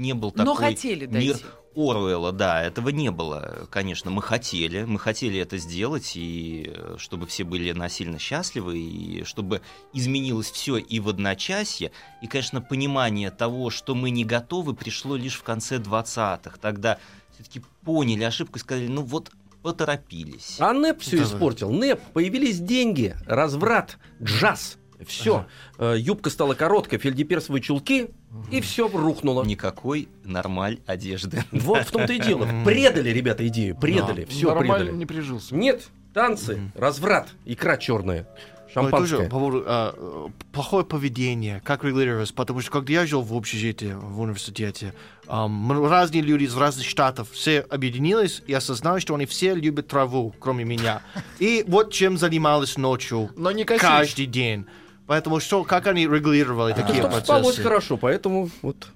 не 0.00 0.14
был 0.14 0.30
такой 0.30 0.46
Но 0.46 0.54
хотели 0.54 1.06
мир 1.06 1.34
дойти. 1.34 1.44
Оруэлла, 1.76 2.32
да, 2.32 2.62
этого 2.62 2.88
не 2.88 3.12
было, 3.12 3.68
конечно, 3.70 4.10
мы 4.10 4.22
хотели, 4.22 4.82
мы 4.82 4.98
хотели 4.98 5.38
это 5.38 5.56
сделать, 5.56 6.12
и 6.16 6.72
э, 6.74 6.96
чтобы 6.98 7.26
все 7.28 7.44
были 7.44 7.70
насильно 7.70 8.18
счастливы, 8.18 8.78
и 8.78 9.22
чтобы 9.22 9.62
изменилось 9.92 10.50
все 10.50 10.78
и 10.78 10.98
в 10.98 11.08
одночасье, 11.08 11.92
и, 12.22 12.26
конечно, 12.26 12.60
понимание 12.60 13.30
того, 13.30 13.70
что 13.70 13.94
мы 13.94 14.10
не 14.10 14.24
готовы, 14.24 14.74
пришло 14.74 15.14
лишь 15.14 15.36
в 15.36 15.44
конце 15.44 15.76
20-х, 15.76 16.58
тогда 16.60 16.98
все-таки 17.34 17.62
поняли 17.84 18.24
ошибку 18.24 18.58
и 18.58 18.60
сказали, 18.60 18.88
ну 18.88 19.02
вот 19.02 19.30
поторопились. 19.62 20.56
А 20.58 20.72
НЭП 20.72 21.00
все 21.00 21.22
испортил. 21.22 21.70
НЭП, 21.70 22.00
появились 22.12 22.58
деньги, 22.58 23.14
разврат, 23.26 23.98
джаз. 24.20 24.79
Все. 25.06 25.46
Юбка 25.78 26.30
стала 26.30 26.54
короткой, 26.54 26.98
фельдеперсовые 26.98 27.62
чулки, 27.62 28.10
и 28.50 28.60
все 28.60 28.88
рухнуло. 28.88 29.44
Никакой 29.44 30.08
нормаль 30.24 30.78
одежды. 30.86 31.44
Вот 31.52 31.82
в 31.86 31.90
том-то 31.90 32.12
и 32.12 32.18
дело. 32.18 32.48
Предали, 32.64 33.10
ребята, 33.10 33.46
идею. 33.48 33.76
Предали. 33.76 34.24
Все 34.26 34.48
Нормально 34.48 34.76
предали. 34.84 34.96
не 34.96 35.06
прижился. 35.06 35.54
Нет, 35.54 35.88
танцы, 36.14 36.60
разврат, 36.74 37.28
икра 37.44 37.76
черная, 37.76 38.26
Но 38.74 38.82
это 38.82 38.90
тоже 38.90 39.06
шампанское. 39.16 39.24
по 39.24 39.30
поводу, 39.30 39.64
а, 39.66 39.94
э, 39.96 40.28
плохое 40.52 40.84
поведение, 40.84 41.60
как 41.64 41.82
регулировалось, 41.84 42.30
потому 42.32 42.60
что 42.60 42.70
когда 42.70 42.92
я 42.92 43.06
жил 43.06 43.22
в 43.22 43.32
общежитии, 43.34 43.94
в 43.96 44.20
университете, 44.20 44.94
м- 45.28 45.86
разные 45.88 46.22
люди 46.22 46.44
из 46.44 46.56
разных 46.56 46.86
штатов 46.86 47.30
все 47.32 47.60
объединились 47.60 48.42
и 48.46 48.52
осознали, 48.52 49.00
что 49.00 49.14
они 49.14 49.26
все 49.26 49.54
любят 49.54 49.88
траву, 49.88 50.34
кроме 50.38 50.64
меня. 50.64 51.02
И 51.40 51.64
вот 51.66 51.92
чем 51.92 52.16
занимались 52.18 52.76
ночью, 52.76 53.30
Но 53.36 53.50
не 53.50 53.64
косишь. 53.64 53.82
каждый 53.82 54.26
день. 54.26 54.66
Поэтому 55.10 55.40
что, 55.40 55.64
как 55.64 55.88
они 55.88 56.06
регулировали 56.06 56.72
Да 56.72 56.82
такие 56.82 57.00
чтоб 57.02 57.12
спалось 57.14 57.46
процессы? 57.46 57.62
хорошо, 57.64 57.96
поэтому 57.96 58.48
вот. 58.62 58.86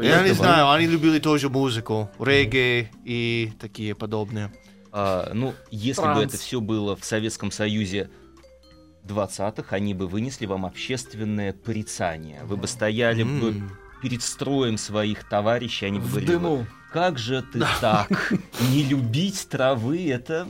Я 0.00 0.22
не 0.22 0.32
знаю, 0.32 0.70
они 0.70 0.86
любили 0.86 1.18
тоже 1.18 1.50
музыку, 1.50 2.08
регgae 2.18 2.86
и 3.04 3.52
такие 3.60 3.94
подобные. 3.94 4.50
А, 4.92 5.30
ну, 5.34 5.52
если 5.70 6.00
бы 6.00 6.14
Транс. 6.14 6.24
это 6.32 6.38
все 6.38 6.62
было 6.62 6.96
в 6.96 7.04
Советском 7.04 7.50
Союзе 7.50 8.08
20-х, 9.04 9.76
они 9.76 9.92
бы 9.92 10.06
вынесли 10.06 10.46
вам 10.46 10.64
общественное 10.64 11.52
порицание. 11.52 12.40
Вы 12.44 12.56
бы 12.56 12.66
стояли 12.66 13.24
бы 13.24 13.48
М. 13.48 13.70
перед 14.00 14.22
строем 14.22 14.78
своих 14.78 15.28
товарищей, 15.28 15.84
они 15.84 15.98
бы 15.98 16.06
В 16.06 16.08
говорили, 16.12 16.30
дыму. 16.30 16.66
как 16.94 17.18
же 17.18 17.42
ты 17.42 17.62
так? 17.82 18.32
Не 18.70 18.84
любить 18.84 19.46
травы, 19.50 20.08
это... 20.10 20.48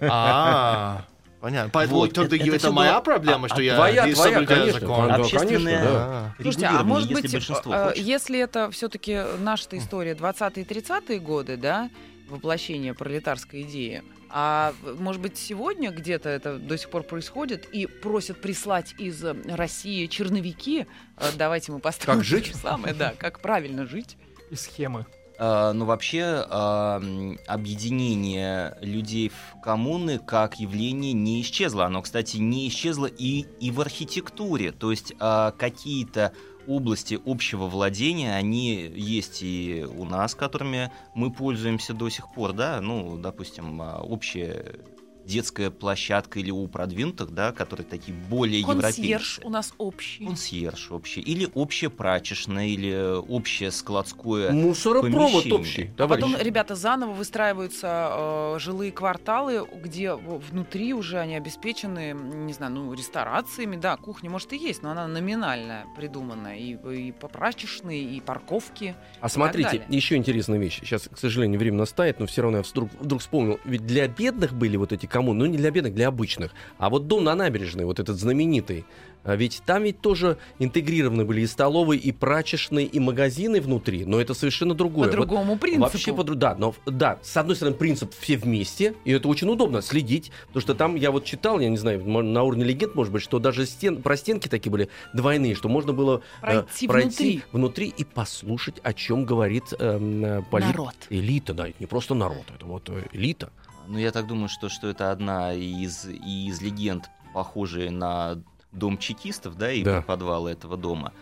А, 0.00 1.04
понятно. 1.44 1.70
Поэтому 1.72 2.00
Вот, 2.00 2.12
тогда 2.14 2.36
это- 2.36 2.44
это, 2.46 2.56
это 2.56 2.72
моя 2.72 2.92
было- 2.94 3.00
проблема, 3.02 3.48
что 3.48 3.58
а- 3.58 3.62
я 3.62 3.76
твоя, 3.76 4.06
не 4.06 4.14
твоя, 4.14 4.32
соблюдаю 4.32 4.60
конечно, 4.60 4.80
закон. 4.80 5.08
да, 5.08 5.14
Общественное 5.16 5.48
конечно, 5.78 5.84
А. 5.84 6.34
Слушайте, 6.40 6.66
а 6.66 6.82
может 6.82 7.10
если 7.10 7.22
быть, 7.22 7.32
большинство 7.32 7.74
э, 7.74 7.84
хочет. 7.88 8.04
если 8.04 8.40
это 8.40 8.70
все-таки 8.70 9.22
наша 9.40 9.66
история 9.78 10.14
20-е 10.14 10.64
30-е 10.64 11.18
годы, 11.20 11.56
да, 11.58 11.90
воплощение 12.28 12.94
пролетарской 12.94 13.60
идеи, 13.62 14.02
а 14.30 14.72
может 14.98 15.20
быть 15.20 15.36
сегодня 15.36 15.90
где-то 15.90 16.28
это 16.30 16.58
до 16.58 16.78
сих 16.78 16.88
пор 16.88 17.02
происходит 17.02 17.66
и 17.72 17.86
просят 17.86 18.40
прислать 18.40 18.94
из 18.98 19.22
э, 19.22 19.36
России 19.46 20.06
черновики, 20.06 20.86
э, 21.18 21.24
давайте 21.36 21.72
мы 21.72 21.78
поставим 21.78 22.20
Как 22.20 22.24
жить? 22.24 22.46
то 22.46 22.52
же 22.52 22.56
самое, 22.58 22.94
да, 22.94 23.12
как 23.18 23.40
правильно 23.40 23.86
жить. 23.86 24.16
И 24.50 24.56
схемы. 24.56 25.04
А, 25.38 25.72
ну, 25.72 25.84
вообще, 25.84 26.44
а, 26.48 26.98
м, 27.00 27.38
объединение 27.46 28.76
людей 28.80 29.30
в 29.30 29.60
коммуны 29.60 30.18
как 30.18 30.60
явление 30.60 31.12
не 31.12 31.40
исчезло. 31.42 31.86
Оно, 31.86 32.02
кстати, 32.02 32.36
не 32.36 32.68
исчезло 32.68 33.06
и, 33.06 33.46
и 33.60 33.70
в 33.70 33.80
архитектуре. 33.80 34.72
То 34.72 34.90
есть 34.90 35.12
а, 35.18 35.50
какие-то 35.52 36.32
области 36.66 37.20
общего 37.26 37.66
владения, 37.66 38.34
они 38.34 38.74
есть 38.94 39.42
и 39.42 39.84
у 39.84 40.04
нас, 40.04 40.34
которыми 40.34 40.90
мы 41.14 41.30
пользуемся 41.30 41.92
до 41.92 42.08
сих 42.08 42.32
пор, 42.32 42.52
да, 42.52 42.80
ну, 42.80 43.18
допустим, 43.18 43.82
а, 43.82 44.00
общая 44.00 44.80
детская 45.24 45.70
площадка 45.70 46.38
или 46.38 46.50
у 46.50 46.66
продвинутых, 46.68 47.30
да, 47.30 47.52
которые 47.52 47.86
такие 47.86 48.16
более 48.16 48.64
Консьерж 48.64 48.98
европейские. 48.98 49.46
у 49.46 49.50
нас 49.50 49.74
общий. 49.78 50.26
Консьерж 50.26 50.90
общий, 50.90 51.20
или 51.20 51.48
общее 51.54 51.90
прачечное, 51.90 52.66
или 52.66 53.18
общее 53.28 53.70
складское 53.70 54.52
Мусоропровод 54.52 55.32
помещение. 55.32 55.58
общий, 55.58 55.90
товарищи. 55.96 56.22
потом, 56.22 56.40
ребята, 56.40 56.74
заново 56.74 57.12
выстраиваются 57.12 58.08
э, 58.10 58.58
жилые 58.58 58.92
кварталы, 58.92 59.66
где 59.74 60.14
внутри 60.14 60.94
уже 60.94 61.18
они 61.18 61.36
обеспечены, 61.36 62.12
не 62.14 62.52
знаю, 62.52 62.72
ну, 62.72 62.92
ресторациями. 62.92 63.76
Да, 63.76 63.96
кухня, 63.96 64.30
может, 64.30 64.52
и 64.52 64.56
есть, 64.56 64.82
но 64.82 64.90
она 64.90 65.06
номинальная 65.06 65.86
придуманная. 65.96 66.56
И, 66.56 66.76
и 66.76 67.12
попрачечные, 67.12 68.02
и 68.02 68.20
парковки. 68.20 68.94
А 69.20 69.28
смотрите, 69.28 69.68
далее. 69.68 69.86
еще 69.88 70.16
интересная 70.16 70.58
вещь. 70.58 70.80
Сейчас, 70.80 71.08
к 71.08 71.18
сожалению, 71.18 71.58
время 71.58 71.78
настает, 71.78 72.20
но 72.20 72.26
все 72.26 72.42
равно 72.42 72.58
я 72.58 72.62
вдруг, 72.62 72.90
вдруг 72.98 73.20
вспомнил. 73.20 73.58
Ведь 73.64 73.86
для 73.86 74.08
бедных 74.08 74.52
были 74.52 74.76
вот 74.76 74.92
эти 74.92 75.06
коммуны, 75.14 75.44
ну 75.44 75.46
не 75.46 75.56
для 75.56 75.70
бедных, 75.70 75.94
для 75.94 76.08
обычных. 76.08 76.50
А 76.76 76.90
вот 76.90 77.06
дом 77.06 77.22
на 77.22 77.36
набережной, 77.36 77.84
вот 77.84 78.00
этот 78.00 78.18
знаменитый, 78.18 78.84
а 79.22 79.36
ведь 79.36 79.62
там 79.64 79.84
ведь 79.84 80.00
тоже 80.00 80.38
интегрированы 80.58 81.24
были 81.24 81.42
и 81.42 81.46
столовые, 81.46 82.00
и 82.00 82.10
прачечные, 82.10 82.84
и 82.84 82.98
магазины 82.98 83.60
внутри, 83.60 84.04
но 84.04 84.20
это 84.20 84.34
совершенно 84.34 84.74
другое. 84.74 85.08
По 85.08 85.16
Вот 85.16 85.28
другому 85.28 85.56
принципу. 85.56 85.84
Вообще 85.84 86.12
по 86.12 86.24
да, 86.24 86.56
но 86.58 86.74
да, 86.84 87.20
с 87.22 87.36
одной 87.36 87.54
стороны 87.54 87.76
принцип 87.76 88.12
все 88.18 88.36
вместе, 88.36 88.94
и 89.04 89.12
это 89.12 89.28
очень 89.28 89.48
удобно 89.48 89.82
следить, 89.82 90.32
потому 90.48 90.60
что 90.60 90.74
там 90.74 90.96
я 90.96 91.12
вот 91.12 91.24
читал, 91.24 91.60
я 91.60 91.68
не 91.68 91.76
знаю, 91.76 92.04
на 92.04 92.42
уровне 92.42 92.64
легенд, 92.64 92.96
может 92.96 93.12
быть, 93.12 93.22
что 93.22 93.38
даже 93.38 93.66
стен, 93.66 94.02
простенки 94.02 94.48
такие 94.48 94.72
были 94.72 94.88
двойные, 95.12 95.54
что 95.54 95.68
можно 95.68 95.92
было 95.92 96.22
э, 96.42 96.64
Пройти 96.88 96.88
внутри. 96.88 97.42
внутри 97.52 97.94
и 97.96 98.02
послушать, 98.02 98.80
о 98.82 98.92
чем 98.92 99.24
говорит 99.24 99.72
эм, 99.78 100.24
э, 100.24 100.42
поли- 100.50 100.66
Народ. 100.66 100.94
элита, 101.08 101.54
да, 101.54 101.68
не 101.78 101.86
просто 101.86 102.14
народ, 102.14 102.44
это 102.52 102.66
вот 102.66 102.90
э, 102.90 103.04
элита. 103.12 103.52
Ну, 103.86 103.98
я 103.98 104.12
так 104.12 104.26
думаю, 104.26 104.48
что, 104.48 104.68
что 104.68 104.88
это 104.88 105.10
одна 105.10 105.52
из, 105.52 106.06
из 106.06 106.60
легенд, 106.60 107.10
похожая 107.32 107.90
на 107.90 108.42
дом 108.72 108.98
чекистов, 108.98 109.56
да, 109.56 109.72
и 109.72 109.82
Да. 109.82 110.02
подвал 110.02 110.46
этого 110.46 110.76
дома. 110.76 111.12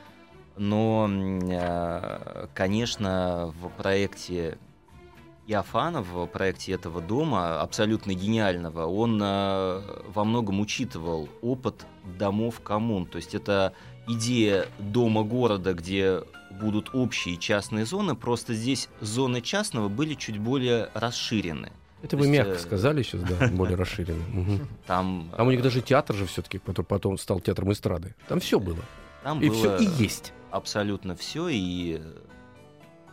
Но, 0.57 1.09
э, 1.11 2.47
конечно, 2.55 3.53
в 3.61 3.69
проекте 3.71 4.59
Иофана, 5.47 6.03
в 6.03 6.27
проекте 6.27 6.73
этого 6.73 7.01
дома, 7.01 7.61
абсолютно 7.61 8.15
гениального, 8.15 8.87
он 8.87 9.21
э, 9.23 10.03
во 10.09 10.25
многом 10.25 10.61
учитывал 10.61 11.29
опыт 11.41 11.87
домов 12.19 12.61
коммун. 12.61 13.07
То 13.07 13.17
есть 13.17 13.35
это 13.35 13.73
идея 14.07 14.67
дома-города, 14.79 15.75
где 15.75 16.23
будут 16.61 16.95
общие 16.95 17.37
частные 17.39 17.87
зоны, 17.87 18.15
просто 18.15 18.55
здесь 18.55 18.89
зоны 19.01 19.41
частного 19.41 19.89
были 19.89 20.15
чуть 20.15 20.39
более 20.39 20.91
расширены. 20.95 21.73
Это 22.03 22.11
То 22.11 22.17
вы 22.17 22.29
мягко 22.29 22.53
э, 22.55 22.59
сказали 22.59 23.03
сейчас, 23.03 23.23
да, 23.23 23.49
более 23.53 23.77
расширенно. 23.77 24.67
Там, 24.87 25.31
Там 25.37 25.47
у 25.47 25.51
них 25.51 25.61
э, 25.61 25.63
даже 25.63 25.81
театр 25.81 26.17
же 26.17 26.27
все-таки, 26.27 26.59
который 26.59 26.85
потом 26.87 27.17
стал 27.17 27.41
театром 27.41 27.73
эстрады. 27.73 28.15
Там 28.29 28.41
все 28.41 28.59
было. 28.59 28.81
там 29.23 29.41
И 29.41 29.49
было 29.49 29.57
все 29.57 29.77
и 29.79 29.87
есть. 30.03 30.33
абсолютно 30.51 31.15
все, 31.15 31.49
и 31.49 31.99
э, 32.01 32.13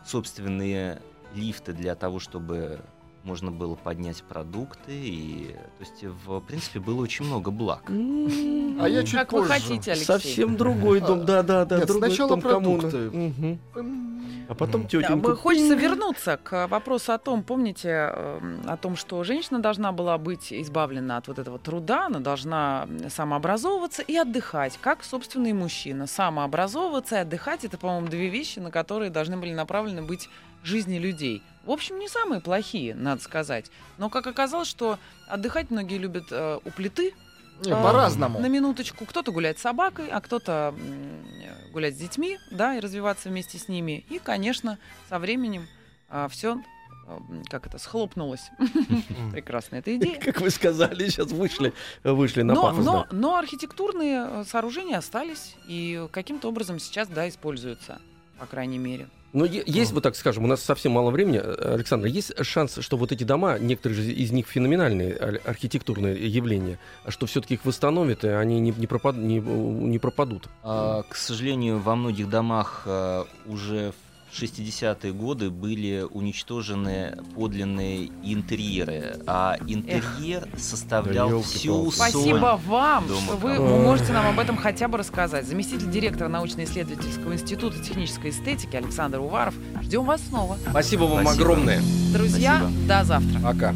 собственные 0.04 1.00
лифты 1.34 1.72
для 1.72 1.94
того, 1.94 2.18
чтобы 2.18 2.80
можно 3.22 3.50
было 3.50 3.74
поднять 3.74 4.22
продукты, 4.22 4.92
и 4.92 5.56
то 5.78 5.84
есть 5.84 6.02
в 6.02 6.40
принципе 6.40 6.80
было 6.80 7.02
очень 7.02 7.24
много 7.26 7.50
благ. 7.50 7.84
А 7.90 8.86
я 8.88 9.02
чуть 9.02 9.12
Как 9.12 9.32
вы 9.32 9.44
хотите, 9.44 9.92
Алексей. 9.92 10.06
Совсем 10.06 10.56
другой 10.56 11.00
дом, 11.00 11.24
да, 11.24 11.42
да, 11.42 11.64
да. 11.64 11.78
Нет, 11.78 11.86
другой 11.86 12.08
сначала 12.08 12.30
дом 12.30 12.40
продукты. 12.40 12.96
Мгм. 13.10 13.58
М, 13.76 14.20
А 14.48 14.54
потом 14.54 14.86
тетеньку. 14.88 15.36
Хочется 15.36 15.74
вернуться 15.74 16.36
к 16.42 16.66
вопросу 16.66 17.12
о 17.12 17.18
том, 17.18 17.42
помните, 17.44 17.88
эм, 18.12 18.62
о 18.66 18.76
том, 18.76 18.96
что 18.96 19.22
женщина 19.22 19.60
должна 19.60 19.92
была 19.92 20.18
быть 20.18 20.52
избавлена 20.52 21.18
от 21.18 21.28
вот 21.28 21.38
этого 21.38 21.58
труда, 21.58 22.06
она 22.06 22.18
должна 22.20 22.88
самообразовываться 23.08 24.02
и 24.02 24.16
отдыхать, 24.16 24.78
как, 24.80 25.04
собственно, 25.04 25.46
и 25.48 25.52
мужчина. 25.52 26.06
Самообразовываться 26.06 27.16
и 27.16 27.18
отдыхать— 27.20 27.64
это, 27.66 27.78
по-моему, 27.78 28.08
две 28.08 28.28
вещи, 28.28 28.58
на 28.58 28.70
которые 28.70 29.10
должны 29.10 29.36
были 29.36 29.52
направлены 29.52 30.02
быть 30.02 30.28
жизни 30.62 30.98
людей. 30.98 31.42
В 31.64 31.70
общем, 31.70 31.98
не 31.98 32.08
самые 32.08 32.40
плохие, 32.40 32.94
надо 32.94 33.22
сказать. 33.22 33.70
Но, 33.98 34.08
как 34.10 34.26
оказалось, 34.26 34.68
что 34.68 34.98
отдыхать 35.28 35.70
многие 35.70 35.98
любят 35.98 36.24
э, 36.30 36.58
у 36.64 36.70
плиты, 36.70 37.12
Не, 37.64 37.72
А, 37.72 37.82
по-разному. 37.82 38.38
на 38.40 38.46
минуточку. 38.46 39.04
Кто-то 39.04 39.32
гуляет 39.32 39.58
с 39.58 39.62
собакой, 39.62 40.08
а 40.08 40.20
кто-то 40.22 40.74
м, 40.76 41.72
гулять 41.72 41.94
с 41.94 41.98
детьми, 41.98 42.38
да, 42.50 42.74
и 42.76 42.80
развиваться 42.80 43.28
вместе 43.28 43.58
с 43.58 43.68
ними. 43.68 44.04
И, 44.08 44.18
конечно, 44.18 44.78
со 45.10 45.18
временем 45.18 45.66
все 46.30 46.62
м, 47.06 47.42
как 47.50 47.66
это, 47.66 47.78
схлопнулась. 47.78 48.50
Прекрасная 49.32 49.80
эта 49.80 49.94
идея. 49.96 50.18
Как 50.20 50.40
вы 50.40 50.48
сказали, 50.50 51.08
сейчас 51.08 51.30
вышли, 51.32 51.72
вышли 52.04 52.42
на 52.42 52.54
Но, 52.54 52.62
пафос. 52.62 52.84
но, 52.84 52.92
да. 53.02 53.06
но 53.10 53.36
архитектурные 53.36 54.26
э, 54.26 54.44
сооружения 54.48 54.96
остались 54.98 55.56
и 55.68 56.06
каким-то 56.12 56.48
образом 56.48 56.78
сейчас, 56.78 57.08
да, 57.08 57.28
используются, 57.28 58.00
по 58.40 58.46
крайней 58.46 58.78
мере. 58.78 59.06
Но 59.32 59.44
есть, 59.44 59.92
вот 59.92 60.02
так 60.02 60.16
скажем, 60.16 60.42
у 60.44 60.46
нас 60.48 60.60
совсем 60.60 60.92
мало 60.92 61.10
времени, 61.12 61.38
э, 61.40 61.74
Александр, 61.74 62.06
есть 62.06 62.32
шанс, 62.44 62.78
что 62.80 62.96
вот 62.96 63.12
эти 63.12 63.22
дома, 63.22 63.58
некоторые 63.60 64.02
же 64.02 64.10
из 64.10 64.32
них 64.32 64.48
феноменальные 64.48 65.16
ар- 65.16 65.40
архитектурные 65.44 66.16
явления, 66.26 66.80
а 67.04 67.12
что 67.12 67.26
все-таки 67.26 67.54
их 67.54 67.64
восстановят, 67.64 68.24
и 68.24 68.28
они 68.28 68.58
не, 68.58 68.72
не, 68.72 68.86
пропад- 68.86 69.16
не, 69.16 69.38
не 69.38 69.98
пропадут? 70.00 70.48
А, 70.64 71.02
К 71.08 71.14
сожалению, 71.14 71.78
во 71.78 71.94
многих 71.94 72.28
домах 72.28 72.82
а, 72.86 73.26
уже 73.46 73.92
в 73.92 74.09
60-е 74.32 75.12
годы 75.12 75.50
были 75.50 76.06
уничтожены 76.10 77.18
подлинные 77.34 78.10
интерьеры, 78.22 79.16
а 79.26 79.56
интерьер 79.66 80.48
составлял 80.56 81.30
Да 81.30 81.42
всю 81.42 81.90
соль. 81.90 82.10
Спасибо 82.10 82.60
вам, 82.66 83.06
дома 83.06 83.20
что 83.20 83.36
вы 83.36 83.58
можете 83.58 84.12
нам 84.12 84.26
об 84.26 84.38
этом 84.38 84.56
хотя 84.56 84.88
бы 84.88 84.98
рассказать. 84.98 85.46
Заместитель 85.46 85.90
директора 85.90 86.28
научно-исследовательского 86.28 87.34
института 87.34 87.82
технической 87.82 88.30
эстетики 88.30 88.76
Александр 88.76 89.20
Уваров. 89.20 89.54
Ждем 89.82 90.04
вас 90.04 90.20
снова. 90.28 90.58
Спасибо 90.70 91.04
вам 91.04 91.22
Спасибо. 91.24 91.44
огромное. 91.44 91.82
Друзья, 92.12 92.58
Спасибо. 92.60 92.86
до 92.86 93.04
завтра. 93.04 93.40
Пока. 93.40 93.74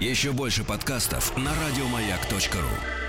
Еще 0.00 0.32
больше 0.32 0.64
подкастов 0.64 1.36
на 1.36 1.50
радиомаяк.ру. 1.66 3.03